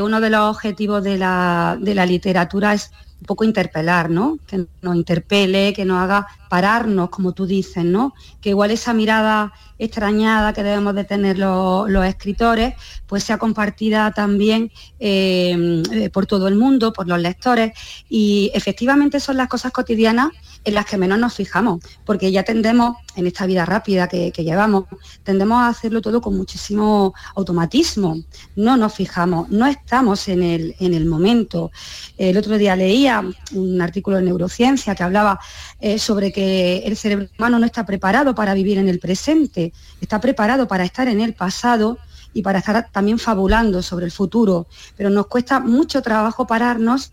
uno 0.03 0.21
de 0.21 0.29
los 0.29 0.55
objetivos 0.55 1.03
de 1.03 1.17
la, 1.17 1.77
de 1.81 1.95
la 1.95 2.05
literatura 2.05 2.73
es 2.73 2.91
un 3.19 3.25
poco 3.25 3.43
interpelar, 3.43 4.11
¿no? 4.11 4.37
Que 4.45 4.67
nos 4.83 4.95
interpele, 4.95 5.73
que 5.73 5.83
nos 5.83 5.97
haga 5.97 6.27
pararnos, 6.47 7.09
como 7.09 7.31
tú 7.31 7.47
dices, 7.47 7.83
¿no? 7.83 8.13
Que 8.39 8.49
igual 8.49 8.69
esa 8.69 8.93
mirada 8.93 9.51
extrañada 9.79 10.53
que 10.53 10.63
debemos 10.63 10.95
de 10.95 11.03
tener 11.03 11.37
los, 11.37 11.87
escritores, 12.05 12.73
pues 13.05 13.23
sea 13.23 13.37
compartida 13.37 14.11
también 14.11 14.71
eh, 14.99 15.83
eh, 15.91 16.09
por 16.09 16.25
todo 16.25 16.47
el 16.47 16.55
mundo, 16.55 16.93
por 16.93 17.07
los 17.07 17.19
lectores. 17.19 17.73
Y 18.09 18.51
efectivamente 18.53 19.19
son 19.19 19.37
las 19.37 19.47
cosas 19.47 19.71
cotidianas 19.71 20.29
en 20.67 20.73
las 20.73 20.85
que 20.85 20.97
menos 20.97 21.17
nos 21.17 21.33
fijamos, 21.33 21.81
porque 22.05 22.29
ya 22.29 22.43
tendemos, 22.43 22.97
en 23.15 23.25
esta 23.25 23.45
vida 23.45 23.65
rápida 23.65 24.09
que, 24.09 24.31
llevamos, 24.31 24.83
tendemos 25.23 25.59
a 25.59 25.69
hacerlo 25.69 26.01
todo 26.01 26.19
con 26.19 26.35
muchísimo 26.35 27.13
automatismo. 27.35 28.17
No 28.57 28.75
nos 28.75 28.93
fijamos, 28.93 29.49
no 29.49 29.65
estamos 29.65 30.27
en 30.27 30.43
el, 30.43 30.75
en 30.79 30.93
el 30.93 31.05
momento. 31.05 31.71
El 32.17 32.37
otro 32.37 32.57
día 32.57 32.75
leía 32.75 33.23
un 33.53 33.81
artículo 33.81 34.17
de 34.17 34.23
neurociencia 34.23 34.93
que 34.93 35.03
hablaba 35.03 35.39
eh, 35.79 35.99
sobre 35.99 36.33
que 36.33 36.79
el 36.79 36.97
cerebro 36.97 37.27
humano 37.37 37.59
no 37.59 37.65
está 37.65 37.85
preparado 37.85 38.35
para 38.35 38.53
vivir 38.53 38.77
en 38.77 38.89
el 38.89 38.99
presente, 38.99 39.66
está 40.01 40.19
preparado 40.19 40.67
para 40.67 40.83
estar 40.83 41.07
en 41.07 41.21
el 41.21 41.33
pasado 41.33 41.97
y 42.33 42.41
para 42.41 42.59
estar 42.59 42.89
también 42.91 43.19
fabulando 43.19 43.81
sobre 43.81 44.05
el 44.05 44.11
futuro, 44.11 44.67
pero 44.95 45.09
nos 45.09 45.27
cuesta 45.27 45.59
mucho 45.59 46.01
trabajo 46.01 46.45
pararnos 46.45 47.11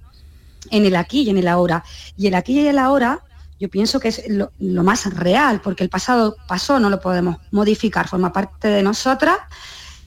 en 0.70 0.84
el 0.86 0.96
aquí 0.96 1.22
y 1.22 1.30
en 1.30 1.38
el 1.38 1.48
ahora. 1.48 1.84
Y 2.16 2.26
el 2.26 2.34
aquí 2.34 2.60
y 2.60 2.66
el 2.66 2.78
ahora 2.78 3.22
yo 3.60 3.68
pienso 3.68 4.00
que 4.00 4.08
es 4.08 4.22
lo, 4.28 4.50
más 4.82 5.06
real, 5.14 5.60
porque 5.62 5.84
el 5.84 5.90
pasado 5.90 6.36
pasó, 6.48 6.80
no 6.80 6.90
lo 6.90 7.00
podemos 7.00 7.36
modificar, 7.50 8.08
forma 8.08 8.32
parte 8.32 8.68
de 8.68 8.82
nosotras 8.82 9.38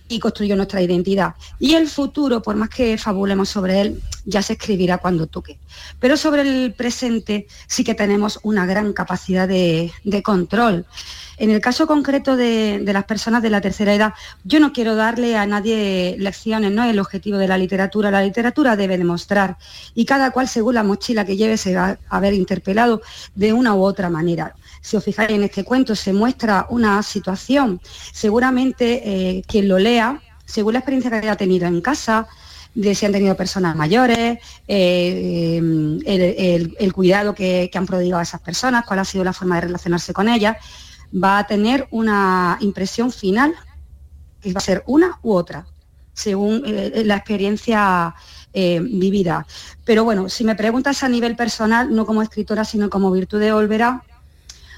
y 0.10 0.19
construyó 0.19 0.55
nuestra 0.55 0.81
identidad. 0.81 1.36
Y 1.60 1.75
el 1.75 1.88
futuro, 1.88 2.41
por 2.41 2.55
más 2.55 2.69
que 2.69 2.97
fabulemos 2.97 3.49
sobre 3.49 3.81
él, 3.81 4.01
ya 4.25 4.41
se 4.41 4.53
escribirá 4.53 4.97
cuando 4.97 5.27
toque. 5.27 5.60
Pero 5.99 6.17
sobre 6.17 6.41
el 6.41 6.73
presente 6.73 7.47
sí 7.67 7.83
que 7.83 7.95
tenemos 7.95 8.39
una 8.43 8.65
gran 8.65 8.93
capacidad 8.93 9.47
de, 9.47 9.91
control. 10.23 10.86
En 11.38 11.52
el 11.52 11.62
caso 11.62 11.86
concreto 11.86 12.36
de, 12.36 12.82
las 12.84 13.06
personas 13.06 13.43
de 13.43 13.50
la 13.50 13.62
tercera 13.62 13.93
edad, 13.93 14.13
yo 14.43 14.60
no 14.60 14.73
quiero 14.73 14.95
darle 14.95 15.38
a 15.38 15.45
nadie 15.45 16.15
lecciones, 16.17 16.71
no 16.71 16.84
es 16.84 16.89
el 16.89 17.00
objetivo 17.00 17.38
de 17.38 17.47
la 17.47 17.58
literatura. 17.58 18.10
La 18.10 18.23
literatura 18.23 18.76
debe 18.76 18.97
demostrar 18.97 19.58
y 19.93 20.06
cada 20.06 20.32
cual 20.32 20.47
según 20.47 20.76
la 20.76 20.84
mochila 20.84 21.26
que 21.26 21.38
lleve 21.38 21.58
se 21.58 21.76
va 21.76 21.97
a 22.09 22.20
ver 22.20 22.34
interpelado 22.34 23.01
de 23.36 23.53
una 23.53 23.76
u 23.76 23.84
otra 23.84 24.09
manera. 24.09 24.55
Si 24.82 24.97
os 24.97 25.03
fijáis 25.03 25.30
en 25.30 25.43
este 25.43 25.64
cuento, 25.64 25.95
se 25.95 26.11
muestra 26.11 26.66
una 26.70 27.03
situación, 27.03 27.82
seguramente 28.14 29.01
eh, 29.05 29.43
quien 29.47 29.68
lo 29.68 29.78
lea, 29.78 30.22
según 30.45 30.74
la 30.74 30.80
experiencia 30.80 31.11
que 31.11 31.18
haya 31.18 31.36
tenido 31.36 31.68
en 31.68 31.82
casa, 31.82 32.28
de 32.74 32.93
si 32.93 33.05
han 33.05 33.11
tenido 33.11 33.36
personas 33.36 33.76
mayores, 33.76 34.38
eh, 34.68 35.57
el, 36.05 36.93
cuidado 36.93 37.34
que, 37.34 37.72
han 37.74 37.86
prodigado 37.88 38.20
a 38.20 38.24
esas 38.24 38.39
personas, 38.39 38.86
cuál 38.86 38.99
ha 38.99 39.05
sido 39.05 39.24
la 39.24 39.34
forma 39.34 39.55
de 39.55 39.61
relacionarse 39.61 40.14
con 40.14 40.30
ellas, 40.30 40.57
va 41.14 41.39
a 41.39 41.47
tener 41.47 41.88
una 41.91 42.58
impresión 42.62 43.12
final, 43.12 43.53
que 44.41 44.53
va 44.53 44.60
a 44.60 44.62
ser 44.62 44.84
una 44.88 45.20
u 45.24 45.34
otra, 45.34 45.66
según 46.14 46.64
eh, 46.66 47.03
la 47.05 47.18
experiencia 47.18 48.16
eh, 48.53 48.80
vivida. 48.80 49.45
Pero 49.86 50.03
bueno, 50.03 50.30
si 50.30 50.43
me 50.43 50.55
preguntas 50.55 51.03
a 51.03 51.10
nivel 51.10 51.36
personal, 51.36 51.93
no 51.93 52.05
como 52.05 52.22
escritora, 52.22 52.66
sino 52.66 52.89
como 52.89 53.12
virtud 53.12 53.39
de 53.39 53.51
Olvera, 53.51 54.03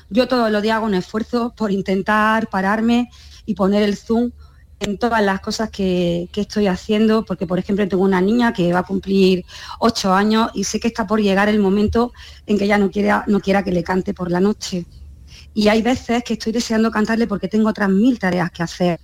yo 0.10 0.28
todos 0.28 0.52
los 0.52 0.62
días 0.62 0.78
hago 0.78 0.86
un 0.86 0.96
esfuerzo 0.96 1.54
por 1.56 1.72
intentar 1.72 2.50
pararme 2.50 3.10
y 3.46 3.54
poner 3.54 3.84
el 3.84 3.96
zoom 3.96 4.32
en 4.80 4.98
todas 4.98 5.22
las 5.22 5.42
cosas 5.42 5.70
que, 5.70 6.30
estoy 6.36 6.68
haciendo, 6.68 7.26
porque 7.26 7.46
por 7.46 7.60
ejemplo 7.60 7.88
tengo 7.88 8.04
una 8.04 8.22
niña 8.22 8.54
que 8.54 8.72
va 8.72 8.80
a 8.80 8.84
cumplir 8.84 9.46
ocho 9.80 10.14
años 10.14 10.52
y 10.54 10.64
sé 10.64 10.80
que 10.80 10.88
está 10.88 11.06
por 11.06 11.22
llegar 11.22 11.50
el 11.50 11.60
momento 11.60 12.14
en 12.48 12.58
que 12.58 12.66
ella 12.66 12.78
no 12.78 12.90
no 13.28 13.40
quiera 13.42 13.64
que 13.64 13.72
le 13.72 13.84
cante 13.84 14.14
por 14.14 14.32
la 14.32 14.40
noche. 14.40 14.86
Y 15.54 15.68
hay 15.68 15.82
veces 15.82 16.24
que 16.24 16.34
estoy 16.34 16.52
deseando 16.52 16.92
cantarle 16.92 17.28
porque 17.28 17.48
tengo 17.48 17.70
otras 17.70 17.90
mil 17.90 18.20
tareas 18.20 18.52
que 18.52 18.64
hacer. 18.64 19.00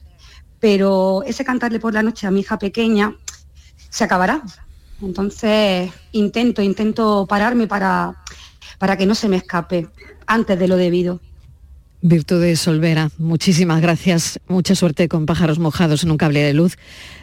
Pero 0.59 1.23
ese 1.23 1.43
cantarle 1.43 1.79
por 1.79 1.93
la 1.93 2.03
noche 2.03 2.27
a 2.27 2.31
mi 2.31 2.41
hija 2.41 2.57
pequeña 2.57 3.15
se 3.89 4.03
acabará. 4.03 4.41
Entonces 5.01 5.91
intento, 6.11 6.61
intento 6.61 7.25
pararme 7.27 7.67
para, 7.67 8.15
para 8.77 8.97
que 8.97 9.05
no 9.05 9.15
se 9.15 9.27
me 9.27 9.37
escape 9.37 9.87
antes 10.27 10.57
de 10.57 10.67
lo 10.67 10.77
debido. 10.77 11.19
Virtudes 12.07 12.59
Solvera, 12.59 13.09
muchísimas 13.17 13.81
gracias. 13.81 14.39
Mucha 14.47 14.75
suerte 14.75 15.07
con 15.07 15.25
Pájaros 15.25 15.57
Mojados 15.57 16.03
en 16.03 16.11
un 16.11 16.17
cable 16.17 16.41
de 16.43 16.53
luz, 16.53 16.77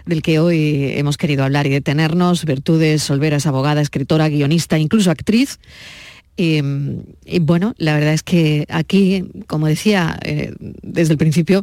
del 0.07 0.23
que 0.23 0.41
hoy 0.41 0.93
hemos 0.97 1.17
querido 1.17 1.45
hablar 1.45 1.69
y 1.69 1.71
detenernos. 1.71 2.45
Virtudes 2.45 3.05
Solvera 3.05 3.37
es 3.37 3.47
abogada, 3.47 3.81
escritora, 3.81 4.29
guionista, 4.29 4.79
incluso 4.79 5.13
actriz. 5.13 5.61
Y, 6.37 6.61
bueno, 7.41 7.75
la 7.77 7.95
verdad 7.95 8.15
es 8.15 8.23
que 8.23 8.67
aquí, 8.69 9.25
como 9.47 9.67
decía 9.67 10.19
eh, 10.25 10.55
desde 10.83 11.13
el 11.13 11.19
principio, 11.19 11.63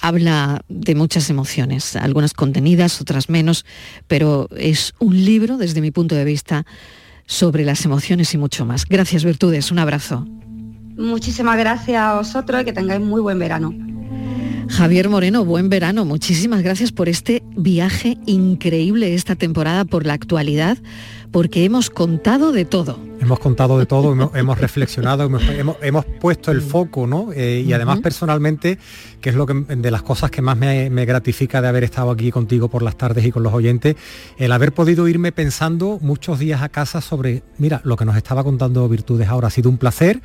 habla 0.00 0.62
de 0.68 0.94
muchas 0.94 1.30
emociones, 1.30 1.96
algunas 1.96 2.34
contenidas, 2.34 3.00
otras 3.00 3.28
menos, 3.28 3.64
pero 4.06 4.48
es 4.56 4.94
un 4.98 5.24
libro, 5.24 5.56
desde 5.56 5.80
mi 5.80 5.90
punto 5.90 6.14
de 6.14 6.24
vista, 6.24 6.66
sobre 7.26 7.64
las 7.64 7.84
emociones 7.84 8.32
y 8.34 8.38
mucho 8.38 8.66
más. 8.66 8.84
Gracias, 8.84 9.24
Virtudes, 9.24 9.72
un 9.72 9.78
abrazo. 9.78 10.26
Muchísimas 10.96 11.58
gracias 11.58 12.00
a 12.00 12.14
vosotros 12.16 12.62
y 12.62 12.64
que 12.64 12.72
tengáis 12.72 13.00
muy 13.00 13.20
buen 13.20 13.38
verano. 13.38 13.74
Javier 14.68 15.08
Moreno, 15.08 15.44
buen 15.44 15.68
verano. 15.68 16.04
Muchísimas 16.04 16.62
gracias 16.62 16.92
por 16.92 17.08
este 17.08 17.42
viaje 17.56 18.18
increíble 18.26 19.14
esta 19.14 19.36
temporada, 19.36 19.84
por 19.84 20.06
la 20.06 20.14
actualidad, 20.14 20.78
porque 21.30 21.64
hemos 21.64 21.90
contado 21.90 22.52
de 22.52 22.64
todo. 22.64 22.98
Hemos 23.20 23.38
contado 23.38 23.78
de 23.78 23.86
todo, 23.86 24.12
hemos, 24.34 24.58
reflexionado, 24.60 25.28
hemos, 25.80 26.04
puesto 26.20 26.50
el 26.50 26.60
foco, 26.60 27.06
¿no? 27.06 27.32
Eh, 27.32 27.64
y 27.66 27.72
además 27.72 28.00
personalmente, 28.00 28.78
que 29.20 29.30
es 29.30 29.36
lo 29.36 29.46
que 29.46 29.54
de 29.54 29.90
las 29.90 30.02
cosas 30.02 30.30
que 30.30 30.42
más 30.42 30.56
me, 30.56 30.90
me, 30.90 31.04
gratifica 31.04 31.62
de 31.62 31.68
haber 31.68 31.84
estado 31.84 32.10
aquí 32.10 32.30
contigo 32.30 32.68
por 32.68 32.82
las 32.82 32.96
tardes 32.96 33.24
y 33.24 33.32
con 33.32 33.42
los 33.42 33.54
oyentes, 33.54 33.96
el 34.38 34.52
haber 34.52 34.72
podido 34.72 35.08
irme 35.08 35.32
pensando 35.32 35.98
muchos 36.00 36.38
días 36.38 36.62
a 36.62 36.68
casa 36.68 37.00
sobre, 37.00 37.42
mira, 37.58 37.80
lo 37.84 37.96
que 37.96 38.04
nos 38.04 38.16
estaba 38.16 38.44
contando 38.44 38.88
Virtudes 38.88 39.28
ahora 39.28 39.48
ha 39.48 39.50
sido 39.50 39.70
un 39.70 39.78
placer. 39.78 40.20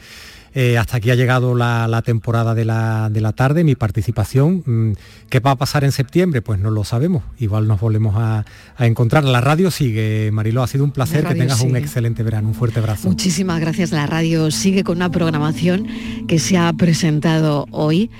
Eh, 0.53 0.77
hasta 0.77 0.97
aquí 0.97 1.09
ha 1.11 1.15
llegado 1.15 1.55
la, 1.55 2.01
temporada 2.03 2.53
de 2.53 2.65
la, 2.65 3.33
tarde, 3.35 3.63
mi 3.63 3.75
participación. 3.75 4.63
Mm, 4.65 4.91
¿Qué 5.29 5.39
va 5.39 5.51
a 5.51 5.55
pasar 5.55 5.83
en 5.83 5.91
septiembre? 5.91 6.41
Pues 6.41 6.59
no 6.59 6.71
lo 6.71 6.83
sabemos. 6.83 7.23
Igual 7.39 7.67
nos 7.67 7.79
volvemos 7.79 8.15
a, 8.17 8.45
encontrar. 8.79 9.23
La 9.23 9.41
radio 9.41 9.71
sigue, 9.71 10.29
Mariló. 10.31 10.63
Ha 10.63 10.67
sido 10.67 10.83
un 10.83 10.91
placer 10.91 11.25
que 11.25 11.35
tengas 11.35 11.61
un 11.61 11.75
excelente 11.75 12.23
verano. 12.23 12.49
Un 12.49 12.55
fuerte 12.55 12.79
abrazo. 12.79 13.07
Muchísimas 13.07 13.59
gracias. 13.59 13.91
La 13.91 14.05
radio 14.07 14.51
sigue 14.51 14.83
con 14.83 14.97
una 14.97 15.09
programación 15.09 15.87
que 16.27 16.39
se 16.39 16.57
ha 16.57 16.71
presentado 16.73 17.67
hoy. 17.71 18.11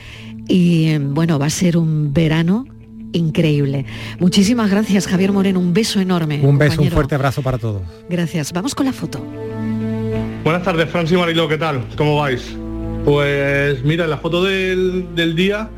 Y 0.48 0.98
bueno, 0.98 1.40
va 1.40 1.48
a 1.48 1.50
ser 1.50 1.78
un 1.78 2.14
verano 2.14 2.66
increíble. 3.14 3.86
Muchísimas 4.20 4.70
gracias, 4.70 5.08
Javier 5.08 5.32
Moreno. 5.32 5.60
Un 5.60 5.74
beso 5.74 6.00
enorme. 6.00 6.40
Un 6.42 6.58
beso, 6.58 6.82
un 6.82 6.90
fuerte 6.92 7.16
abrazo 7.16 7.42
para 7.42 7.58
todos. 7.58 7.82
Gracias. 8.10 8.54
Vamos 8.54 8.74
con 8.74 8.86
la 8.86 8.94
foto. 8.94 9.22
Buenas 10.44 10.64
tardes, 10.64 10.90
Francis 10.90 11.16
Marilo, 11.16 11.48
¿qué 11.48 11.60
tal? 11.60 11.86
¿Cómo 11.96 12.18
vais? 12.18 12.58
Pues 13.06 13.84
mira, 13.84 14.06
en 14.06 14.10
la 14.10 14.18
foto 14.18 14.44
del, 14.44 15.36
día 15.36 15.70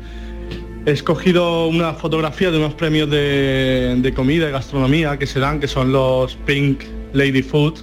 he 0.86 0.90
escogido 0.90 1.66
una 1.66 1.92
fotografía 1.92 2.50
de 2.50 2.56
unos 2.56 2.72
premios 2.72 3.10
de, 3.10 4.12
comida 4.16 4.48
y 4.48 4.52
gastronomía 4.52 5.18
que 5.18 5.26
se 5.26 5.38
dan, 5.38 5.60
que 5.60 5.68
son 5.68 5.92
los 5.92 6.36
Pink 6.46 6.80
Lady 7.12 7.42
Food. 7.42 7.80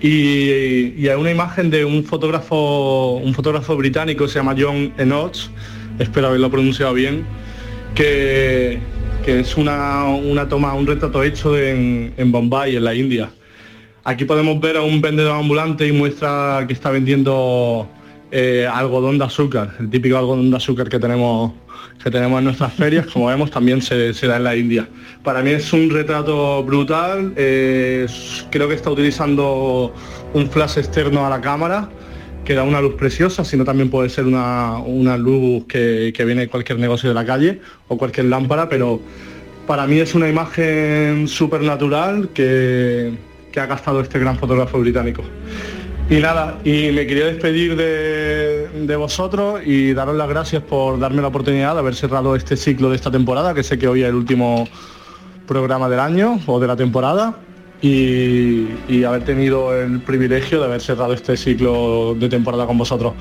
Y, 0.00 1.08
hay 1.08 1.16
una 1.18 1.32
imagen 1.32 1.68
de 1.68 1.84
un 1.84 2.04
fotógrafo, 2.04 3.14
un 3.16 3.34
fotógrafo 3.34 3.76
británico, 3.76 4.28
se 4.28 4.38
llama 4.38 4.54
John 4.56 4.92
Enoch, 4.96 5.36
espero 5.98 6.28
haberlo 6.28 6.48
pronunciado 6.48 6.94
bien, 6.94 7.24
que, 7.96 8.78
es 9.26 9.56
una, 9.56 10.46
toma, 10.48 10.74
un 10.74 10.86
retrato 10.86 11.24
hecho 11.24 11.58
en, 11.58 12.14
en 12.16 12.30
Bombay, 12.30 12.76
en 12.76 12.84
la 12.84 12.94
India. 12.94 13.30
Aquí 14.06 14.26
podemos 14.26 14.60
ver 14.60 14.76
a 14.76 14.82
un 14.82 15.00
vendedor 15.00 15.32
ambulante 15.32 15.86
y 15.88 15.92
muestra 15.92 16.62
que 16.66 16.74
está 16.74 16.90
vendiendo 16.90 17.88
eh, 18.30 18.68
algodón 18.70 19.16
de 19.16 19.24
azúcar, 19.24 19.70
el 19.80 19.88
típico 19.88 20.18
algodón 20.18 20.50
de 20.50 20.56
azúcar 20.58 20.90
que 20.90 20.98
tenemos 20.98 21.52
que 22.02 22.10
tenemos 22.10 22.38
en 22.38 22.44
nuestras 22.44 22.74
ferias, 22.74 23.06
como 23.06 23.28
vemos 23.28 23.50
también 23.50 23.80
se, 23.80 24.12
da 24.12 24.36
en 24.36 24.44
la 24.44 24.54
India. 24.54 24.86
Para 25.22 25.40
mí 25.40 25.50
es 25.50 25.72
un 25.72 25.88
retrato 25.88 26.62
brutal, 26.62 27.32
eh, 27.36 28.06
creo 28.50 28.68
que 28.68 28.74
está 28.74 28.90
utilizando 28.90 29.94
un 30.34 30.50
flash 30.50 30.78
externo 30.78 31.26
a 31.26 31.30
la 31.30 31.40
cámara, 31.40 31.88
que 32.44 32.52
da 32.52 32.62
una 32.62 32.82
luz 32.82 32.96
preciosa, 32.96 33.42
sino 33.42 33.64
también 33.64 33.88
puede 33.88 34.10
ser 34.10 34.26
una, 34.26 35.16
luz 35.16 35.64
que, 35.66 36.12
que, 36.14 36.24
viene 36.26 36.42
de 36.42 36.48
cualquier 36.48 36.78
negocio 36.78 37.08
de 37.08 37.14
la 37.14 37.24
calle 37.24 37.60
o 37.88 37.96
cualquier 37.96 38.26
lámpara, 38.26 38.68
pero 38.68 39.00
para 39.66 39.86
mí 39.86 39.98
es 39.98 40.14
una 40.14 40.28
imagen 40.28 41.26
súper 41.26 41.62
natural 41.62 42.28
que, 42.34 43.14
que 43.54 43.60
ha 43.60 43.66
gastado 43.66 44.00
este 44.00 44.18
gran 44.18 44.36
fotógrafo 44.36 44.80
británico. 44.80 45.22
Y 46.10 46.16
nada, 46.16 46.58
y 46.64 46.90
me 46.90 47.06
quería 47.06 47.26
despedir 47.26 47.76
de, 47.76 48.96
vosotros 48.96 49.60
y 49.64 49.94
daros 49.94 50.16
las 50.16 50.28
gracias 50.28 50.60
por 50.64 50.98
darme 50.98 51.22
la 51.22 51.28
oportunidad 51.28 51.74
de 51.74 51.78
haber 51.78 51.94
cerrado 51.94 52.34
este 52.34 52.56
ciclo 52.56 52.90
de 52.90 52.96
esta 52.96 53.12
temporada, 53.12 53.54
que 53.54 53.62
sé 53.62 53.78
que 53.78 53.86
hoy 53.86 54.02
es 54.02 54.08
el 54.08 54.16
último 54.16 54.66
programa 55.46 55.88
del 55.88 56.00
año 56.00 56.40
o 56.46 56.58
de 56.58 56.66
la 56.66 56.74
temporada, 56.74 57.36
y, 57.80 59.04
haber 59.04 59.24
tenido 59.24 59.72
el 59.72 60.00
privilegio 60.00 60.58
de 60.58 60.64
haber 60.64 60.80
cerrado 60.80 61.12
este 61.12 61.36
ciclo 61.36 62.16
de 62.18 62.28
temporada 62.28 62.66
con 62.66 62.76
vosotros 62.76 63.12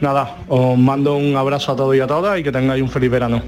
nada, 0.00 0.38
os 0.48 0.78
mando 0.78 1.16
un 1.16 1.36
abrazo 1.36 1.72
a 1.72 1.76
todos 1.76 1.96
y 1.96 2.00
a 2.00 2.06
todas 2.06 2.38
y 2.38 2.42
que 2.42 2.52
tengáis 2.52 2.82
un 2.82 2.88
feliz 2.88 3.10
verano. 3.10 3.42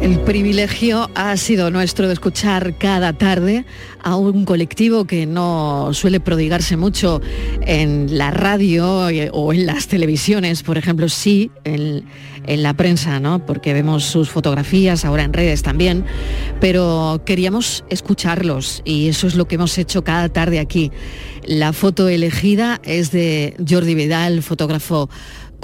El 0.00 0.20
privilegio 0.20 1.10
ha 1.14 1.36
sido 1.36 1.70
nuestro 1.70 2.06
de 2.06 2.14
escuchar 2.14 2.76
cada 2.76 3.12
tarde 3.12 3.64
a 4.02 4.16
un 4.16 4.44
colectivo 4.44 5.06
que 5.06 5.26
no 5.26 5.90
suele 5.92 6.20
prodigarse 6.20 6.76
mucho 6.76 7.22
en 7.62 8.18
la 8.18 8.30
radio 8.30 9.06
o 9.32 9.52
en 9.52 9.66
las 9.66 9.88
televisiones, 9.88 10.62
por 10.62 10.76
ejemplo, 10.76 11.08
sí 11.08 11.50
en, 11.64 12.04
en 12.46 12.62
la 12.62 12.74
prensa, 12.74 13.20
¿no? 13.20 13.44
Porque 13.44 13.72
vemos 13.72 14.04
sus 14.04 14.30
fotografías 14.30 15.04
ahora 15.04 15.24
en 15.24 15.32
redes 15.32 15.62
también, 15.62 16.04
pero 16.60 17.22
queríamos 17.24 17.84
escucharlos 17.88 18.82
y 18.84 19.08
eso 19.08 19.26
es 19.26 19.34
lo 19.34 19.46
que 19.46 19.54
hemos 19.54 19.78
hecho 19.78 20.04
cada 20.04 20.28
tarde 20.28 20.58
aquí. 20.60 20.92
La 21.44 21.72
foto 21.72 22.08
elegida 22.08 22.80
es 22.84 23.10
de 23.10 23.56
Jordi 23.68 23.94
Vidal, 23.94 24.42
fotógrafo 24.42 25.08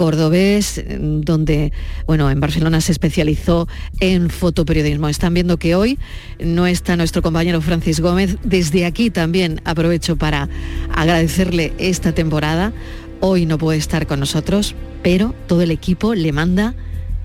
cordobés, 0.01 0.82
donde, 0.98 1.74
bueno, 2.07 2.30
en 2.30 2.40
Barcelona 2.40 2.80
se 2.80 2.90
especializó 2.90 3.68
en 4.01 4.30
fotoperiodismo. 4.30 5.11
Están 5.11 5.34
viendo 5.34 5.59
que 5.59 5.74
hoy 5.74 5.98
no 6.42 6.66
está 6.66 6.96
nuestro 6.96 7.20
compañero 7.20 7.61
Francis 7.61 8.01
Gómez. 8.01 8.38
Desde 8.42 8.86
aquí 8.86 9.11
también 9.11 9.61
aprovecho 9.66 10.16
para 10.16 10.48
agradecerle 10.94 11.74
esta 11.76 12.12
temporada. 12.12 12.72
Hoy 13.20 13.44
no 13.44 13.59
puede 13.59 13.76
estar 13.76 14.07
con 14.07 14.20
nosotros, 14.20 14.74
pero 15.03 15.34
todo 15.46 15.61
el 15.61 15.70
equipo 15.70 16.14
le 16.14 16.32
manda 16.32 16.74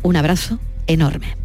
un 0.03 0.17
abrazo 0.17 0.59
enorme. 0.85 1.37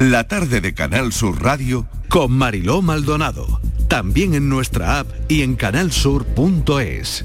La 0.00 0.26
tarde 0.26 0.60
de 0.60 0.74
Canal 0.74 1.12
Sur 1.12 1.44
Radio 1.44 1.86
con 2.08 2.32
Mariló 2.32 2.82
Maldonado. 2.82 3.60
También 3.86 4.34
en 4.34 4.48
nuestra 4.48 4.98
app 4.98 5.06
y 5.28 5.42
en 5.42 5.54
canalsur.es. 5.54 7.24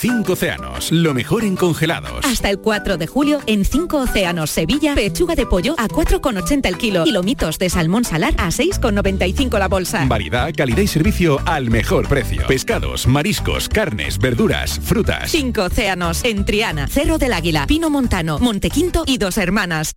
Cinco 0.00 0.34
océanos, 0.34 0.92
lo 0.92 1.12
mejor 1.12 1.42
en 1.42 1.56
congelados. 1.56 2.24
Hasta 2.24 2.50
el 2.50 2.60
4 2.60 2.98
de 2.98 3.08
julio, 3.08 3.40
en 3.46 3.64
Cinco 3.64 3.96
océanos 3.96 4.48
Sevilla, 4.48 4.94
pechuga 4.94 5.34
de 5.34 5.44
pollo 5.44 5.74
a 5.76 5.88
4,80 5.88 6.68
el 6.68 6.78
kilo 6.78 7.04
y 7.04 7.10
lomitos 7.10 7.58
de 7.58 7.68
salmón 7.68 8.04
salar 8.04 8.32
a 8.38 8.50
6,95 8.50 9.58
la 9.58 9.66
bolsa. 9.66 10.04
Variedad, 10.06 10.54
calidad 10.56 10.82
y 10.82 10.86
servicio 10.86 11.40
al 11.46 11.70
mejor 11.70 12.06
precio. 12.06 12.46
Pescados, 12.46 13.08
mariscos, 13.08 13.68
carnes, 13.68 14.18
verduras, 14.18 14.78
frutas. 14.78 15.32
Cinco 15.32 15.62
océanos, 15.64 16.22
en 16.22 16.44
Triana, 16.44 16.86
Cerro 16.86 17.18
del 17.18 17.32
Águila, 17.32 17.66
Pino 17.66 17.90
Montano, 17.90 18.38
Montequinto 18.38 19.02
y 19.04 19.18
Dos 19.18 19.36
Hermanas. 19.36 19.96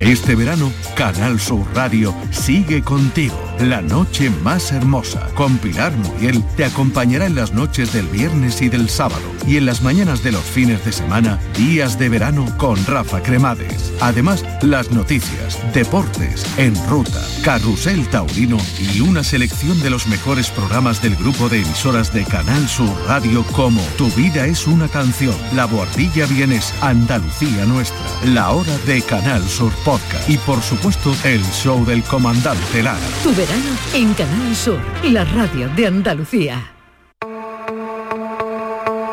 Este 0.00 0.36
verano, 0.36 0.72
Canal 0.94 1.40
Sur 1.40 1.66
Radio 1.74 2.14
sigue 2.30 2.82
contigo. 2.82 3.34
La 3.58 3.82
noche 3.82 4.30
más 4.44 4.70
hermosa, 4.70 5.28
con 5.34 5.58
Pilar 5.58 5.92
Muriel, 5.96 6.44
te 6.56 6.64
acompañará 6.64 7.26
en 7.26 7.34
las 7.34 7.52
noches 7.52 7.92
del 7.92 8.06
viernes 8.06 8.62
y 8.62 8.68
del 8.68 8.88
sábado. 8.88 9.24
Y 9.44 9.56
en 9.56 9.66
las 9.66 9.82
mañanas 9.82 10.22
de 10.22 10.30
los 10.30 10.44
fines 10.44 10.84
de 10.84 10.92
semana, 10.92 11.40
días 11.56 11.98
de 11.98 12.08
verano 12.08 12.46
con 12.58 12.76
Rafa 12.86 13.24
Cremades. 13.24 13.92
Además, 14.00 14.44
las 14.62 14.92
noticias, 14.92 15.58
deportes, 15.74 16.46
en 16.58 16.76
ruta, 16.88 17.20
carrusel 17.42 18.06
taurino 18.08 18.58
y 18.94 19.00
una 19.00 19.24
selección 19.24 19.80
de 19.80 19.90
los 19.90 20.06
mejores 20.06 20.48
programas 20.50 21.02
del 21.02 21.16
grupo 21.16 21.48
de 21.48 21.62
emisoras 21.62 22.12
de 22.14 22.24
Canal 22.24 22.68
Sur 22.68 22.94
Radio 23.08 23.42
como 23.50 23.80
Tu 23.96 24.08
vida 24.12 24.46
es 24.46 24.68
una 24.68 24.86
canción, 24.86 25.34
La 25.56 25.64
Boardilla 25.64 26.26
Vienes, 26.26 26.72
Andalucía 26.82 27.64
Nuestra, 27.64 27.98
La 28.26 28.52
Hora 28.52 28.78
de 28.86 29.02
Canal 29.02 29.42
Sur 29.48 29.72
Podcast 29.88 30.28
y 30.28 30.36
por 30.36 30.60
supuesto 30.60 31.14
el 31.24 31.42
show 31.44 31.82
del 31.86 32.02
comandante 32.02 32.82
Lara. 32.82 33.00
Tu 33.22 33.30
verano 33.30 33.70
en 33.94 34.12
Canal 34.12 34.54
Sur, 34.54 34.78
la 35.02 35.24
radio 35.24 35.66
de 35.70 35.86
Andalucía. 35.86 36.72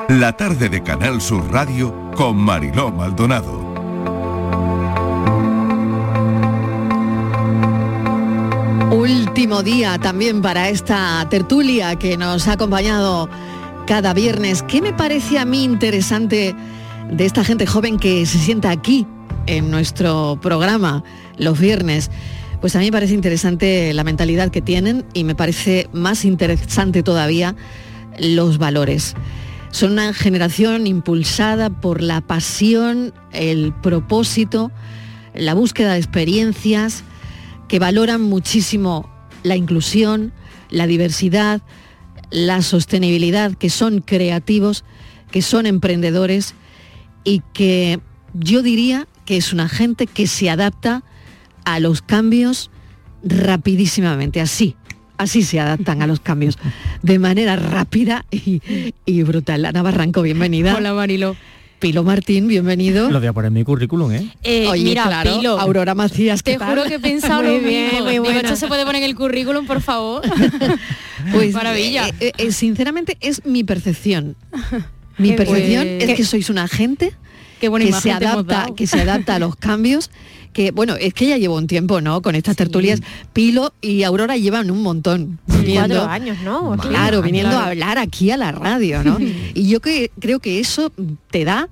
La 0.10 0.34
tarde 0.36 0.68
de 0.68 0.84
Canal 0.84 1.22
Sur 1.22 1.50
Radio 1.50 2.12
con 2.14 2.36
Mariló 2.36 2.92
Maldonado. 2.92 3.58
Último 8.92 9.64
día 9.64 9.98
también 9.98 10.42
para 10.42 10.68
esta 10.68 11.26
tertulia 11.30 11.96
que 11.96 12.18
nos 12.18 12.50
ha 12.50 12.54
acompañado 12.54 13.30
cada 13.88 14.14
viernes. 14.14 14.62
¿Qué 14.64 14.82
me 14.82 14.92
parece 14.92 15.40
a 15.40 15.46
mí 15.46 15.64
interesante 15.64 16.54
de 17.10 17.26
esta 17.26 17.46
gente 17.46 17.66
joven 17.66 17.98
que 17.98 18.26
se 18.26 18.40
sienta 18.40 18.72
aquí 18.72 19.08
en 19.48 19.72
nuestro 19.72 20.40
programa 20.42 21.04
los 21.38 21.60
viernes? 21.60 22.10
Pues 22.62 22.76
a 22.76 22.80
mí 22.80 22.86
me 22.86 22.92
parece 22.92 23.14
interesante 23.14 23.94
la 23.94 24.04
mentalidad 24.04 24.50
que 24.50 24.62
tienen 24.62 25.06
y 25.14 25.24
me 25.24 25.36
parece 25.36 25.88
más 25.94 26.26
interesante 26.26 27.04
todavía 27.04 27.56
los 28.20 28.58
valores. 28.58 29.16
Son 29.72 29.92
una 29.92 30.14
generación 30.14 30.88
impulsada 30.88 31.70
por 31.70 32.02
la 32.02 32.22
pasión, 32.22 33.14
el 33.34 33.74
propósito, 33.74 34.72
la 35.34 35.54
búsqueda 35.54 35.94
de 35.94 36.00
experiencias, 36.00 37.04
que 37.68 37.80
valoran 37.80 38.22
muchísimo 38.22 39.10
la 39.44 39.56
inclusión, 39.56 40.32
la 40.70 40.88
diversidad, 40.88 41.62
la 42.32 42.62
sostenibilidad, 42.62 43.54
que 43.54 43.70
son 43.70 44.00
creativos, 44.02 44.86
que 45.30 45.42
son 45.42 45.66
emprendedores 45.66 46.54
y 47.24 47.42
que 47.54 48.00
yo 48.34 48.62
diría 48.62 49.08
que 49.26 49.38
es 49.38 49.52
una 49.54 49.68
gente 49.68 50.08
que 50.08 50.28
se 50.28 50.50
adapta 50.50 51.04
a 51.66 51.80
los 51.80 52.02
cambios 52.02 52.70
rapidísimamente, 53.24 54.40
así, 54.40 54.76
así 55.18 55.42
se 55.42 55.60
adaptan 55.60 56.02
a 56.02 56.08
los 56.08 56.20
cambios, 56.20 56.58
de 57.02 57.20
manera 57.20 57.56
rápida 57.56 58.26
y, 58.32 59.24
brutal. 59.24 59.66
Ana 59.66 59.82
Barranco, 59.82 60.22
bienvenida. 60.22 60.76
Hola 60.76 60.94
Marilo. 60.94 61.36
Pilo 61.80 62.04
Martín, 62.04 62.48
bienvenido. 62.48 63.12
Lo 63.12 63.20
voy 63.20 63.28
a 63.28 63.34
poner 63.34 63.50
en 63.50 63.54
mi 63.54 63.64
currículum, 63.66 64.12
¿eh? 64.12 64.32
eh 64.44 64.66
Oye, 64.70 64.84
mira, 64.84 65.04
claro, 65.04 65.36
Pilo, 65.36 65.60
Aurora 65.60 65.94
Macías, 65.94 66.42
Te 66.42 66.58
juro 66.58 66.84
que 66.86 66.96
he 66.96 67.00
pensado 67.00 67.44
muy 67.44 67.60
bien, 67.60 68.02
Muy 68.02 68.14
Digo, 68.14 68.30
esto 68.30 68.56
se 68.56 68.68
puede 68.68 68.86
poner 68.86 69.04
en 69.04 69.10
el 69.10 69.16
currículum, 69.16 69.68
por 69.68 69.82
favor. 69.82 70.22
pues 71.34 71.54
maravilla. 71.54 72.08
Eh, 72.22 72.32
eh, 72.38 72.52
sinceramente 72.54 73.18
es 73.20 73.46
mi 73.46 73.64
percepción. 73.64 74.38
Mi 75.18 75.34
percepción 75.34 75.86
es 75.86 76.16
que 76.16 76.24
sois 76.24 76.50
una 76.50 76.68
gente 76.68 77.14
Qué 77.60 77.70
que 77.72 77.94
se 77.94 78.12
adapta, 78.12 78.68
que 78.76 78.88
se 78.88 79.02
adapta 79.02 79.36
a 79.36 79.40
los 79.40 79.56
cambios 79.56 80.12
que, 80.56 80.72
bueno, 80.72 80.96
es 80.96 81.14
que 81.14 81.28
ya 81.28 81.38
llevo 81.38 81.58
un 81.58 81.68
tiempo, 81.68 82.00
¿no? 82.00 82.22
Con 82.22 82.34
estas 82.34 82.56
tertulias, 82.56 83.02
Pilo 83.34 83.74
y 83.82 84.04
Aurora 84.04 84.38
llevan 84.38 84.72
un 84.72 84.82
montón. 84.82 85.38
Viniendo, 85.48 85.96
Cuatro 85.96 86.10
años, 86.10 86.38
¿no? 86.46 86.78
Claro, 86.78 87.22
viniendo 87.22 87.58
a 87.58 87.68
hablar 87.68 87.98
aquí 87.98 88.32
a 88.32 88.38
la 88.38 88.54
radio, 88.54 89.04
¿no? 89.04 89.18
y 89.54 89.68
yo 89.68 89.82
que, 89.82 90.12
creo 90.18 90.40
que 90.40 90.62
eso 90.62 90.94
te 91.30 91.44
da 91.44 91.68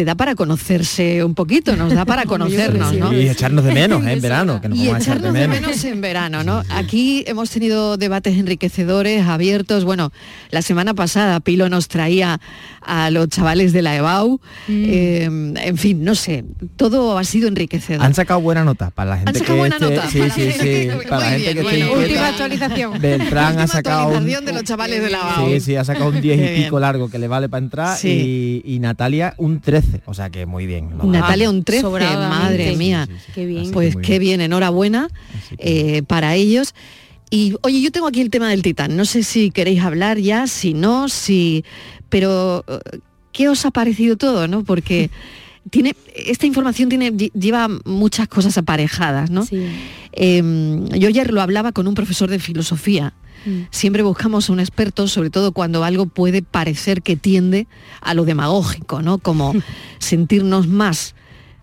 te 0.00 0.06
da 0.06 0.14
para 0.14 0.34
conocerse 0.34 1.22
un 1.22 1.34
poquito, 1.34 1.76
nos 1.76 1.92
da 1.92 2.06
para 2.06 2.24
conocernos, 2.34 2.94
¿no? 2.94 3.12
Y 3.12 3.28
echarnos 3.28 3.66
de 3.66 3.74
menos 3.74 4.02
¿eh? 4.06 4.12
en 4.12 4.22
verano, 4.22 4.58
que 4.58 4.70
nos 4.70 4.78
y 4.78 4.88
echarnos 4.88 5.34
de 5.34 5.46
menos. 5.46 5.84
en 5.84 6.00
verano, 6.00 6.42
¿no? 6.42 6.62
Aquí 6.70 7.22
hemos 7.26 7.50
tenido 7.50 7.98
debates 7.98 8.38
enriquecedores, 8.38 9.26
abiertos. 9.26 9.84
Bueno, 9.84 10.10
la 10.50 10.62
semana 10.62 10.94
pasada 10.94 11.38
Pilo 11.40 11.68
nos 11.68 11.88
traía 11.88 12.40
a 12.80 13.10
los 13.10 13.28
chavales 13.28 13.74
de 13.74 13.82
la 13.82 13.94
EBAU. 13.94 14.40
Mm. 14.68 14.84
Eh, 14.86 15.24
en 15.66 15.76
fin, 15.76 16.02
no 16.02 16.14
sé, 16.14 16.46
todo 16.76 17.18
ha 17.18 17.24
sido 17.24 17.46
enriquecedor. 17.48 18.02
Han 18.02 18.14
sacado 18.14 18.40
buena 18.40 18.64
nota 18.64 18.88
para 18.88 19.10
la 19.10 19.16
gente 19.18 19.30
¿Han 19.32 19.36
sacado 19.36 19.58
buena 19.58 19.78
nota? 19.78 20.08
Sí, 20.08 20.22
sí, 20.34 20.50
sí. 20.52 20.88
Para 21.10 21.26
la 21.26 21.30
gente 21.32 21.54
que 21.56 21.62
bueno, 21.62 21.92
Última 21.92 22.28
actualización. 22.28 22.98
Beltrán 22.98 23.58
ha 23.58 23.66
sacado 23.66 24.16
un, 24.16 24.24
de 24.24 24.52
los 24.54 24.64
chavales 24.64 25.02
de 25.02 25.10
la 25.10 25.18
EBAU. 25.18 25.50
Sí, 25.50 25.60
sí, 25.60 25.76
ha 25.76 25.84
sacado 25.84 26.08
un 26.08 26.22
10 26.22 26.40
y 26.40 26.62
pico 26.62 26.80
largo 26.80 27.10
que 27.10 27.18
le 27.18 27.28
vale 27.28 27.50
para 27.50 27.62
entrar 27.62 27.98
y, 28.02 28.62
y 28.64 28.78
Natalia 28.78 29.34
un 29.36 29.60
13 29.60 29.89
o 30.06 30.14
sea 30.14 30.30
que 30.30 30.46
muy 30.46 30.66
bien. 30.66 30.90
Natalia 31.04 31.50
un 31.50 31.64
13, 31.64 31.88
madre 31.88 32.76
mía. 32.76 33.08
Qué 33.34 33.46
bien. 33.46 33.70
Pues 33.70 33.96
qué 33.96 34.18
bien, 34.18 34.40
enhorabuena 34.40 35.08
eh, 35.58 36.02
para 36.02 36.34
ellos. 36.34 36.74
Y 37.30 37.54
oye, 37.62 37.80
yo 37.80 37.92
tengo 37.92 38.08
aquí 38.08 38.20
el 38.20 38.30
tema 38.30 38.48
del 38.48 38.62
titán. 38.62 38.96
No 38.96 39.04
sé 39.04 39.22
si 39.22 39.50
queréis 39.50 39.82
hablar 39.82 40.18
ya, 40.18 40.46
si 40.46 40.74
no, 40.74 41.08
si. 41.08 41.64
Pero 42.08 42.64
eh, 42.66 42.98
¿qué 43.32 43.48
os 43.48 43.64
ha 43.64 43.70
parecido 43.70 44.16
todo? 44.16 44.48
¿no? 44.48 44.64
Porque 44.64 45.10
tiene, 45.70 45.94
esta 46.14 46.46
información 46.46 46.88
tiene, 46.88 47.10
lleva 47.12 47.68
muchas 47.84 48.28
cosas 48.28 48.58
aparejadas, 48.58 49.30
¿no? 49.30 49.46
Em, 50.12 50.88
yo 50.88 51.08
ayer 51.08 51.32
lo 51.32 51.40
hablaba 51.40 51.72
con 51.72 51.86
un 51.86 51.94
profesor 51.94 52.30
de 52.30 52.38
filosofía 52.38 53.12
Mm. 53.44 53.62
Siempre 53.70 54.02
buscamos 54.02 54.48
un 54.48 54.60
experto, 54.60 55.08
sobre 55.08 55.30
todo 55.30 55.52
cuando 55.52 55.84
algo 55.84 56.06
puede 56.06 56.42
parecer 56.42 57.02
que 57.02 57.16
tiende 57.16 57.66
a 58.00 58.14
lo 58.14 58.24
demagógico, 58.24 59.02
¿no? 59.02 59.18
Como 59.18 59.54
sentirnos 59.98 60.66
más 60.66 61.14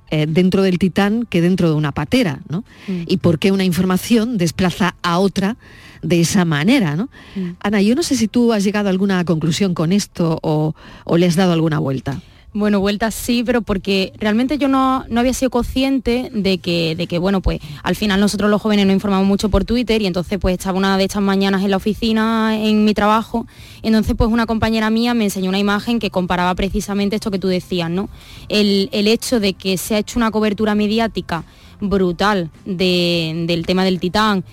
eh, 0.09 0.25
dentro 0.28 0.61
del 0.61 0.80
titán 0.80 1.25
que 1.30 1.41
dentro 1.41 1.69
de 1.69 1.75
una 1.75 1.91
patera, 1.91 2.39
¿no? 2.49 2.63
Mm. 2.88 3.03
Y 3.07 3.17
por 3.17 3.39
qué 3.39 3.51
una 3.51 3.65
información 3.65 4.38
desplaza 4.38 4.95
a 5.01 5.19
otra 5.19 5.57
de 6.01 6.21
esa 6.21 6.45
manera, 6.45 6.95
¿no? 6.95 7.09
Mm. 7.36 7.51
Ana, 7.59 7.82
yo 7.82 7.95
no 7.95 8.03
sé 8.03 8.15
si 8.15 8.28
tú 8.28 8.53
has 8.53 8.63
llegado 8.63 8.88
a 8.88 8.91
alguna 8.91 9.23
conclusión 9.25 9.73
con 9.73 9.91
esto 9.91 10.39
o, 10.41 10.75
o 11.03 11.17
le 11.17 11.25
has 11.25 11.36
dado 11.36 11.53
alguna 11.53 11.80
vuelta. 11.80 12.21
Bueno, 12.54 12.80
vueltas 12.80 13.14
sí, 13.14 13.43
pero 13.45 13.62
porque 13.62 14.14
realmente 14.18 14.58
yo 14.58 14.68
no, 14.70 15.06
había 15.16 15.34
sido 15.34 15.50
consciente 15.50 16.32
de 16.34 16.58
que, 16.60 16.95
de 16.95 17.06
que, 17.06 17.20
bueno, 17.20 17.41
pues 17.41 17.60
al 17.84 17.95
final 17.95 18.20
nosotros 18.22 18.50
los 18.50 18.62
jóvenes 18.62 18.86
nos 18.86 18.93
informamos 18.93 19.28
mucho 19.28 19.50
por 19.50 19.66
Twitter 19.66 20.02
y 20.02 20.08
entonces 20.08 20.39
pues 20.39 20.58
estaba 20.58 20.78
una 20.78 20.98
de 20.98 21.04
estas 21.04 21.22
mañanas 21.22 21.62
en 21.64 21.72
la 21.72 21.78
oficina, 21.78 22.58
en 22.58 22.86
mi 22.86 22.93
trabajo, 22.93 23.45
entonces 23.84 24.16
pues 24.18 24.32
una 24.32 24.45
compañera 24.45 24.89
mía 24.89 25.14
me 25.14 25.26
enseñó 25.26 25.50
una 25.50 25.60
imagen 25.60 26.00
que 26.00 26.10
comparaba 26.10 26.56
precisamente 26.56 27.18
esto 27.18 27.32
que 27.32 27.38
tú 27.38 27.50
decías, 27.50 27.91
¿no? 27.91 28.10
El, 28.48 28.89
hecho 28.91 29.39
de 29.39 29.54
que 29.54 29.78
se 29.78 29.95
ha 29.95 30.00
hecho 30.00 30.18
una 30.18 30.32
cobertura 30.32 30.74
mediática 30.74 31.43
brutal 31.80 32.50
del 32.66 33.66
tema 33.66 33.84
del 33.84 34.00
titán, 34.00 34.43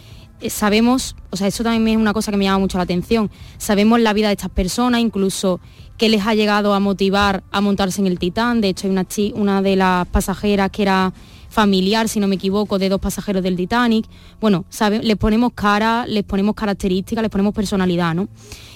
sabemos, 0.48 1.16
o 1.30 1.36
sea, 1.36 1.46
eso 1.46 1.64
también 1.64 1.96
es 1.96 2.00
una 2.00 2.12
cosa 2.12 2.30
que 2.30 2.36
me 2.36 2.44
llama 2.44 2.58
mucho 2.58 2.78
la 2.78 2.84
atención, 2.84 3.30
sabemos 3.58 4.00
la 4.00 4.12
vida 4.12 4.28
de 4.28 4.34
estas 4.34 4.50
personas, 4.50 5.00
incluso 5.00 5.60
qué 5.96 6.08
les 6.08 6.26
ha 6.26 6.34
llegado 6.34 6.74
a 6.74 6.80
motivar 6.80 7.44
a 7.50 7.60
montarse 7.60 8.00
en 8.00 8.06
el 8.06 8.18
Titán, 8.18 8.60
de 8.60 8.68
hecho 8.68 8.86
hay 8.86 8.90
una, 8.92 9.06
una 9.34 9.62
de 9.62 9.76
las 9.76 10.06
pasajeras 10.08 10.70
que 10.70 10.82
era 10.82 11.12
familiar, 11.54 12.08
si 12.08 12.20
no 12.20 12.26
me 12.26 12.34
equivoco, 12.34 12.78
de 12.78 12.88
dos 12.88 13.00
pasajeros 13.00 13.42
del 13.42 13.56
Titanic. 13.56 14.06
Bueno, 14.40 14.64
¿sabe? 14.68 15.00
les 15.02 15.16
ponemos 15.16 15.52
cara, 15.54 16.04
les 16.06 16.24
ponemos 16.24 16.54
características, 16.56 17.22
les 17.22 17.30
ponemos 17.30 17.54
personalidad, 17.54 18.12
¿no? 18.12 18.28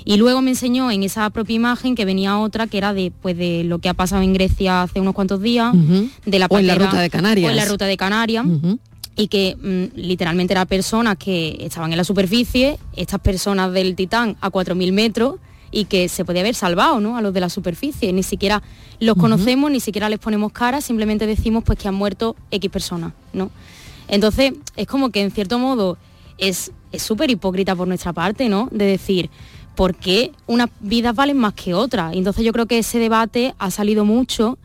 Y 0.04 0.16
luego 0.16 0.40
me 0.40 0.50
enseñó 0.50 0.90
en 0.90 1.02
esa 1.02 1.28
propia 1.30 1.56
imagen 1.56 1.94
que 1.96 2.04
venía 2.04 2.38
otra 2.38 2.68
que 2.68 2.78
era 2.78 2.94
de, 2.94 3.12
pues, 3.20 3.36
de 3.36 3.64
lo 3.64 3.80
que 3.80 3.88
ha 3.88 3.94
pasado 3.94 4.22
en 4.22 4.32
Grecia 4.32 4.82
hace 4.82 5.00
unos 5.00 5.12
cuantos 5.12 5.42
días, 5.42 5.72
de 6.24 6.38
la 6.38 6.46
o 6.48 6.58
en 6.58 6.68
la 6.68 6.76
ruta 6.76 7.00
de 7.00 7.10
Canarias. 7.10 7.48
O 7.48 7.50
en 7.50 7.56
la 7.56 7.64
ruta 7.66 7.84
de 7.86 7.96
Canarias 7.96 8.46
y 9.18 9.26
que 9.26 9.56
mm, 9.60 9.98
literalmente 9.98 10.54
eran 10.54 10.68
personas 10.68 11.18
que 11.18 11.58
estaban 11.60 11.90
en 11.90 11.98
la 11.98 12.04
superficie, 12.04 12.78
estas 12.94 13.18
personas 13.20 13.72
del 13.72 13.96
Titán 13.96 14.36
a 14.40 14.48
4.000 14.48 14.92
metros 14.92 15.34
y 15.72 15.86
que 15.86 16.08
se 16.08 16.24
podía 16.24 16.40
haber 16.42 16.54
salvado 16.54 17.00
¿no? 17.00 17.16
a 17.16 17.20
los 17.20 17.34
de 17.34 17.40
la 17.40 17.50
superficie. 17.50 18.12
Ni 18.12 18.22
siquiera 18.22 18.62
los 19.00 19.16
conocemos, 19.16 19.72
ni 19.72 19.80
siquiera 19.80 20.08
les 20.08 20.20
ponemos 20.20 20.52
cara, 20.52 20.80
simplemente 20.80 21.26
decimos 21.26 21.64
pues 21.64 21.80
que 21.80 21.88
han 21.88 21.96
muerto 21.96 22.36
X 22.52 22.70
personas. 22.70 23.12
¿no? 23.32 23.50
Entonces 24.06 24.52
es 24.76 24.86
como 24.86 25.10
que 25.10 25.20
en 25.20 25.32
cierto 25.32 25.58
modo 25.58 25.98
es 26.38 26.70
súper 26.96 27.28
hipócrita 27.28 27.74
por 27.74 27.88
nuestra 27.88 28.12
parte, 28.12 28.48
¿no? 28.48 28.68
De 28.70 28.84
decir, 28.84 29.30
¿por 29.74 29.96
qué 29.96 30.30
unas 30.46 30.70
vidas 30.78 31.16
valen 31.16 31.36
más 31.36 31.54
que 31.54 31.74
otras? 31.74 32.14
Entonces 32.14 32.44
yo 32.44 32.52
creo 32.52 32.66
que 32.66 32.78
ese 32.78 33.00
debate 33.00 33.52
ha 33.58 33.72
salido 33.72 34.04
mucho 34.04 34.58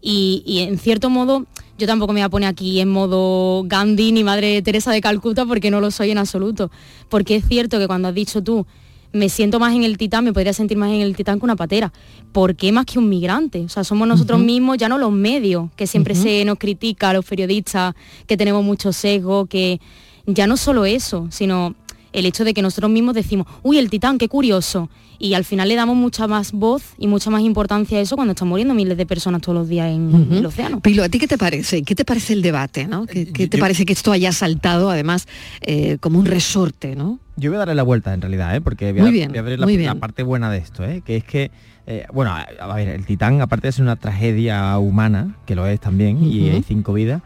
y, 0.00 0.44
y 0.46 0.60
en 0.60 0.78
cierto 0.78 1.10
modo 1.10 1.44
yo 1.78 1.86
tampoco 1.86 2.12
me 2.12 2.20
voy 2.20 2.24
a 2.26 2.28
poner 2.28 2.48
aquí 2.48 2.80
en 2.80 2.88
modo 2.88 3.64
Gandhi 3.66 4.12
ni 4.12 4.24
Madre 4.24 4.62
Teresa 4.62 4.92
de 4.92 5.00
Calcuta 5.00 5.44
porque 5.44 5.70
no 5.70 5.80
lo 5.80 5.90
soy 5.90 6.10
en 6.10 6.18
absoluto. 6.18 6.70
Porque 7.08 7.36
es 7.36 7.46
cierto 7.46 7.78
que 7.78 7.86
cuando 7.86 8.08
has 8.08 8.14
dicho 8.14 8.42
tú, 8.42 8.66
me 9.12 9.28
siento 9.28 9.58
más 9.58 9.74
en 9.74 9.84
el 9.84 9.98
titán, 9.98 10.24
me 10.24 10.32
podría 10.32 10.52
sentir 10.52 10.76
más 10.76 10.90
en 10.90 11.00
el 11.00 11.16
titán 11.16 11.38
que 11.38 11.44
una 11.44 11.56
patera. 11.56 11.92
¿Por 12.32 12.56
qué 12.56 12.72
más 12.72 12.86
que 12.86 12.98
un 12.98 13.08
migrante? 13.08 13.60
O 13.64 13.68
sea, 13.68 13.84
somos 13.84 14.06
nosotros 14.08 14.40
mismos, 14.40 14.78
ya 14.78 14.88
no 14.88 14.98
los 14.98 15.12
medios, 15.12 15.70
que 15.76 15.86
siempre 15.86 16.14
se 16.14 16.44
nos 16.44 16.58
critica 16.58 17.10
a 17.10 17.12
los 17.14 17.24
periodistas, 17.24 17.94
que 18.26 18.36
tenemos 18.36 18.64
mucho 18.64 18.92
sesgo, 18.92 19.46
que 19.46 19.80
ya 20.26 20.46
no 20.46 20.56
solo 20.56 20.84
eso, 20.84 21.28
sino 21.30 21.74
el 22.16 22.26
hecho 22.26 22.44
de 22.44 22.54
que 22.54 22.62
nosotros 22.62 22.90
mismos 22.90 23.14
decimos, 23.14 23.46
uy, 23.62 23.78
el 23.78 23.90
titán, 23.90 24.18
qué 24.18 24.28
curioso 24.28 24.88
y 25.18 25.34
al 25.34 25.44
final 25.44 25.68
le 25.68 25.74
damos 25.74 25.96
mucha 25.96 26.26
más 26.26 26.52
voz 26.52 26.94
y 26.98 27.06
mucha 27.06 27.30
más 27.30 27.42
importancia 27.42 27.98
a 27.98 28.00
eso 28.00 28.16
cuando 28.16 28.32
están 28.32 28.48
muriendo 28.48 28.74
miles 28.74 28.96
de 28.96 29.06
personas 29.06 29.40
todos 29.42 29.56
los 29.56 29.68
días 29.68 29.88
en 29.88 30.28
el 30.30 30.44
océano. 30.44 30.80
Pilo, 30.80 31.04
¿a 31.04 31.08
ti 31.08 31.18
qué 31.18 31.28
te 31.28 31.38
parece? 31.38 31.82
¿Qué 31.82 31.94
te 31.94 32.04
parece 32.04 32.32
el 32.32 32.42
debate? 32.42 32.86
¿no? 32.86 33.06
¿Qué, 33.06 33.26
te 33.26 33.58
parece 33.58 33.84
que 33.84 33.92
esto 33.92 34.12
haya 34.12 34.32
saltado 34.32 34.90
además 34.90 35.26
eh, 35.60 35.98
como 36.00 36.18
un 36.18 36.26
resorte? 36.26 36.96
¿no? 36.96 37.18
Yo 37.36 37.50
voy 37.50 37.56
a 37.56 37.60
darle 37.60 37.74
la 37.74 37.82
vuelta 37.82 38.14
en 38.14 38.20
realidad, 38.20 38.54
¿eh? 38.56 38.60
porque 38.60 38.92
voy 38.92 39.08
a, 39.08 39.10
bien, 39.10 39.32
ver 39.32 39.58
la, 39.58 39.94
parte 39.94 40.22
buena 40.22 40.50
de 40.50 40.58
esto, 40.58 40.84
¿eh? 40.84 41.02
que 41.04 41.16
es 41.16 41.24
que 41.24 41.50
eh, 41.86 42.04
bueno, 42.12 42.32
a, 42.32 42.74
ver, 42.74 42.88
el 42.88 43.06
Titán, 43.06 43.40
aparte 43.40 43.68
de 43.68 43.72
ser 43.72 43.84
una 43.84 43.94
tragedia 43.94 44.76
humana, 44.78 45.36
que 45.46 45.54
lo 45.54 45.68
es 45.68 45.78
también, 45.78 46.20
y 46.24 46.48
hay 46.50 46.64
cinco 46.64 46.92
vidas, 46.92 47.22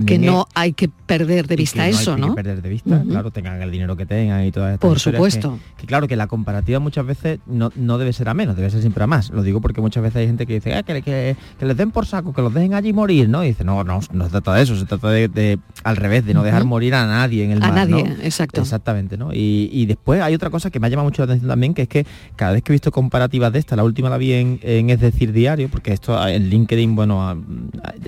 y 0.00 0.04
que 0.04 0.18
no 0.18 0.46
hay 0.54 0.72
que 0.72 0.88
perder 0.88 1.46
de 1.46 1.56
vista 1.56 1.86
eso, 1.88 2.16
¿no? 2.16 2.26
Hay 2.26 2.30
que 2.30 2.36
perder 2.36 2.62
de 2.62 2.68
vista, 2.68 3.02
claro, 3.08 3.30
tengan 3.30 3.60
el 3.62 3.70
dinero 3.70 3.96
que 3.96 4.06
tengan 4.06 4.44
y 4.44 4.52
todas 4.52 4.74
estas 4.74 4.88
Por 4.88 4.98
supuesto. 4.98 5.58
Que, 5.76 5.86
claro, 5.86 6.08
que 6.08 6.16
la 6.16 6.26
comparativa 6.26 6.78
muchas 6.78 7.06
veces 7.06 7.40
no, 7.46 7.70
debe 7.98 8.12
ser 8.12 8.28
a 8.28 8.34
menos, 8.34 8.56
debe 8.56 8.70
ser 8.70 8.80
siempre 8.80 9.04
a 9.04 9.06
más. 9.06 9.30
Lo 9.30 9.42
digo 9.42 9.60
porque 9.60 9.80
muchas 9.80 10.02
veces 10.02 10.16
hay 10.16 10.26
gente 10.26 10.46
que 10.46 10.54
dice, 10.54 10.74
ah, 10.74 10.82
que, 10.82 11.02
que, 11.02 11.36
les 11.60 11.76
den 11.76 11.90
por 11.90 12.06
saco, 12.06 12.32
que 12.32 12.42
los 12.42 12.52
dejen 12.52 12.74
allí 12.74 12.92
morir, 12.92 13.28
¿no? 13.28 13.44
Y 13.44 13.48
dice, 13.48 13.64
no, 13.64 13.84
no, 13.84 14.00
no 14.12 14.24
se 14.24 14.30
trata 14.30 14.54
de 14.54 14.62
eso, 14.62 14.76
se 14.76 14.86
trata 14.86 15.10
de, 15.10 15.58
al 15.84 15.96
revés, 15.96 16.24
de 16.24 16.34
no 16.34 16.42
dejar 16.42 16.64
morir 16.64 16.94
a 16.94 17.06
nadie 17.06 17.44
en 17.44 17.52
el 17.52 17.60
mar. 17.60 17.70
A 17.70 17.74
nadie, 17.74 18.00
exacto. 18.22 18.60
Exactamente, 18.60 19.16
¿no? 19.16 19.30
Y, 19.32 19.86
después 19.86 20.22
hay 20.22 20.34
otra 20.34 20.48
cosa 20.48 20.70
que 20.70 20.80
me 20.80 20.86
ha 20.86 20.90
llamado 20.90 21.08
mucho 21.08 21.22
la 21.22 21.24
atención 21.26 21.48
también, 21.48 21.74
que 21.74 21.82
es 21.82 21.88
que 21.88 22.06
cada 22.36 22.52
vez 22.52 22.62
que 22.62 22.72
he 22.72 22.74
visto 22.74 22.90
comparativas 22.90 23.52
de 23.52 23.58
esta, 23.58 23.76
la 23.76 23.84
última 23.84 24.08
la 24.08 24.16
vi 24.16 24.32
en, 24.32 24.90
Es 24.90 25.00
decir 25.00 25.32
Diario, 25.32 25.68
porque 25.68 25.92
esto 25.92 26.26
en 26.26 26.48
LinkedIn, 26.48 26.94
bueno, 26.94 27.42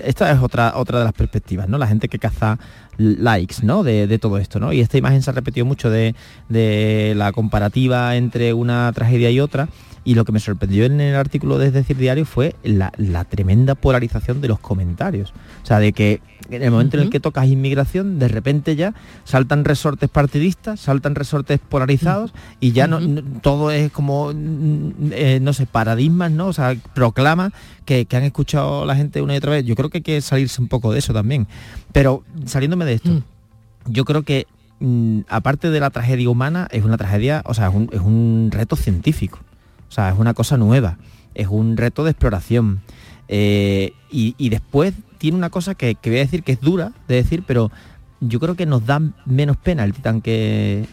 esta 0.03 0.31
es 0.31 0.39
otra, 0.39 0.73
otra 0.75 0.99
de 0.99 1.05
las 1.05 1.13
perspectivas, 1.13 1.67
¿no? 1.67 1.74
La 1.77 1.87
gente 1.87 2.07
que 2.07 2.19
caza 2.19 2.57
likes 2.97 3.57
¿no? 3.63 3.83
De, 3.83 4.19
todo 4.19 4.37
esto. 4.37 4.59
¿no? 4.59 4.73
Y 4.73 4.81
esta 4.81 4.97
imagen 4.97 5.21
se 5.21 5.29
ha 5.29 5.33
repetido 5.33 5.65
mucho 5.65 5.89
de, 5.89 6.15
de 6.49 7.13
la 7.15 7.31
comparativa 7.31 8.15
entre 8.15 8.53
una 8.53 8.91
tragedia 8.93 9.29
y 9.29 9.39
otra 9.39 9.67
y 10.05 10.13
lo 10.13 10.23
que 10.23 10.31
me 10.31 10.39
sorprendió 10.39 10.85
en 10.85 11.01
el 11.01 11.15
artículo 11.15 11.57
de 11.57 11.71
Decir 11.71 11.97
Diario 11.97 12.25
fue 12.25 12.55
la, 12.63 12.91
tremenda 13.27 13.73
polarización 13.73 14.39
de 14.39 14.47
los 14.47 14.59
comentarios. 14.59 15.33
O 15.63 15.65
sea, 15.65 15.79
de 15.79 15.93
que 15.93 16.21
en 16.51 16.61
el 16.61 16.69
momento 16.69 16.97
en 16.97 17.03
el 17.03 17.09
que 17.09 17.19
tocas 17.19 17.47
inmigración, 17.47 18.19
de 18.19 18.27
repente 18.27 18.75
ya 18.75 18.93
saltan 19.23 19.65
resortes 19.65 20.07
partidistas, 20.07 20.79
saltan 20.79 21.15
resortes 21.15 21.59
polarizados 21.59 22.33
y 22.59 22.71
ya 22.71 22.85
no, 22.85 22.99
todo 23.41 23.71
es 23.71 23.91
como, 23.91 24.31
eh, 24.31 25.39
no 25.41 25.53
sé, 25.53 25.65
paradigmas, 25.65 26.31
¿no? 26.31 26.47
O 26.47 26.53
sea, 26.53 26.75
proclama 26.93 27.51
que, 27.83 28.07
han 28.11 28.23
escuchado 28.23 28.85
la 28.85 28.95
gente 28.95 29.23
una 29.23 29.33
y 29.33 29.37
otra 29.37 29.51
vez. 29.51 29.65
Yo 29.65 29.75
creo 29.75 29.89
que 29.89 29.97
hay 29.97 30.03
que 30.03 30.21
salirse 30.21 30.61
un 30.61 30.67
poco 30.67 30.93
de 30.93 30.99
eso 30.99 31.13
también. 31.13 31.47
Pero 31.91 32.23
saliéndome 32.45 32.85
de 32.85 32.93
esto, 32.93 33.09
mm. 33.09 33.23
yo 33.87 34.05
creo 34.05 34.21
que 34.21 34.45
mm, 34.81 35.21
aparte 35.29 35.71
de 35.71 35.79
la 35.79 35.89
tragedia 35.89 36.29
humana, 36.29 36.67
es 36.69 36.85
una 36.85 36.95
tragedia, 36.95 37.41
o 37.45 37.55
sea, 37.55 37.71
es 37.91 38.01
un 38.01 38.49
reto 38.51 38.75
científico. 38.75 39.39
O 39.95 40.01
sea, 40.01 40.09
es 40.09 40.19
una 40.19 40.33
cosa 40.33 40.57
nueva, 40.57 40.97
es 41.35 41.47
un 41.47 41.77
reto 41.77 42.03
de 42.03 42.11
exploración. 42.11 42.81
Eh, 43.29 43.93
y, 44.11 44.49
después 44.49 44.93
tiene 45.19 45.37
una 45.37 45.49
cosa 45.49 45.73
que, 45.73 45.95
voy 46.03 46.17
a 46.17 46.19
decir 46.19 46.43
que 46.43 46.51
es 46.51 46.59
dura 46.59 46.91
de 47.07 47.15
decir, 47.15 47.43
pero 47.47 47.71
yo 48.19 48.41
creo 48.41 48.55
que 48.55 48.65
nos 48.65 48.85
da 48.85 49.01
menos 49.25 49.55
pena 49.55 49.85
el 49.85 49.93
titán 49.93 50.19
que, 50.19 50.85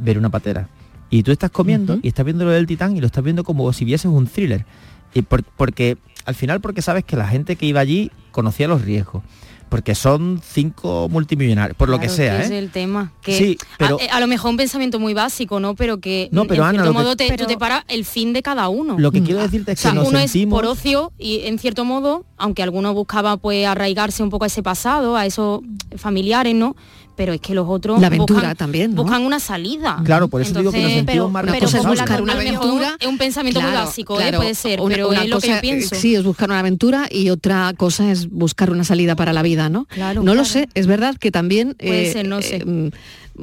ver 0.00 0.18
una 0.18 0.28
patera. 0.28 0.68
Y 1.08 1.22
tú 1.22 1.30
estás 1.30 1.52
comiendo 1.52 2.00
y 2.02 2.08
estás 2.08 2.24
viendo 2.24 2.44
lo 2.44 2.50
del 2.50 2.66
titán 2.66 2.96
y 2.96 3.00
lo 3.00 3.06
estás 3.06 3.22
viendo 3.22 3.44
como 3.44 3.72
si 3.72 3.84
vieses 3.84 4.06
un 4.06 4.26
thriller. 4.26 4.66
Y 5.14 5.22
porque 5.22 5.96
al 6.24 6.34
final 6.34 6.60
porque 6.60 6.82
sabes 6.82 7.04
que 7.04 7.14
la 7.14 7.28
gente 7.28 7.54
que 7.54 7.66
iba 7.66 7.78
allí 7.78 8.10
conocía 8.32 8.66
los 8.66 8.82
riesgos 8.82 9.22
porque 9.68 9.94
son 9.94 10.40
cinco 10.44 11.08
multimillonarios, 11.10 11.76
por 11.76 11.88
lo 11.88 11.98
que 11.98 12.08
sea. 12.08 12.44
¿eh? 12.44 12.58
el 12.58 12.70
tema. 12.70 13.12
Que 13.22 13.58
pero, 13.78 13.98
a, 14.10 14.20
lo 14.20 14.26
mejor 14.26 14.50
un 14.50 14.56
pensamiento 14.56 14.98
muy 15.00 15.14
básico, 15.14 15.60
¿no? 15.60 15.74
Pero 15.74 15.98
que 15.98 16.28
no, 16.32 16.46
pero 16.46 16.64
en 16.64 16.72
cierto 16.72 16.92
modo 16.92 17.16
te, 17.16 17.36
tú 17.36 17.46
te 17.46 17.58
para 17.58 17.84
el 17.88 18.04
fin 18.04 18.32
de 18.32 18.42
cada 18.42 18.68
uno. 18.68 18.96
Lo 18.98 19.10
que 19.10 19.22
quiero 19.22 19.40
decirte 19.42 19.72
es 19.72 19.82
que 19.82 19.88
uno 19.88 20.18
es 20.18 20.36
por 20.48 20.66
ocio 20.66 21.12
y 21.18 21.40
en 21.46 21.58
cierto 21.58 21.84
modo, 21.84 22.24
aunque 22.36 22.62
alguno 22.62 22.94
buscaba 22.94 23.36
pues 23.36 23.66
arraigarse 23.66 24.22
un 24.22 24.30
poco 24.30 24.44
a 24.44 24.46
ese 24.46 24.62
pasado, 24.62 25.16
a 25.16 25.26
esos 25.26 25.60
familiares, 25.96 26.54
¿no? 26.54 26.76
Pero 27.16 27.32
es 27.32 27.40
que 27.40 27.54
los 27.54 27.66
otros 27.68 28.00
la 28.00 28.08
aventura 28.08 28.40
buscan, 28.40 28.56
también 28.56 28.94
buscan 28.94 29.22
una 29.22 29.40
salida 29.40 30.00
claro 30.04 30.28
por 30.28 30.42
eso 30.42 30.58
digo 30.58 30.70
que 30.70 30.82
nos 30.82 30.92
sentimos 30.92 31.32
más 31.32 31.44
pero, 31.50 31.66
es 31.66 31.86
buscar 31.86 32.22
una 32.22 32.34
aventura 32.34 32.96
es 32.98 33.06
un 33.06 33.18
pensamiento 33.18 33.60
muy 33.60 33.72
básico 33.72 34.20
¿eh? 34.20 34.32
puede 34.36 34.54
ser 34.54 34.80
pero 34.86 35.12
es 35.12 35.28
lo 35.28 35.40
que 35.40 35.48
yo 35.48 35.60
pienso 35.60 35.94
sí 35.94 36.14
es 36.14 36.24
buscar 36.24 36.48
una 36.50 36.60
aventura 36.60 37.08
y 37.10 37.30
otra 37.30 37.72
cosa 37.76 38.10
es 38.10 38.30
buscar 38.30 38.70
una 38.70 38.84
salida 38.84 39.16
para 39.16 39.32
la 39.32 39.42
vida 39.42 39.68
no 39.68 39.86
no 40.22 40.34
lo 40.34 40.44
sé 40.44 40.68
es 40.74 40.86
verdad 40.86 41.16
que 41.16 41.30
también 41.30 41.74
puede 41.78 42.08
eh, 42.08 42.12
ser, 42.12 42.28
no 42.28 42.42
sé. 42.42 42.62
Eh, 42.66 42.90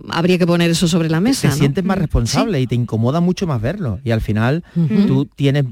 habría 0.09 0.37
que 0.37 0.47
poner 0.47 0.71
eso 0.71 0.87
sobre 0.87 1.09
la 1.09 1.19
mesa. 1.19 1.49
Te 1.49 1.55
sientes 1.55 1.83
más 1.83 1.97
responsable 1.97 2.59
y 2.59 2.67
te 2.67 2.75
incomoda 2.75 3.19
mucho 3.19 3.47
más 3.47 3.61
verlo. 3.61 3.99
Y 4.03 4.11
al 4.11 4.21
final 4.21 4.63
tú 5.07 5.25
tienes, 5.25 5.65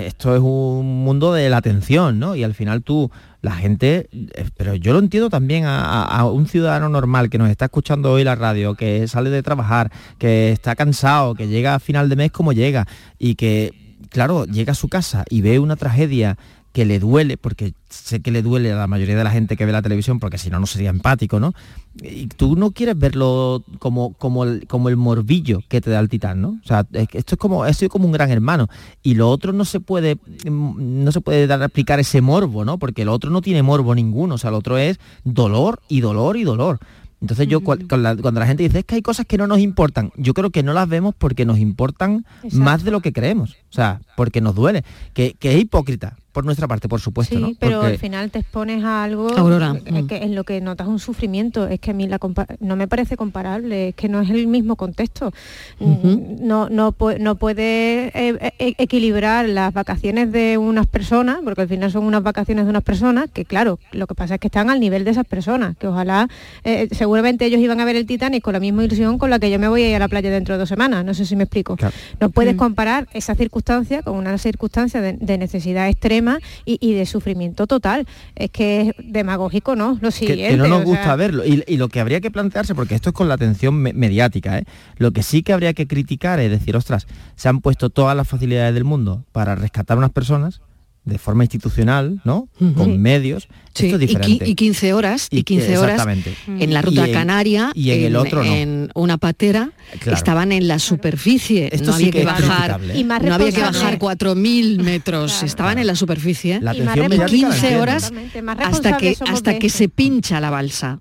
esto 0.00 0.34
es 0.34 0.40
un 0.40 1.04
mundo 1.04 1.32
de 1.32 1.50
la 1.50 1.58
atención, 1.58 2.18
¿no? 2.18 2.36
Y 2.36 2.44
al 2.44 2.54
final 2.54 2.82
tú, 2.82 3.10
la 3.44 3.52
gente, 3.52 4.08
eh, 4.10 4.48
pero 4.56 4.74
yo 4.74 4.94
lo 4.94 4.98
entiendo 4.98 5.28
también 5.28 5.64
a, 5.66 6.24
un 6.24 6.48
ciudadano 6.48 6.88
normal 6.88 7.28
que 7.28 7.36
nos 7.36 7.50
está 7.50 7.66
escuchando 7.66 8.10
hoy 8.10 8.24
la 8.24 8.34
radio, 8.34 8.74
que 8.74 9.06
sale 9.06 9.28
de 9.28 9.42
trabajar, 9.42 9.92
que 10.18 10.50
está 10.50 10.74
cansado, 10.74 11.34
que 11.34 11.46
llega 11.46 11.74
a 11.74 11.78
final 11.78 12.08
de 12.08 12.16
mes 12.16 12.32
como 12.32 12.54
llega 12.54 12.86
y 13.18 13.34
que, 13.34 13.98
claro, 14.08 14.46
llega 14.46 14.72
a 14.72 14.74
su 14.74 14.88
casa 14.88 15.24
y 15.28 15.42
ve 15.42 15.58
una 15.58 15.76
tragedia 15.76 16.38
que 16.74 16.84
le 16.84 16.98
duele, 16.98 17.36
porque 17.36 17.72
sé 17.88 18.20
que 18.20 18.32
le 18.32 18.42
duele 18.42 18.72
a 18.72 18.76
la 18.76 18.88
mayoría 18.88 19.16
de 19.16 19.22
la 19.22 19.30
gente 19.30 19.56
que 19.56 19.64
ve 19.64 19.70
la 19.70 19.80
televisión, 19.80 20.18
porque 20.18 20.38
si 20.38 20.50
no, 20.50 20.58
no 20.58 20.66
sería 20.66 20.90
empático, 20.90 21.38
¿no? 21.38 21.54
Y 22.02 22.26
tú 22.26 22.56
no 22.56 22.72
quieres 22.72 22.98
verlo 22.98 23.62
como, 23.78 24.14
como, 24.14 24.42
el, 24.42 24.66
como 24.66 24.88
el 24.88 24.96
morbillo 24.96 25.60
que 25.68 25.80
te 25.80 25.90
da 25.90 26.00
el 26.00 26.08
titán, 26.08 26.42
¿no? 26.42 26.58
O 26.64 26.66
sea, 26.66 26.84
esto 26.92 27.36
es 27.36 27.38
como, 27.38 27.62
ha 27.62 27.72
sido 27.72 27.90
como 27.90 28.06
un 28.06 28.12
gran 28.12 28.32
hermano. 28.32 28.68
Y 29.04 29.14
lo 29.14 29.30
otro 29.30 29.52
no 29.52 29.64
se 29.64 29.78
puede, 29.78 30.18
no 30.44 31.12
se 31.12 31.20
puede 31.20 31.46
dar 31.46 31.62
a 31.62 31.66
explicar 31.66 32.00
ese 32.00 32.20
morbo, 32.20 32.64
¿no? 32.64 32.76
Porque 32.76 33.02
el 33.02 33.08
otro 33.08 33.30
no 33.30 33.40
tiene 33.40 33.62
morbo 33.62 33.94
ninguno, 33.94 34.34
o 34.34 34.38
sea, 34.38 34.50
el 34.50 34.56
otro 34.56 34.76
es 34.76 34.98
dolor 35.22 35.80
y 35.88 36.00
dolor 36.00 36.36
y 36.36 36.42
dolor. 36.42 36.80
Entonces 37.24 37.48
yo 37.48 37.62
cuando 37.62 38.40
la 38.40 38.46
gente 38.46 38.64
dice 38.64 38.80
es 38.80 38.84
que 38.84 38.96
hay 38.96 39.02
cosas 39.02 39.24
que 39.24 39.38
no 39.38 39.46
nos 39.46 39.58
importan, 39.58 40.12
yo 40.16 40.34
creo 40.34 40.50
que 40.50 40.62
no 40.62 40.74
las 40.74 40.86
vemos 40.86 41.14
porque 41.16 41.46
nos 41.46 41.58
importan 41.58 42.26
más 42.52 42.84
de 42.84 42.90
lo 42.90 43.00
que 43.00 43.14
creemos, 43.14 43.52
o 43.70 43.72
sea, 43.72 44.02
porque 44.14 44.42
nos 44.42 44.54
duele, 44.54 44.84
que, 45.14 45.34
es 45.40 45.60
hipócrita, 45.60 46.18
por 46.34 46.44
nuestra 46.44 46.66
parte, 46.66 46.88
por 46.88 47.00
supuesto. 47.00 47.38
Sí, 47.38 47.56
pero 47.60 47.82
al 47.82 47.96
final 47.96 48.28
te 48.32 48.40
expones 48.40 48.82
a 48.82 49.04
algo 49.04 49.28
mm. 49.28 50.06
que, 50.08 50.16
en 50.16 50.34
lo 50.34 50.42
que 50.42 50.60
notas 50.60 50.88
un 50.88 50.98
sufrimiento. 50.98 51.68
Es 51.68 51.78
que 51.78 51.92
a 51.92 51.94
mí 51.94 52.08
la 52.08 52.18
no 52.58 52.74
me 52.74 52.88
parece 52.88 53.16
comparable, 53.16 53.90
es 53.90 53.94
que 53.94 54.08
no 54.08 54.20
es 54.20 54.30
el 54.30 54.48
mismo 54.48 54.74
contexto. 54.74 55.32
Mm, 55.78 56.44
no, 56.44 56.68
no, 56.68 56.92
no 57.20 57.34
puedes 57.36 58.14
eh, 58.14 58.52
eh, 58.58 58.74
equilibrar 58.78 59.48
las 59.48 59.72
vacaciones 59.72 60.32
de 60.32 60.58
unas 60.58 60.88
personas, 60.88 61.38
porque 61.44 61.62
al 61.62 61.68
final 61.68 61.92
son 61.92 62.04
unas 62.04 62.24
vacaciones 62.24 62.64
de 62.64 62.70
unas 62.70 62.82
personas, 62.82 63.30
que 63.32 63.44
claro, 63.44 63.78
lo 63.92 64.08
que 64.08 64.16
pasa 64.16 64.34
es 64.34 64.40
que 64.40 64.48
están 64.48 64.70
al 64.70 64.80
nivel 64.80 65.04
de 65.04 65.12
esas 65.12 65.26
personas, 65.26 65.76
que 65.76 65.86
ojalá, 65.86 66.28
eh, 66.64 66.88
seguramente 66.90 67.44
ellos 67.44 67.60
iban 67.60 67.80
a 67.80 67.84
ver 67.84 67.94
el 67.94 68.06
Titanic 68.06 68.42
con 68.42 68.54
la 68.54 68.60
misma 68.60 68.84
ilusión 68.84 69.18
con 69.18 69.30
la 69.30 69.38
que 69.38 69.52
yo 69.52 69.60
me 69.60 69.68
voy 69.68 69.84
a 69.84 69.90
ir 69.90 69.94
a 69.94 70.00
la 70.00 70.08
playa 70.08 70.30
dentro 70.30 70.56
de 70.56 70.58
dos 70.58 70.68
semanas. 70.68 71.04
No 71.04 71.14
sé 71.14 71.26
si 71.26 71.36
me 71.36 71.44
explico. 71.44 71.76
No 72.18 72.30
puedes 72.30 72.56
comparar 72.56 73.06
esa 73.12 73.36
circunstancia 73.36 74.02
con 74.02 74.16
una 74.16 74.36
circunstancia 74.36 75.00
de, 75.00 75.38
necesidad 75.38 75.88
extrema 75.88 76.23
y, 76.64 76.94
de 76.94 77.06
sufrimiento 77.06 77.66
total. 77.66 78.06
Es 78.34 78.50
que 78.50 78.80
es 78.80 78.92
demagógico, 78.98 79.76
¿no? 79.76 79.98
Lo 80.00 80.10
siguiente. 80.10 80.48
Que, 80.48 80.56
no 80.56 80.68
nos 80.68 80.84
gusta 80.84 81.16
verlo. 81.16 81.44
Y, 81.44 81.76
lo 81.76 81.88
que 81.88 82.00
habría 82.00 82.20
que 82.20 82.30
plantearse, 82.30 82.74
porque 82.74 82.94
esto 82.94 83.10
es 83.10 83.14
con 83.14 83.28
la 83.28 83.34
atención 83.34 83.74
mediática, 83.74 84.58
¿eh? 84.58 84.64
lo 84.96 85.10
que 85.12 85.22
sí 85.22 85.42
que 85.42 85.52
habría 85.52 85.74
que 85.74 85.86
criticar 85.86 86.40
es 86.40 86.50
decir, 86.50 86.76
ostras, 86.76 87.06
se 87.36 87.48
han 87.48 87.60
puesto 87.60 87.90
todas 87.90 88.16
las 88.16 88.28
facilidades 88.28 88.74
del 88.74 88.84
mundo 88.84 89.24
para 89.32 89.54
rescatar 89.54 89.96
a 89.96 89.98
unas 89.98 90.10
personas 90.10 90.60
de 91.04 91.18
forma 91.18 91.44
institucional, 91.44 92.20
¿no? 92.24 92.48
Con 92.76 93.00
medios. 93.00 93.48
Esto 93.74 93.96
es 93.96 94.00
diferente. 94.00 94.48
Y, 94.48 94.54
15 94.54 94.92
horas, 94.94 95.28
y, 95.30 95.42
15 95.42 95.78
horas 95.78 96.06
en 96.46 96.72
la 96.72 96.80
ruta 96.80 97.10
canaria, 97.10 97.72
y 97.74 97.90
en, 97.90 98.04
el 98.04 98.16
otro 98.16 98.42
en 98.42 98.90
una 98.94 99.18
patera, 99.18 99.72
estaban 100.06 100.52
en 100.52 100.68
la 100.68 100.78
superficie. 100.78 101.68
Esto 101.72 101.88
no 101.88 101.94
había 101.94 102.10
que, 102.10 102.24
bajar, 102.24 102.80
no 102.80 103.34
había 103.34 103.52
que 103.52 103.60
bajar 103.60 103.98
4.000 103.98 104.82
metros, 104.82 105.42
estaban 105.42 105.78
en 105.78 105.86
la 105.86 105.96
superficie. 105.96 106.60
La 106.60 106.70
atención 106.70 107.26
15 107.26 107.76
horas 107.76 108.12
hasta 108.58 108.96
que 108.96 109.16
hasta 109.26 109.58
que 109.58 109.68
se 109.68 109.88
pincha 109.88 110.40
la 110.40 110.50
balsa. 110.50 111.00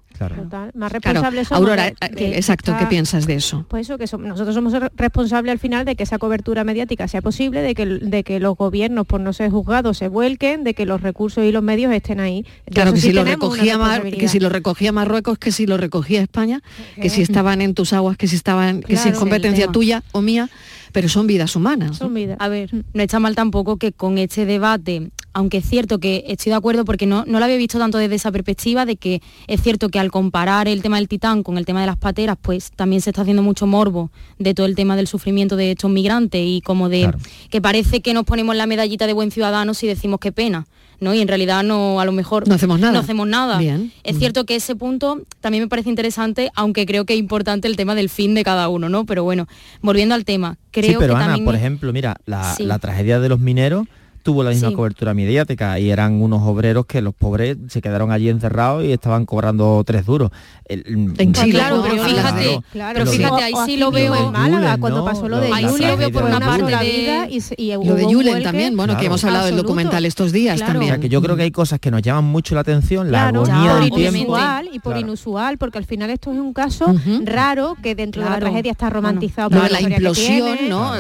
Más 0.74 0.91
responsables 0.91 1.51
Aurora, 1.51 1.88
eh, 1.88 1.95
exacto, 2.36 2.76
¿qué 2.78 2.86
piensas 2.86 3.28
de 3.28 3.36
eso? 3.36 3.65
Pues 3.69 3.89
eso, 3.89 3.97
que 3.97 4.05
nosotros 4.17 4.55
somos 4.55 4.74
responsables 4.95 5.51
al 5.51 5.59
final 5.59 5.86
de 5.86 5.95
que 5.95 6.03
esa 6.03 6.17
cobertura 6.17 6.63
mediática 6.63 7.07
sea 7.07 7.21
posible, 7.21 7.61
de 7.61 7.76
que, 7.76 7.86
de 7.86 8.24
que 8.24 8.39
los 8.39 8.55
gobiernos, 8.55 9.05
por 9.05 9.21
no 9.21 9.34
ser 9.34 9.51
juzgados, 9.51 9.97
se 9.97 10.07
vuelquen, 10.07 10.63
de 10.63 10.74
que 10.74 10.86
los 10.86 11.01
recursos 11.01 11.43
y 11.43 11.51
los 11.51 11.63
medios 11.63 11.93
estén 11.93 12.19
ahí. 12.19 12.45
claro, 12.71 12.93
que 12.93 13.01
si, 13.01 13.11
lo 13.11 13.24
recogía 13.24 13.80
que 14.01 14.28
si 14.28 14.39
lo 14.39 14.49
recogía 14.49 14.91
Marruecos, 14.91 15.38
que 15.38 15.51
si 15.51 15.65
lo 15.65 15.78
recogía 15.78 16.21
España, 16.21 16.61
que 16.95 17.09
si 17.09 17.21
estaban 17.21 17.61
en 17.61 17.74
tus 17.74 17.93
aguas, 17.93 18.17
que 18.17 18.28
si 18.28 18.36
estaban, 18.36 18.82
que 18.82 18.97
si 18.97 19.09
es 19.09 19.17
competencia 19.17 19.67
tuya 19.67 20.03
o 20.11 20.21
mía, 20.21 20.49
pero 20.91 21.09
son 21.09 21.28
vidas 21.28 21.55
humanas. 21.55 21.97
Son 21.97 22.13
vidas. 22.13 22.38
A 22.39 22.47
ver, 22.47 22.69
no 22.93 23.03
está 23.03 23.19
mal 23.19 23.36
tampoco 23.36 23.78
que 23.78 23.91
con 23.91 24.17
este 24.17 24.45
debate 24.45 25.11
aunque 25.34 25.57
es 25.57 25.65
cierto 25.67 25.99
que 25.99 26.23
estoy 26.27 26.51
de 26.51 26.55
acuerdo 26.55 26.86
porque 26.86 27.05
no, 27.05 27.25
no 27.25 27.39
lo 27.39 27.45
había 27.45 27.57
visto 27.57 27.79
tanto 27.79 27.97
desde 27.97 28.15
esa 28.15 28.31
perspectiva 28.31 28.86
de 28.86 28.95
que 28.95 29.21
es 29.47 29.61
cierto 29.61 29.89
que 29.89 29.99
al 29.99 30.11
comparar 30.11 30.67
el 30.67 30.81
tema 30.81 30.97
del 30.97 31.07
titán 31.07 31.43
con 31.43 31.57
el 31.57 31.65
tema 31.65 31.81
de 31.81 31.88
las 31.88 31.97
pateras, 31.97 32.38
pues 32.41 32.71
también 32.71 33.01
se 33.01 33.09
está 33.09 33.21
haciendo 33.21 33.43
mucho 33.43 33.67
morbo 33.67 34.11
de 34.39 34.53
todo 34.53 34.65
el 34.65 34.75
tema 34.75 34.95
del 34.95 35.07
sufrimiento 35.07 35.55
de 35.55 35.71
estos 35.71 35.89
migrantes 35.89 36.41
y 36.43 36.61
como 36.61 36.89
de 36.89 37.11
que 37.49 37.61
parece 37.61 38.01
que 38.01 38.13
nos 38.13 38.23
ponemos 38.25 38.55
la 38.55 38.67
medallita 38.67 39.07
de 39.07 39.13
buen 39.13 39.31
ciudadano 39.31 39.73
si 39.73 39.88
decimos 39.88 40.19
qué 40.19 40.31
pena. 40.31 40.65
¿no? 40.99 41.13
Y 41.13 41.19
en 41.19 41.27
realidad 41.27 41.63
no, 41.63 41.99
a 41.99 42.05
lo 42.05 42.13
mejor 42.13 42.47
no 42.47 42.55
hacemos 42.55 42.79
nada. 42.79 42.93
No 42.93 42.99
hacemos 42.99 43.27
nada. 43.27 43.59
Es 44.03 44.17
cierto 44.17 44.45
que 44.45 44.55
ese 44.55 44.75
punto 44.75 45.21
también 45.41 45.63
me 45.63 45.67
parece 45.67 45.89
interesante, 45.89 46.49
aunque 46.55 46.86
creo 46.86 47.05
que 47.05 47.13
es 47.13 47.19
importante 47.19 47.67
el 47.67 47.75
tema 47.75 47.93
del 47.93 48.09
fin 48.09 48.34
de 48.36 48.43
cada 48.43 48.69
uno, 48.69 48.88
¿no? 48.88 49.05
Pero 49.05 49.23
bueno, 49.23 49.47
volviendo 49.81 50.15
al 50.15 50.23
tema, 50.23 50.57
creo 50.71 50.91
sí, 50.91 50.95
pero 50.99 51.17
Ana, 51.17 51.38
por 51.43 51.55
ejemplo, 51.55 51.91
mira, 51.91 52.15
la, 52.25 52.55
la 52.59 52.79
tragedia 52.79 53.19
de 53.19 53.27
los 53.27 53.39
mineros 53.39 53.86
tuvo 54.24 54.41
la 54.43 54.51
misma 54.51 54.71
cobertura 54.71 55.13
mediática 55.13 55.78
y 55.80 55.91
eran 55.91 56.21
unos 56.21 56.41
obreros 56.43 56.86
que 56.86 57.01
los 57.01 57.13
pobres 57.13 57.57
se 57.67 57.82
quedaron 57.82 58.11
allí 58.11 58.30
encerrados 58.30 58.84
y 58.84 58.91
estaban 58.93 59.26
cobrando 59.26 59.84
tres 59.86 60.05
duros. 60.05 60.32
en 60.65 61.34
Chile, 61.34 61.51
claro, 61.51 61.84
pero 61.84 62.03
fíjate, 62.03 62.59
pero 62.71 63.05
fíjate, 63.05 63.43
ahí 63.43 63.53
sí 63.65 63.78
lo 63.78 63.91
veo 63.91 64.15
en 64.15 64.32
Málaga 64.32 64.78
cuando 64.78 65.03
pasó 65.03 65.28
lo 65.28 65.39
de 65.39 65.51
Ahí 65.53 65.67
sí 65.78 65.86
lo 65.86 65.97
veo 65.97 66.11
por 66.11 66.24
una 66.24 66.39
parte 66.39 66.76
de 66.76 66.84
vida 66.84 67.28
y, 67.30 67.74
lo 67.74 67.95
de 67.95 68.07
Yulen 68.09 68.41
también, 68.41 68.76
bueno, 68.76 68.97
que 68.97 69.05
hemos 69.05 69.24
hablado 69.24 69.45
del 69.45 69.57
documental 69.57 70.05
estos 70.05 70.32
días 70.32 70.59
también. 70.59 70.84
O 70.84 70.95
sea, 70.95 70.99
que 70.99 71.09
yo 71.09 71.21
creo 71.21 71.36
que 71.36 71.43
hay 71.43 71.51
cosas 71.51 71.80
que 71.80 71.91
nos 71.91 72.01
llaman 72.01 72.24
mucho 72.24 72.55
la 72.55 72.61
atención, 72.61 73.11
la 73.11 73.28
agonía 73.28 73.76
del 73.76 73.91
tiempo. 73.91 74.17
Inusual, 74.17 74.69
y 74.71 74.80
por 74.80 74.97
inusual, 74.97 75.57
porque 75.57 75.78
al 75.78 75.86
final 75.86 76.09
esto 76.09 76.32
es 76.32 76.39
un 76.39 76.53
caso 76.53 76.95
raro 77.24 77.76
que 77.84 77.93
dentro 77.93 78.24
de 78.24 78.30
la 78.30 78.39
tragedia 78.39 78.71
está 78.71 78.89
romantizado 78.89 79.49
por 79.49 79.69
la, 79.69 79.82
implosión, 79.82 80.69
¿no? 80.69 80.93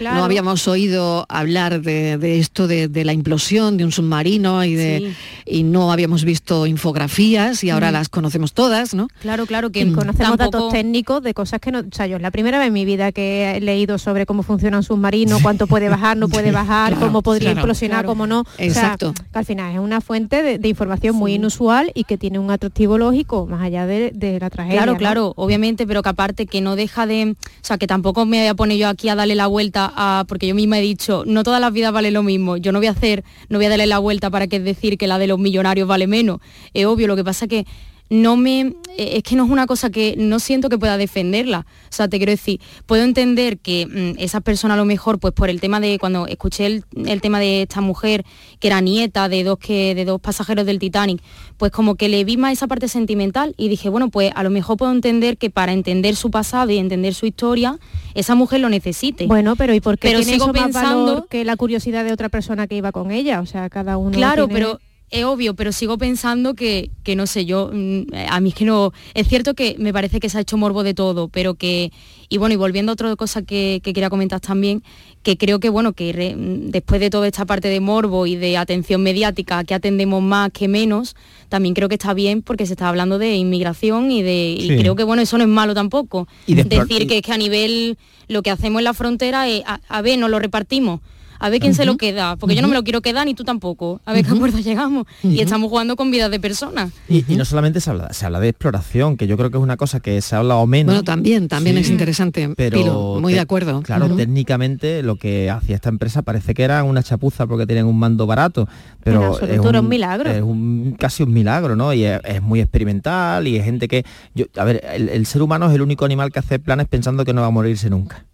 No 0.00 0.24
habíamos 0.24 0.68
oído 0.68 1.26
hablar 1.28 1.82
de 1.82 2.38
esto 2.38 2.51
de, 2.52 3.04
la 3.04 3.12
implosión 3.12 3.76
de 3.76 3.84
un 3.84 3.92
submarino 3.92 4.64
y 4.64 4.74
de 4.74 5.14
y 5.46 5.62
no 5.62 5.90
habíamos 5.90 6.24
visto 6.24 6.66
infografías 6.66 7.64
y 7.64 7.70
ahora 7.70 7.90
mm. 7.90 7.92
las 7.94 8.08
conocemos 8.08 8.52
todas, 8.52 8.94
¿no? 8.94 9.08
Claro, 9.20 9.46
claro, 9.46 9.70
que 9.70 9.84
mm. 9.84 9.94
conocemos 9.94 10.36
datos 10.36 10.72
técnicos 10.72 11.22
de 11.22 11.34
cosas 11.34 11.60
que 11.60 11.72
no, 11.72 11.80
o 11.80 11.84
sea, 11.90 12.06
yo 12.06 12.16
es 12.16 12.22
la 12.22 12.30
primera 12.30 12.58
vez 12.58 12.68
en 12.68 12.74
mi 12.74 12.84
vida 12.84 13.10
que 13.10 13.56
he 13.56 13.60
leído 13.60 13.98
sobre 13.98 14.26
cómo 14.26 14.42
funciona 14.42 14.76
un 14.76 14.82
submarino, 14.82 15.38
cuánto 15.42 15.66
puede 15.66 15.88
bajar, 15.88 16.16
no 16.16 16.28
puede 16.28 16.52
bajar, 16.52 16.94
cómo 16.96 17.22
podría 17.22 17.52
implosionar, 17.52 18.04
cómo 18.04 18.26
no. 18.26 18.44
Exacto. 18.58 19.14
que 19.14 19.38
al 19.38 19.44
final 19.44 19.72
es 19.72 19.80
una 19.80 20.00
fuente 20.00 20.58
de, 20.58 20.68
información 20.68 21.16
muy 21.16 21.34
inusual 21.34 21.90
y 21.94 22.04
que 22.04 22.16
tiene 22.16 22.38
un 22.38 22.50
atractivo 22.50 22.98
lógico 22.98 23.46
más 23.46 23.62
allá 23.62 23.86
de, 23.86 24.38
la 24.40 24.50
tragedia. 24.50 24.82
Claro, 24.82 24.96
claro, 24.96 25.32
obviamente, 25.36 25.86
pero 25.86 26.02
que 26.02 26.08
aparte 26.08 26.46
que 26.46 26.60
no 26.60 26.76
deja 26.76 27.06
de, 27.06 27.32
o 27.32 27.64
sea, 27.64 27.78
que 27.78 27.86
tampoco 27.86 28.24
me 28.26 28.38
voy 28.38 28.46
a 28.48 28.54
poner 28.54 28.78
yo 28.78 28.88
aquí 28.88 29.08
a 29.08 29.14
darle 29.14 29.34
la 29.34 29.46
vuelta 29.46 29.92
a, 29.94 30.24
porque 30.26 30.46
yo 30.46 30.54
misma 30.54 30.78
he 30.78 30.82
dicho, 30.82 31.24
no 31.26 31.42
todas 31.42 31.60
las 31.60 31.72
vidas 31.72 31.92
valen 31.92 32.14
lo 32.14 32.22
mismo 32.22 32.41
yo 32.58 32.72
no 32.72 32.78
voy 32.78 32.86
a 32.86 32.92
hacer, 32.92 33.24
no 33.48 33.58
voy 33.58 33.66
a 33.66 33.70
darle 33.70 33.86
la 33.86 33.98
vuelta 33.98 34.30
para 34.30 34.46
que 34.46 34.60
decir 34.60 34.98
que 34.98 35.06
la 35.06 35.18
de 35.18 35.26
los 35.26 35.38
millonarios 35.38 35.88
vale 35.88 36.06
menos. 36.06 36.40
Es 36.74 36.86
obvio, 36.86 37.06
lo 37.06 37.16
que 37.16 37.24
pasa 37.24 37.46
que 37.46 37.66
no 38.10 38.36
me 38.36 38.74
eh, 38.96 39.16
es 39.16 39.22
que 39.22 39.36
no 39.36 39.44
es 39.44 39.50
una 39.50 39.66
cosa 39.66 39.90
que 39.90 40.14
no 40.18 40.38
siento 40.38 40.68
que 40.68 40.78
pueda 40.78 40.96
defenderla. 40.96 41.66
O 41.84 41.92
sea, 41.92 42.08
te 42.08 42.18
quiero 42.18 42.32
decir, 42.32 42.60
puedo 42.86 43.04
entender 43.04 43.58
que 43.58 43.86
mm, 43.86 44.20
esa 44.20 44.40
persona 44.40 44.74
a 44.74 44.76
lo 44.76 44.84
mejor, 44.84 45.18
pues 45.18 45.32
por 45.32 45.48
el 45.48 45.60
tema 45.60 45.80
de 45.80 45.98
cuando 45.98 46.26
escuché 46.26 46.66
el, 46.66 47.20
tema 47.20 47.40
de 47.40 47.62
esta 47.62 47.80
mujer 47.80 48.24
que 48.60 48.68
era 48.68 48.80
nieta 48.80 49.28
de 49.28 49.44
dos 49.44 49.58
que 49.58 49.94
de 49.94 50.04
dos 50.04 50.20
pasajeros 50.20 50.66
del 50.66 50.78
Titanic, 50.78 51.22
pues 51.56 51.72
como 51.72 51.94
que 51.94 52.08
le 52.08 52.24
vi 52.24 52.36
más 52.36 52.52
esa 52.52 52.66
parte 52.66 52.88
sentimental 52.88 53.54
y 53.56 53.68
dije, 53.68 53.88
bueno, 53.88 54.10
pues 54.10 54.30
a 54.34 54.42
lo 54.42 54.50
mejor 54.50 54.76
puedo 54.76 54.92
entender 54.92 55.38
que 55.38 55.50
para 55.50 55.72
entender 55.72 56.16
su 56.16 56.30
pasado 56.30 56.70
y 56.70 56.78
entender 56.78 57.14
su 57.14 57.26
historia, 57.26 57.78
esa 58.14 58.34
mujer 58.34 58.60
lo 58.60 58.68
necesite. 58.68 59.26
Bueno, 59.26 59.56
pero 59.56 59.74
¿y 59.74 59.80
por 59.80 59.98
qué 59.98 60.08
pero 60.08 60.22
sigo 60.22 60.52
pensando 60.52 61.26
que 61.30 61.44
la 61.44 61.56
curiosidad 61.56 62.04
de 62.04 62.12
otra 62.12 62.28
persona 62.28 62.66
que 62.66 62.76
iba 62.76 62.92
con 62.92 63.10
ella? 63.10 63.40
O 63.40 63.46
sea, 63.46 63.70
cada 63.70 63.96
uno 63.96 64.12
Claro, 64.12 64.48
pero 64.48 64.80
es 65.12 65.24
obvio, 65.24 65.54
pero 65.54 65.72
sigo 65.72 65.98
pensando 65.98 66.54
que, 66.54 66.90
que, 67.04 67.14
no 67.16 67.26
sé, 67.26 67.44
yo, 67.44 67.70
mm, 67.72 68.04
a 68.28 68.40
mí 68.40 68.48
es 68.48 68.54
que 68.54 68.64
no, 68.64 68.92
es 69.12 69.28
cierto 69.28 69.52
que 69.52 69.76
me 69.78 69.92
parece 69.92 70.20
que 70.20 70.30
se 70.30 70.38
ha 70.38 70.40
hecho 70.40 70.56
morbo 70.56 70.82
de 70.82 70.94
todo, 70.94 71.28
pero 71.28 71.54
que, 71.54 71.92
y 72.30 72.38
bueno, 72.38 72.54
y 72.54 72.56
volviendo 72.56 72.92
a 72.92 72.94
otra 72.94 73.14
cosa 73.14 73.42
que, 73.42 73.82
quería 73.84 74.08
comentar 74.08 74.40
también, 74.40 74.82
que 75.22 75.36
creo 75.36 75.60
que, 75.60 75.68
bueno, 75.68 75.92
que 75.92 76.34
mm, 76.34 76.70
después 76.70 76.98
de 76.98 77.10
toda 77.10 77.26
esta 77.26 77.44
parte 77.44 77.68
de 77.68 77.78
morbo 77.80 78.26
y 78.26 78.36
de 78.36 78.56
atención 78.56 79.02
mediática, 79.02 79.62
que 79.64 79.74
atendemos 79.74 80.22
más 80.22 80.50
que 80.50 80.66
menos, 80.66 81.14
también 81.50 81.74
creo 81.74 81.90
que 81.90 81.96
está 81.96 82.14
bien 82.14 82.40
porque 82.40 82.64
se 82.64 82.72
está 82.72 82.88
hablando 82.88 83.18
de 83.18 83.36
inmigración 83.36 84.10
y 84.10 84.22
de, 84.22 84.56
y 84.58 84.78
creo 84.78 84.96
que, 84.96 85.04
bueno, 85.04 85.20
eso 85.20 85.36
no 85.36 85.44
es 85.44 85.50
malo 85.50 85.74
tampoco. 85.74 86.26
Y 86.46 86.54
Decir 86.54 87.06
que 87.06 87.18
es 87.18 87.22
que 87.22 87.32
a 87.32 87.36
nivel, 87.36 87.98
lo 88.28 88.42
que 88.42 88.50
hacemos 88.50 88.80
en 88.80 88.84
la 88.84 88.94
frontera 88.94 89.46
es, 89.46 89.62
a, 89.66 89.78
a 89.88 90.00
ver, 90.00 90.18
nos 90.18 90.30
lo 90.30 90.38
repartimos 90.38 91.00
a 91.42 91.50
ver 91.50 91.60
quién 91.60 91.74
se 91.74 91.84
lo 91.84 91.96
queda, 91.96 92.36
porque 92.36 92.54
yo 92.54 92.62
no 92.62 92.68
me 92.68 92.74
lo 92.74 92.84
quiero 92.84 93.02
quedar 93.02 93.26
ni 93.26 93.34
tú 93.34 93.42
tampoco, 93.42 94.00
a 94.04 94.12
ver 94.12 94.24
qué 94.24 94.30
acuerdo 94.30 94.60
llegamos. 94.60 95.06
Y 95.24 95.40
estamos 95.40 95.68
jugando 95.68 95.96
con 95.96 96.12
vidas 96.12 96.30
de 96.30 96.38
personas. 96.38 96.92
Y, 97.08 97.24
no 97.34 97.44
solamente 97.44 97.80
se 97.80 97.90
habla, 97.90 98.12
se 98.12 98.26
habla 98.26 98.38
de 98.38 98.48
exploración, 98.48 99.16
que 99.16 99.26
yo 99.26 99.36
creo 99.36 99.50
que 99.50 99.56
es 99.56 99.62
una 99.62 99.76
cosa 99.76 99.98
que 99.98 100.22
se 100.22 100.36
habla 100.36 100.56
o 100.56 100.68
menos. 100.68 100.94
Bueno, 100.94 101.02
también, 101.02 101.48
también 101.48 101.78
es 101.78 101.90
interesante, 101.90 102.48
pero 102.56 103.18
muy 103.20 103.34
de 103.34 103.40
acuerdo. 103.40 103.82
Claro, 103.82 104.14
técnicamente 104.14 105.02
lo 105.02 105.16
que 105.16 105.50
hacía 105.50 105.74
esta 105.74 105.88
empresa 105.88 106.22
parece 106.22 106.54
que 106.54 106.62
era 106.62 106.84
una 106.84 107.02
chapuza 107.02 107.48
porque 107.48 107.66
tenían 107.66 107.86
un 107.86 107.98
mando 107.98 108.28
barato, 108.28 108.68
pero 109.02 109.36
es 109.40 109.58
un, 109.58 109.88
milagro. 109.88 110.30
Es 110.30 110.42
un, 110.42 110.96
casi 110.96 111.24
un 111.24 111.32
milagro, 111.32 111.74
¿no? 111.74 111.92
Y 111.92 112.04
es, 112.04 112.40
muy 112.40 112.60
experimental 112.60 113.48
y 113.48 113.56
es 113.56 113.64
gente 113.64 113.88
que... 113.88 114.04
Yo, 114.34 114.46
a 114.56 114.64
ver, 114.64 114.80
el 114.94 115.26
ser 115.26 115.42
humano 115.42 115.68
es 115.68 115.74
el 115.74 115.82
único 115.82 116.04
animal 116.04 116.30
que 116.30 116.38
hace 116.38 116.60
planes 116.60 116.86
pensando 116.86 117.24
que 117.24 117.32
no 117.32 117.40
va 117.40 117.48
a 117.48 117.50
morirse 117.50 117.90
nunca 117.90 118.26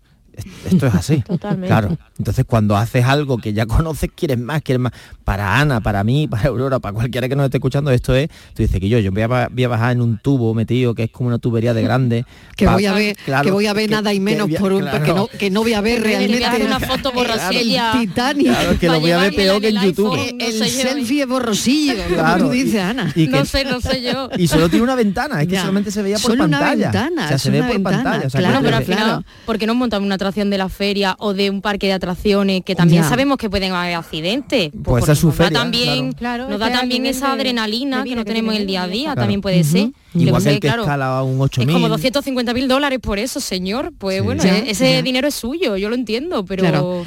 esto 0.65 0.87
es 0.87 0.95
así. 0.95 1.23
Claro. 1.67 1.97
Entonces 2.19 2.45
cuando 2.45 2.77
haces 2.77 3.05
algo 3.05 3.39
que 3.39 3.53
ya 3.53 3.67
conoces, 3.67 4.11
quieres 4.15 4.39
más, 4.39 4.63
quieres 4.63 4.81
más. 4.81 4.93
Para 5.29 5.61
Ana, 5.61 5.83
para 5.83 6.05
mí, 6.05 6.27
para 6.27 6.49
Aurora, 6.49 6.79
para 6.79 6.95
cualquiera 6.95 7.29
que 7.29 7.37
nos 7.37 7.45
esté 7.45 7.59
escuchando, 7.59 7.91
esto 7.91 8.15
es, 8.15 8.31
tú 8.55 8.63
dices 8.63 8.81
que 8.81 8.89
yo, 8.89 8.99
yo 8.99 9.13
voy 9.13 9.21
a, 9.21 9.69
bajar 9.69 9.93
en 9.93 10.01
un 10.01 10.17
tubo 10.17 10.55
metido, 10.55 10.95
que 10.95 11.03
es 11.03 11.11
como 11.11 11.29
una 11.29 11.37
tubería 11.37 11.75
de 11.75 11.83
grande. 11.83 12.25
que, 12.57 12.67
voy 12.67 12.87
a 12.87 12.95
ver, 12.95 13.15
que 13.43 13.51
voy 13.51 13.67
a 13.67 13.75
ver 13.75 13.91
nada 13.91 14.15
y 14.15 14.21
menos 14.21 14.49
por 14.59 14.73
un, 14.73 14.87
que, 14.87 15.13
no, 15.13 15.27
que 15.27 15.51
no 15.51 15.65
voy 15.65 15.75
a 15.75 15.83
ver 15.83 16.03
realmente 16.03 16.65
una 16.65 16.81
foto 16.81 17.13
borrosilla. 17.13 17.93
El 17.93 18.09
Titanic. 18.09 18.47
Claro, 18.47 18.79
que 18.79 18.87
lo 18.89 19.01
voy 19.01 19.11
a 19.11 19.19
ver 19.19 19.35
peor 19.35 19.61
que 19.61 19.69
en 19.69 19.83
YouTube. 19.83 20.19
el 20.41 20.71
selfie 20.71 21.21
es 21.21 21.29
borrosillo, 21.29 22.05
claro. 22.09 22.47
tú 22.47 22.51
dices, 22.51 22.81
Ana. 22.81 23.13
Y 23.15 23.27
no 23.27 23.45
sé, 23.45 23.67
no 23.67 23.83
sé 23.83 24.01
yo. 24.01 24.31
Y 24.39 24.49
solo 24.49 24.71
tiene 24.71 24.85
una 24.85 24.95
ventana, 24.95 25.43
es 25.43 25.49
que 25.49 25.59
solamente 25.59 25.91
se 25.91 26.01
veía 26.01 26.17
por 26.19 26.39
pantalla. 26.39 26.73
Una 26.73 26.85
ventana, 26.85 27.25
o 27.27 27.29
sea, 27.29 27.39
se 27.39 27.51
ve 27.51 27.63
por 27.65 27.83
pantalla. 27.83 28.31
claro, 28.31 28.61
pero 28.63 28.77
al 28.79 28.85
final, 28.85 29.25
¿por 29.45 29.59
qué 29.59 29.67
no 29.67 29.75
montamos 29.75 30.07
una 30.07 30.15
atracción 30.15 30.49
de 30.49 30.57
la 30.57 30.71
feria 30.71 31.17
o 31.19 31.35
de 31.35 31.51
un 31.51 31.61
parque 31.61 31.89
de 31.89 31.93
atracciones 31.93 32.63
que 32.65 32.75
también 32.75 33.05
sabemos 33.05 33.37
que 33.37 33.51
pueden 33.51 33.75
haber 33.75 33.95
accidentes. 33.95 34.71
Pues, 34.83 35.18
esa 35.19 35.27
su 35.29 35.33
feria, 35.33 35.59
también, 35.59 36.13
claro. 36.13 36.49
nos 36.49 36.59
da 36.59 36.71
también 36.73 37.07
esa 37.07 37.33
adrenalina 37.33 38.05
que 38.05 38.15
no 38.15 38.25
tenemos 38.25 38.55
en 38.55 38.63
el 38.63 38.67
día 38.67 38.85
a 38.85 38.89
día, 38.89 39.15
también 39.15 39.41
puede 39.41 39.65
ser. 39.65 39.91
Igual 40.15 40.43
que 40.43 40.51
el 40.51 40.61
que 40.61 40.69
escala 40.69 41.23
un 41.23 41.39
8.000. 41.39 41.69
Es 41.69 41.73
como 41.73 41.89
250 41.89 42.55
mil 42.55 42.69
dólares 42.69 42.99
por 43.01 43.19
eso, 43.19 43.41
señor. 43.41 43.93
Pues 43.97 44.23
bueno, 44.23 44.43
ese 44.43 45.03
dinero 45.03 45.29
es 45.29 45.35
suyo, 45.35 45.77
yo 45.77 45.89
lo 45.89 45.95
entiendo, 45.95 46.45
pero... 46.45 47.05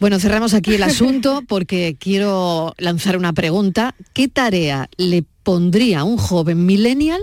Bueno, 0.00 0.18
cerramos 0.18 0.52
aquí 0.52 0.74
el 0.74 0.82
asunto 0.82 1.44
porque 1.48 1.94
quiero 1.96 2.74
lanzar 2.76 3.16
una 3.16 3.32
pregunta. 3.32 3.94
¿Qué 4.12 4.26
tarea 4.26 4.88
le 4.96 5.22
pondría 5.44 6.02
un 6.02 6.16
joven 6.16 6.66
millennial 6.66 7.20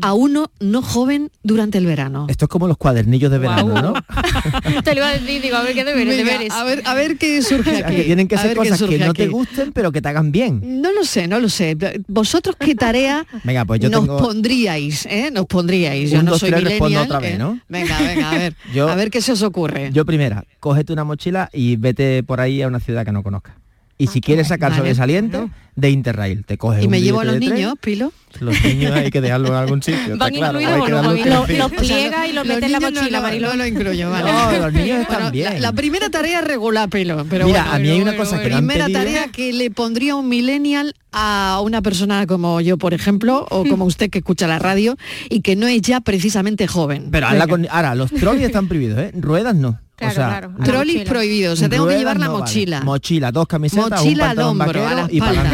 a 0.00 0.14
uno 0.14 0.50
no 0.60 0.82
joven 0.82 1.30
durante 1.42 1.78
el 1.78 1.86
verano. 1.86 2.26
Esto 2.28 2.46
es 2.46 2.48
como 2.48 2.66
los 2.66 2.76
cuadernillos 2.76 3.30
de 3.30 3.38
verano, 3.38 3.80
¿no? 3.82 3.92
te 4.84 4.94
lo 4.94 5.00
iba 5.00 5.08
a 5.08 5.12
decir, 5.12 5.42
digo, 5.42 5.56
a 5.56 5.62
ver 5.62 5.74
qué 5.74 5.84
deberes, 5.84 6.16
deberes. 6.16 6.52
A 6.52 6.64
ver, 6.64 6.82
a 6.86 6.94
ver 6.94 7.18
qué 7.18 7.42
surge 7.42 7.76
aquí. 7.84 7.96
que 7.96 8.04
tienen 8.04 8.28
que 8.28 8.38
ser 8.38 8.56
cosas 8.56 8.82
que 8.82 8.98
no 8.98 9.12
te 9.14 9.28
gusten, 9.28 9.72
pero 9.72 9.92
que 9.92 10.00
te 10.00 10.08
hagan 10.08 10.32
bien. 10.32 10.80
No 10.82 10.92
lo 10.92 11.04
sé, 11.04 11.26
no 11.28 11.38
lo 11.40 11.48
sé. 11.48 11.76
¿Vosotros 12.08 12.56
qué 12.58 12.74
tarea 12.74 13.26
venga, 13.44 13.64
pues 13.64 13.80
yo 13.80 13.90
nos 13.90 14.06
pondríais? 14.06 15.06
Eh? 15.06 15.30
Nos 15.32 15.46
pondríais. 15.46 16.10
Yo 16.10 16.22
no 16.22 16.32
dos, 16.32 16.40
soy 16.40 16.50
tres, 16.50 16.62
millennial. 16.64 16.80
respondo 16.90 17.00
otra 17.02 17.20
vez, 17.20 17.34
¿eh? 17.34 17.38
¿no? 17.38 17.60
Venga, 17.68 17.98
venga, 18.00 18.30
a 18.30 18.38
ver. 18.38 18.56
Yo- 18.74 18.88
a 18.88 18.94
ver 18.94 19.10
qué 19.10 19.20
se 19.20 19.32
os 19.32 19.42
ocurre. 19.42 19.90
Yo 19.92 20.04
primera, 20.04 20.44
cógete 20.60 20.92
una 20.92 21.04
mochila 21.04 21.48
y 21.52 21.76
vete 21.76 22.22
por 22.22 22.40
ahí 22.40 22.62
a 22.62 22.68
una 22.68 22.80
ciudad 22.80 23.04
que 23.04 23.12
no 23.12 23.22
conozcas. 23.22 23.54
Y 23.98 24.08
si 24.08 24.20
quieres 24.20 24.48
sacar 24.48 24.70
Vale. 24.70 24.80
sobresaliente, 24.80 25.48
de 25.76 25.90
Interrail. 25.90 26.44
Te 26.44 26.58
coges 26.58 26.82
y 26.82 26.86
un 26.86 26.90
me 26.90 27.00
llevo 27.00 27.20
a 27.20 27.24
los 27.24 27.38
niños, 27.38 27.74
Pilo. 27.80 28.12
Los 28.40 28.60
niños 28.64 28.92
hay 28.92 29.10
que 29.10 29.20
dejarlos 29.20 29.50
en 29.50 29.56
algún 29.56 29.82
sitio. 29.82 30.16
Los 30.16 31.72
pliega 31.72 32.26
y 32.26 32.32
los 32.32 32.44
mete 32.46 32.66
en 32.66 32.72
la 32.72 32.80
mochila, 32.80 33.18
no, 33.18 33.22
Mariló. 33.22 33.48
No 33.50 33.56
lo 33.56 33.66
incluyo, 33.66 34.10
vale. 34.10 34.32
No, 34.32 34.52
los 34.66 34.72
niños 34.72 35.00
están 35.00 35.16
Bueno, 35.16 35.30
bien. 35.30 35.52
La, 35.54 35.60
la 35.60 35.72
primera 35.72 36.10
tarea 36.10 36.40
es 36.40 36.46
regular 36.46 36.88
pelo, 36.88 37.24
pero 37.28 37.46
Mira, 37.46 37.62
bueno, 37.62 37.76
a 37.76 37.78
mí 37.78 37.88
hay 37.90 37.96
una 38.00 38.10
bueno, 38.12 38.24
cosa 38.24 38.40
que 38.40 38.46
han 38.52 38.58
primera 38.66 38.86
pedido. 38.86 39.00
tarea 39.00 39.28
que 39.28 39.52
le 39.52 39.70
pondría 39.70 40.16
un 40.16 40.28
millennial 40.28 40.94
a 41.12 41.60
una 41.62 41.82
persona 41.82 42.26
como 42.26 42.60
yo, 42.60 42.78
por 42.78 42.94
ejemplo, 42.94 43.46
o 43.50 43.64
como 43.64 43.84
usted 43.84 44.10
que 44.10 44.18
escucha 44.18 44.46
la 44.46 44.58
radio 44.58 44.96
y 45.28 45.40
que 45.42 45.56
no 45.56 45.66
es 45.66 45.82
ya 45.82 46.00
precisamente 46.00 46.66
joven. 46.66 47.08
Pero 47.10 47.28
con- 47.48 47.66
ahora, 47.70 47.94
los 47.94 48.10
trolleys 48.10 48.46
están 48.46 48.68
prohibidos, 48.68 48.98
¿eh? 48.98 49.12
Ruedas 49.14 49.54
no. 49.54 49.78
Claro, 50.10 50.48
o 50.48 50.60
sea, 50.60 50.64
claro. 50.64 50.84
Mochila. 50.84 51.10
prohibido, 51.10 51.52
o 51.52 51.56
sea, 51.56 51.68
tengo 51.68 51.86
que 51.88 51.98
llevar 51.98 52.18
la 52.18 52.26
no 52.26 52.32
vale. 52.32 52.42
mochila. 52.44 52.80
Mochila, 52.82 53.32
dos 53.32 53.46
camisetas, 53.46 53.90
Mochila 54.02 54.24
un 54.24 54.30
al 54.30 54.38
hombro, 54.40 54.86
a 54.86 54.94
la 54.94 55.08
y 55.10 55.20
para. 55.20 55.44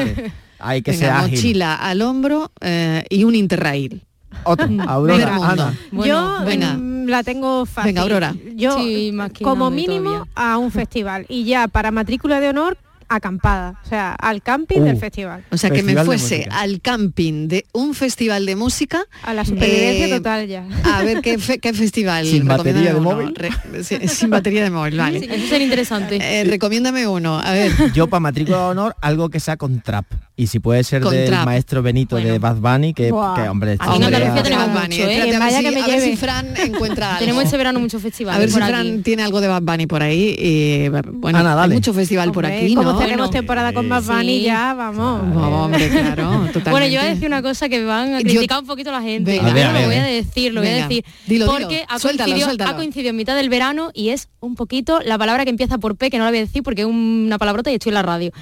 Hay 0.61 0.83
que 0.83 0.91
Venga, 0.91 1.05
ser 1.07 1.11
ágil. 1.15 1.31
mochila 1.37 1.75
al 1.77 2.03
hombro 2.03 2.51
eh, 2.61 3.05
y 3.11 3.25
un 3.25 3.35
interrail. 3.37 4.03
Otra, 4.45 4.67
Aurora, 4.89 5.17
Venga, 5.33 5.51
Ana. 5.51 5.75
yo 5.93 6.39
venga. 6.45 6.75
mm, 6.75 7.07
la 7.09 7.23
tengo 7.23 7.65
fácil. 7.65 7.91
Venga, 7.91 8.03
Aurora. 8.03 8.35
Yo, 8.57 8.77
Sí, 8.79 9.13
como 9.43 9.71
mínimo, 9.71 10.11
todavía. 10.11 10.33
a 10.35 10.59
un 10.59 10.71
festival. 10.73 11.27
Y 11.29 11.45
ya 11.45 11.69
para 11.69 11.91
matrícula 11.91 12.41
de 12.41 12.49
honor, 12.51 12.77
acampada. 13.09 13.81
O 13.85 13.89
sea, 13.89 14.13
al 14.13 14.43
camping 14.43 14.81
del 14.83 14.97
Uh. 14.97 15.01
festival. 15.01 15.45
O 15.51 15.57
sea, 15.57 15.71
que 15.71 15.83
me 15.83 15.95
Festival 15.95 16.07
fuese 16.07 16.49
al 16.51 16.81
camping 16.81 17.49
de 17.49 17.65
un 17.73 17.95
festival 17.95 18.47
de 18.47 18.57
música. 18.57 19.03
A 19.23 19.33
la 19.35 19.45
supervivencia 19.45 20.07
eh, 20.07 20.11
total 20.11 20.47
ya. 20.47 20.65
A 20.85 21.03
ver 21.03 21.21
qué, 21.21 21.39
fe- 21.39 21.59
qué 21.59 21.73
festival. 21.73 22.27
Sin 22.27 22.47
batería 22.47 22.93
de 22.93 22.99
uno. 23.01 23.11
móvil. 23.13 23.35
Re- 23.35 23.51
sí, 23.85 23.97
sin 24.09 24.31
batería 24.31 24.63
de 24.65 24.71
móvil, 24.71 24.97
vale. 24.99 25.19
Eso 25.19 25.47
sería 25.49 25.67
interesante. 25.67 26.19
Eh, 26.21 26.45
recomiéndame 26.45 27.07
uno. 27.07 27.39
A 27.39 27.53
ver. 27.53 27.73
Yo 27.95 28.07
para 28.09 28.21
matrícula 28.21 28.59
de 28.59 28.65
honor 28.65 28.97
algo 29.01 29.29
que 29.31 29.41
sea 29.41 29.57
con 29.57 29.81
trap. 29.81 30.05
Y 30.37 30.47
si 30.47 30.61
puede 30.61 30.85
ser 30.85 31.03
Con 31.03 31.13
del 31.13 31.27
trap. 31.29 31.47
maestro 31.47 31.83
Benito 31.83 32.15
de 32.15 32.39
Bad 32.39 32.57
Bunny, 32.59 32.95
que, 32.95 33.11
hombre, 33.11 33.73
Aquí 33.73 33.83
en 33.83 33.89
hombre, 33.91 34.07
Andalucía 34.07 34.35
ya- 34.37 34.43
tenemos 34.45 34.67
Bad 34.67 34.73
mucho, 34.73 34.83
Bunny. 34.83 34.97
¿eh? 34.97 35.01
Espérate, 35.03 35.31
Que 35.31 35.37
a 35.37 35.39
ver 35.39 35.41
vaya 35.41 35.59
si- 35.59 35.65
que 35.65 35.71
me 35.73 35.81
a 35.83 35.87
ver 35.87 35.95
lleve. 35.99 36.11
si 36.11 36.17
Fran 36.17 36.57
encuentra 36.57 37.09
algo. 37.11 37.19
Tenemos 37.19 37.45
este 37.45 37.57
verano 37.57 37.81
muchos 37.81 38.01
festivales. 38.03 38.37
A 38.37 38.41
ver 38.41 38.49
si 38.51 38.55
por 38.59 38.69
Fran 38.69 38.81
aquí. 38.87 38.99
tiene 39.03 39.23
algo 39.25 39.41
de 39.41 39.49
Bad 39.49 39.63
Bunny 39.63 39.87
por 39.89 40.03
ahí. 40.05 40.37
Y, 40.39 40.89
bueno, 40.91 41.39
Ana, 41.41 41.61
hay 41.61 41.71
mucho 41.71 41.93
festival 41.93 42.31
por 42.31 42.47
aquí, 42.47 42.73
como 42.77 42.98
¿no? 42.99 43.05
tenemos 43.07 43.27
Bueno. 43.29 43.31
temporada 43.41 43.73
con 43.73 43.89
Bunny 43.89 44.39
Sí. 44.39 44.43
ya, 44.45 44.75
vamos. 44.75 45.23
Oh, 45.37 45.65
hombre, 45.65 45.89
claro, 45.89 46.31
totalmente. 46.53 46.71
Bueno, 46.71 46.87
yo 46.87 46.99
voy 47.01 47.09
a 47.09 47.15
decir 47.15 47.27
una 47.27 47.43
cosa 47.43 47.69
que 47.69 47.85
van 47.85 48.15
a 48.15 48.19
Yo- 48.21 48.25
criticar 48.31 48.61
un 48.61 48.67
poquito 48.67 48.91
la 48.93 49.03
gente. 49.03 49.31
Venga, 49.33 49.43
Yo 49.45 49.51
a 49.51 49.55
ver, 49.55 49.67
a 49.67 49.73
lo 49.81 49.87
voy 49.87 49.97
a 49.97 50.03
decir, 50.05 50.53
lo 50.55 50.61
voy 50.61 50.71
a 50.71 50.75
decir. 50.87 51.05
dilo, 51.27 51.47
dilo. 51.47 51.59
porque 51.59 51.85
ha 51.89 51.99
Suéltalo, 51.99 52.27
coincidido, 52.27 52.47
suéltalo. 52.47 52.71
ha 52.71 52.77
coincidido 52.77 53.11
en 53.11 53.17
mitad 53.17 53.37
del 53.37 53.49
verano 53.49 53.91
y 53.95 54.11
es 54.11 54.29
un 54.41 54.55
poquito 54.55 55.01
la 55.01 55.19
palabra 55.19 55.45
que 55.45 55.51
empieza 55.51 55.79
por 55.79 55.97
P, 55.97 56.11
que 56.11 56.19
no 56.19 56.25
la 56.25 56.31
voy 56.31 56.39
a 56.39 56.43
decir 56.43 56.63
porque 56.63 56.83
es 56.83 56.87
una 56.89 57.39
palabrota 57.39 57.71
y 57.71 57.75
estoy 57.75 57.91
en 57.91 57.95
la 57.95 58.03
radio. 58.03 58.33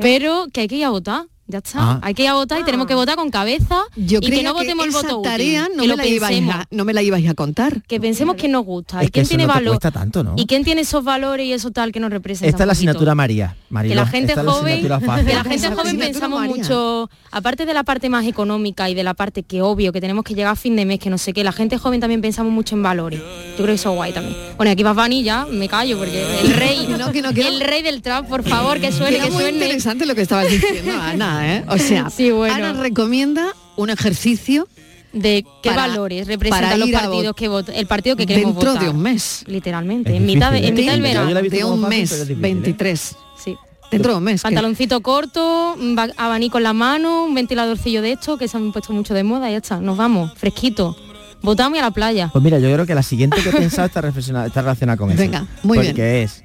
Pero 0.00 0.46
que 0.52 0.62
hay 0.62 0.68
que 0.68 0.76
ir 0.76 0.84
a 0.84 0.90
votar. 0.90 1.24
Ya 1.48 1.58
está. 1.58 1.78
Ah. 1.80 2.00
Hay 2.02 2.14
que 2.14 2.24
ir 2.24 2.28
a 2.28 2.34
votar 2.34 2.60
y 2.60 2.64
tenemos 2.64 2.86
que 2.86 2.94
votar 2.94 3.14
con 3.16 3.30
cabeza 3.30 3.82
Yo 3.94 4.18
y 4.20 4.30
que 4.30 4.42
no 4.42 4.52
votemos 4.52 4.84
el 4.84 4.90
esa 4.90 5.02
voto 5.02 5.18
útil, 5.20 5.30
tarea 5.30 5.68
no 5.68 5.82
que 5.82 5.82
me, 5.82 5.86
lo 5.88 5.96
la 5.96 6.06
ibais 6.06 6.48
a, 6.50 6.66
no 6.70 6.84
me 6.84 6.92
la 6.92 7.02
ibais 7.02 7.28
a 7.28 7.34
contar. 7.34 7.82
Que 7.82 8.00
pensemos 8.00 8.34
quién 8.36 8.52
nos 8.52 8.64
gusta 8.64 9.00
Es 9.00 9.04
y 9.04 9.06
que 9.06 9.12
quién 9.12 9.22
eso 9.22 9.28
tiene 9.30 9.46
no 9.46 9.54
valor. 9.54 9.78
tanto, 9.78 10.24
¿no? 10.24 10.34
Y 10.36 10.46
quién 10.46 10.64
tiene 10.64 10.80
esos 10.80 11.04
valores 11.04 11.46
y 11.46 11.52
eso 11.52 11.70
tal 11.70 11.92
que 11.92 12.00
nos 12.00 12.10
representa. 12.10 12.48
Esta 12.48 12.64
es 12.64 12.66
la 12.66 12.72
asignatura 12.72 13.14
María. 13.14 13.56
Mariló, 13.70 13.94
que 13.94 13.96
la 13.96 14.06
gente 14.06 14.32
esta 14.32 14.42
la 14.42 14.52
joven 14.52 14.80
fácil. 15.04 15.26
que 15.26 15.34
la 15.34 15.44
gente 15.44 15.66
Esa 15.66 15.74
joven 15.76 15.98
pensamos 15.98 16.40
María. 16.40 16.56
mucho 16.56 17.10
aparte 17.30 17.66
de 17.66 17.74
la 17.74 17.84
parte 17.84 18.08
más 18.08 18.26
económica 18.26 18.88
y 18.90 18.94
de 18.94 19.04
la 19.04 19.14
parte 19.14 19.42
que 19.42 19.62
obvio 19.62 19.92
que 19.92 20.00
tenemos 20.00 20.24
que 20.24 20.34
llegar 20.34 20.52
a 20.52 20.56
fin 20.56 20.74
de 20.76 20.84
mes 20.84 20.98
que 20.98 21.10
no 21.10 21.18
sé 21.18 21.32
qué 21.32 21.44
la 21.44 21.52
gente 21.52 21.78
joven 21.78 22.00
también 22.00 22.20
pensamos 22.20 22.52
mucho 22.52 22.74
en 22.74 22.82
valores 22.82 23.20
yo 23.20 23.56
creo 23.56 23.66
que 23.68 23.72
eso 23.74 23.90
es 23.90 23.96
guay 23.96 24.12
también 24.12 24.36
bueno 24.56 24.70
aquí 24.72 24.82
va 24.82 24.92
Bunny 24.92 25.22
ya 25.22 25.46
me 25.46 25.68
callo 25.68 25.98
porque 25.98 26.40
el 26.42 26.52
rey 26.54 26.86
No, 26.96 27.12
que 27.12 27.22
que 27.22 27.48
el 27.48 27.60
rey 27.60 27.82
del 27.82 28.00
trap 28.02 28.26
por 28.28 28.42
favor 28.42 28.80
que 28.80 28.90
suene 28.92 29.18
que 29.18 29.30
muy 29.30 29.42
suene 29.42 29.58
interesante 29.58 30.06
lo 30.06 30.14
que 30.14 30.22
estabas 30.22 30.48
diciendo, 30.48 30.92
Ana, 31.00 31.35
¿eh? 31.44 31.64
O 31.68 31.78
sea, 31.78 32.10
Sí, 32.16 32.30
bueno. 32.30 32.54
Ana 32.54 32.72
recomienda 32.74 33.48
un 33.76 33.90
ejercicio 33.90 34.68
de 35.12 35.44
qué 35.62 35.70
Para- 35.70 35.86
valores 35.88 36.26
representan 36.26 36.78
los 36.80 36.90
partidos 36.90 37.34
vot- 37.34 37.38
que 37.38 37.48
vota 37.48 37.72
el 37.72 37.86
partido 37.86 38.16
que 38.16 38.26
queremos 38.26 38.54
dentro 38.54 38.72
votar 38.72 38.84
de 38.84 38.90
un 38.90 39.00
mes. 39.00 39.44
literalmente 39.46 40.14
en 40.14 40.26
mitad 40.26 40.52
de, 40.52 40.58
en 40.58 40.64
¿eh? 40.64 40.72
mitad 40.72 40.92
del 40.92 41.02
verano 41.02 41.34
de 41.42 41.64
un 41.64 41.80
fácil, 41.82 41.88
mes, 41.88 42.10
difícil, 42.10 42.32
¿eh? 42.32 42.40
23. 42.40 43.16
sí 43.42 43.56
Dentro 43.90 44.12
de 44.12 44.18
un 44.18 44.24
mes. 44.24 44.42
Pantaloncito 44.42 45.00
corto, 45.00 45.76
abanico 46.16 46.58
en 46.58 46.64
la 46.64 46.72
mano, 46.72 47.24
un 47.24 47.34
ventiladorcillo 47.34 48.02
de 48.02 48.12
esto 48.12 48.36
que 48.36 48.48
se 48.48 48.56
han 48.56 48.72
puesto 48.72 48.92
mucho 48.92 49.14
de 49.14 49.22
moda 49.22 49.48
y 49.48 49.52
ya 49.52 49.58
está. 49.58 49.80
Nos 49.80 49.96
vamos, 49.96 50.32
fresquito. 50.36 50.96
Votamos 51.40 51.76
y 51.76 51.80
a 51.80 51.84
la 51.84 51.90
playa. 51.92 52.28
Pues 52.32 52.42
mira, 52.42 52.58
yo 52.58 52.70
creo 52.72 52.84
que 52.84 52.96
la 52.96 53.04
siguiente 53.04 53.40
que 53.40 53.50
he 53.50 53.52
pensado 53.52 53.86
está, 53.86 54.00
reflexionada- 54.00 54.46
está 54.48 54.62
relacionada 54.62 54.96
con 54.96 55.10
eso. 55.10 55.18
Venga, 55.22 55.46
muy 55.62 55.78
bien. 55.78 55.92
Porque 55.92 56.22
es 56.24 56.42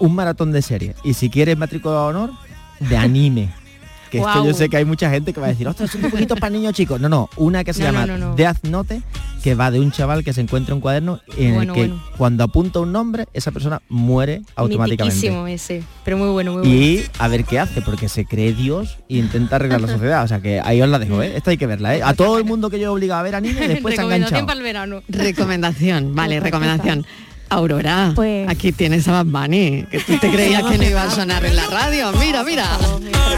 un 0.00 0.14
maratón 0.14 0.50
de 0.50 0.60
series. 0.62 0.96
Y 1.04 1.14
si 1.14 1.30
quieres 1.30 1.56
matrícula 1.56 1.94
de 1.94 2.00
honor, 2.00 2.30
de 2.80 2.96
anime. 2.96 3.50
Que 4.10 4.18
esto 4.18 4.30
Guau. 4.32 4.46
yo 4.46 4.54
sé 4.54 4.68
que 4.68 4.76
hay 4.78 4.84
mucha 4.84 5.10
gente 5.10 5.32
que 5.32 5.40
va 5.40 5.46
a 5.46 5.50
decir, 5.50 5.66
ostras, 5.68 5.90
son 5.90 6.04
un 6.04 6.10
poquito 6.10 6.34
para 6.36 6.50
niños 6.50 6.72
chicos. 6.74 7.00
No, 7.00 7.08
no, 7.08 7.28
una 7.36 7.64
que 7.64 7.72
se 7.74 7.80
No, 7.80 7.86
llama 7.86 8.06
no, 8.06 8.16
no, 8.18 8.28
no. 8.30 8.34
Death 8.36 8.64
Note, 8.64 9.02
que 9.42 9.54
va 9.54 9.70
de 9.70 9.80
un 9.80 9.90
chaval 9.92 10.24
que 10.24 10.32
se 10.32 10.40
encuentra 10.40 10.74
un 10.74 10.80
cuaderno 10.80 11.20
en 11.36 11.54
Bueno, 11.54 11.74
el 11.74 11.80
que 11.80 11.88
bueno. 11.88 12.02
cuando 12.16 12.44
apunta 12.44 12.80
un 12.80 12.92
nombre, 12.92 13.26
esa 13.34 13.50
persona 13.52 13.82
muere 13.88 14.42
automáticamente. 14.56 15.14
Mitiquísimo 15.14 15.46
ese, 15.46 15.82
pero 16.04 16.16
muy 16.16 16.28
bueno, 16.30 16.52
muy 16.52 16.62
bueno. 16.62 16.74
Y 16.74 17.04
a 17.18 17.28
ver 17.28 17.44
qué 17.44 17.58
hace, 17.58 17.82
porque 17.82 18.08
se 18.08 18.24
cree 18.24 18.52
Dios 18.54 18.98
e 19.08 19.16
intenta 19.16 19.56
arreglar 19.56 19.80
la 19.80 19.88
sociedad. 19.92 20.24
O 20.24 20.28
sea 20.28 20.40
que 20.40 20.60
ahí 20.60 20.80
os 20.80 20.88
la 20.88 20.98
dejo, 20.98 21.22
¿eh? 21.22 21.32
Esta 21.36 21.50
hay 21.50 21.56
que 21.58 21.66
verla, 21.66 21.96
¿eh? 21.96 22.02
A 22.02 22.14
todo 22.14 22.38
el 22.38 22.44
mundo 22.44 22.70
que 22.70 22.78
yo 22.78 22.86
he 22.86 22.88
obligado 22.88 23.20
a 23.20 23.22
ver 23.24 23.34
anime, 23.34 23.68
después 23.68 23.94
se 23.94 24.00
ha 24.00 24.04
Recomendación 24.04 24.40
enganchado. 24.40 24.46
para 24.46 24.58
el 24.58 24.62
verano. 24.64 25.02
Recomendación, 25.08 26.14
vale, 26.14 26.40
recomendación. 26.40 27.06
Aurora, 27.50 28.12
Pues- 28.14 28.48
aquí 28.48 28.72
tienes 28.72 29.06
a 29.08 29.22
Bad 29.22 29.26
Bunny, 29.26 29.84
que 29.90 30.00
tú 30.00 30.18
te 30.18 30.30
creías 30.30 30.62
que 30.64 30.78
no 30.78 30.84
iba 30.84 31.02
a 31.02 31.10
sonar 31.10 31.44
en 31.44 31.56
la 31.56 31.66
radio. 31.66 32.12
Mira, 32.12 32.44
mira, 32.44 32.66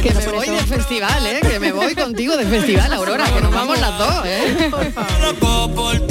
que 0.02 0.12
me 0.14 0.26
voy 0.28 0.48
de 0.48 0.58
festival, 0.64 1.26
¿eh? 1.26 1.40
Que 1.42 1.60
me 1.60 1.72
voy 1.72 1.94
contigo 1.94 2.36
de 2.36 2.44
festival, 2.46 2.92
Aurora, 2.92 3.24
que 3.32 3.40
nos 3.40 3.52
vamos 3.52 3.78
las 3.80 3.98
dos, 3.98 4.22
¿eh? 4.24 4.70
Por 5.40 6.09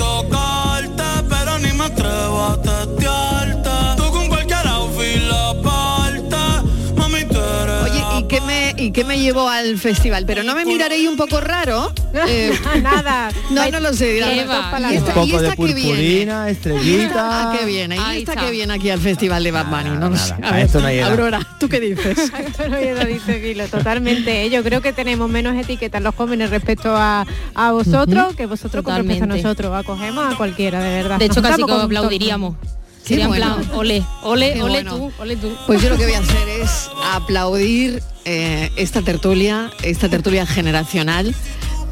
qué, 8.91 9.03
me, 9.05 9.15
¿y 9.15 9.17
qué 9.17 9.17
me 9.17 9.19
llevó 9.19 9.49
al 9.49 9.77
festival? 9.77 10.25
Pero 10.25 10.43
no 10.43 10.55
me 10.55 10.65
miraréis 10.65 11.07
un 11.07 11.15
poco 11.17 11.39
raro. 11.41 11.91
Eh, 12.27 12.51
Nada. 12.81 13.29
no, 13.51 13.69
no 13.69 13.79
lo 13.79 13.93
sé. 13.93 14.13
dirán, 14.13 14.31
¿Qué 14.33 14.45
va? 14.45 14.71
¿y 14.79 14.83
Un 14.83 14.93
esta- 14.93 15.11
y 15.11 15.13
poco 15.13 15.41
de 15.41 15.49
que 15.55 15.63
viene? 15.63 15.81
purpurina, 15.81 16.45
¿Y 16.47 16.51
estrellita. 16.51 17.03
esta 17.05 17.51
a 17.51 17.57
qué 17.57 17.65
viene? 17.65 17.95
¿Y 17.95 17.99
Ahí 17.99 18.19
está. 18.23 18.35
que 18.35 18.51
viene 18.51 18.73
aquí 18.73 18.89
al 18.89 18.99
festival 18.99 19.43
de 19.43 19.51
Bad 19.51 19.67
Bunny? 19.67 19.89
No 19.91 19.95
lo 19.95 20.09
nada, 20.09 20.17
sé. 20.17 20.33
a 20.43 20.49
A 20.49 20.51
ver, 20.53 20.65
esto 20.65 20.81
no. 20.81 20.87
Aurora, 21.05 21.39
¿tú 21.59 21.69
qué 21.69 21.79
dices? 21.79 22.17
Esto 22.17 22.67
no 22.67 22.77
dice 23.05 23.39
Filo, 23.39 23.67
totalmente. 23.67 24.43
¿eh? 24.45 24.49
Yo 24.49 24.63
creo 24.63 24.81
que 24.81 24.91
tenemos 24.91 25.29
menos 25.29 25.55
etiquetas 25.55 26.01
los 26.01 26.15
jóvenes 26.15 26.49
respecto 26.49 26.95
a, 26.95 27.25
a 27.55 27.71
vosotros 27.71 28.35
que 28.35 28.45
vosotros 28.47 28.83
con 28.83 28.95
respecto 28.95 29.23
a 29.25 29.27
nosotros. 29.27 29.73
Acogemos 29.75 30.33
a 30.33 30.35
cualquiera, 30.35 30.81
de 30.81 30.89
verdad. 30.89 31.19
De 31.19 31.25
hecho, 31.25 31.41
casi 31.41 31.63
que 31.63 31.71
un 31.71 31.81
aplaudiríamos. 31.81 32.55
Sería 33.03 33.23
en 33.25 33.29
bueno. 33.29 33.55
plan, 33.55 33.71
ole, 33.73 34.03
ole, 34.23 34.53
Qué 34.53 34.61
ole 34.61 34.71
bueno. 34.83 34.95
tú, 34.97 35.11
ole 35.19 35.35
tú. 35.35 35.55
Pues 35.65 35.81
yo 35.81 35.89
lo 35.89 35.97
que 35.97 36.05
voy 36.05 36.13
a 36.13 36.19
hacer 36.19 36.47
es 36.61 36.89
aplaudir 37.11 38.03
eh, 38.31 38.71
esta 38.75 39.01
tertulia, 39.01 39.71
esta 39.81 40.07
tertulia 40.07 40.45
generacional, 40.45 41.33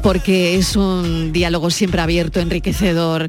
porque 0.04 0.54
es 0.54 0.76
un 0.76 1.32
diálogo 1.32 1.68
siempre 1.70 2.00
abierto, 2.00 2.38
enriquecedor, 2.38 3.28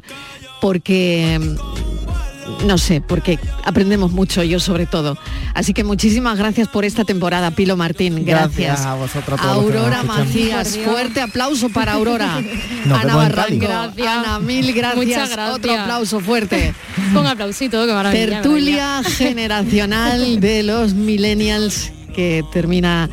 porque 0.60 1.40
mm, 1.40 2.66
no 2.68 2.78
sé, 2.78 3.00
porque 3.00 3.40
aprendemos 3.64 4.12
mucho, 4.12 4.44
yo 4.44 4.60
sobre 4.60 4.86
todo. 4.86 5.18
Así 5.54 5.74
que 5.74 5.82
muchísimas 5.82 6.38
gracias 6.38 6.68
por 6.68 6.84
esta 6.84 7.04
temporada, 7.04 7.50
Pilo 7.50 7.76
Martín. 7.76 8.24
Gracias. 8.24 8.56
Gracias 8.56 8.86
a 8.86 8.94
vosotros, 8.94 9.40
a 9.40 9.42
que 9.42 9.48
Aurora. 9.48 10.04
Macías, 10.04 10.78
fuerte 10.78 11.20
aplauso 11.20 11.68
para 11.68 11.94
Aurora. 11.94 12.40
Nos 12.84 12.96
Ana 12.96 13.16
Barranco. 13.16 13.66
Ana, 14.06 14.38
mil 14.38 14.72
gracias. 14.72 15.04
Muchas 15.04 15.30
gracias. 15.30 15.56
Otro 15.56 15.72
aplauso 15.72 16.20
fuerte. 16.20 16.74
Con 17.12 17.26
aplausito, 17.26 17.84
qué 17.84 17.92
maravilla. 17.92 18.40
Tertulia 18.40 19.02
generacional 19.02 20.38
de 20.38 20.62
los 20.62 20.94
millennials 20.94 21.90
que 22.10 22.44
termina 22.52 23.08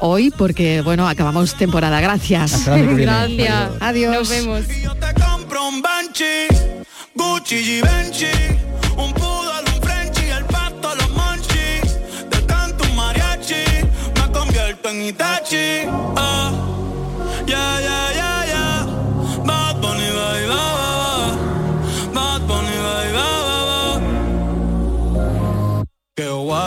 hoy 0.00 0.30
porque, 0.30 0.80
bueno, 0.82 1.08
acabamos 1.08 1.56
temporada. 1.56 2.00
Gracias. 2.00 2.66
Gracias. 2.66 3.70
Adiós. 3.80 4.14
Nos 4.14 4.28
vemos. 4.28 4.68
Yo 4.82 4.94
te 4.94 5.14
compro 5.14 5.62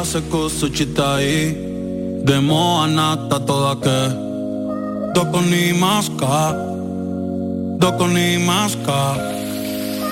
Que 0.05 0.11
oase 0.11 0.21
kusu 0.29 0.69
chitai. 0.69 1.57
Demo 2.25 2.85
nata 2.85 3.39
toda 3.39 4.13
Doko 5.15 5.41
ni 5.41 5.73
maska 5.73 6.53
Doko 7.79 8.07
ni 8.07 8.37
maska 8.37 8.99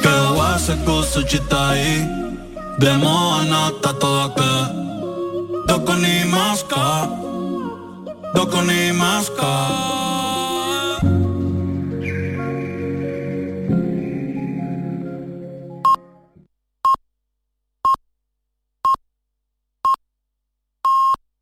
Que 0.02 0.14
wase 0.38 0.74
kusu 0.86 1.22
chitai 1.30 2.10
Demo 2.80 3.44
nata 3.52 3.94
toda 4.02 4.74
Doko 5.68 5.94
ni 6.02 6.26
maska 6.26 7.08
Doko 8.34 8.62
ni 8.62 8.91
maska 8.91 10.23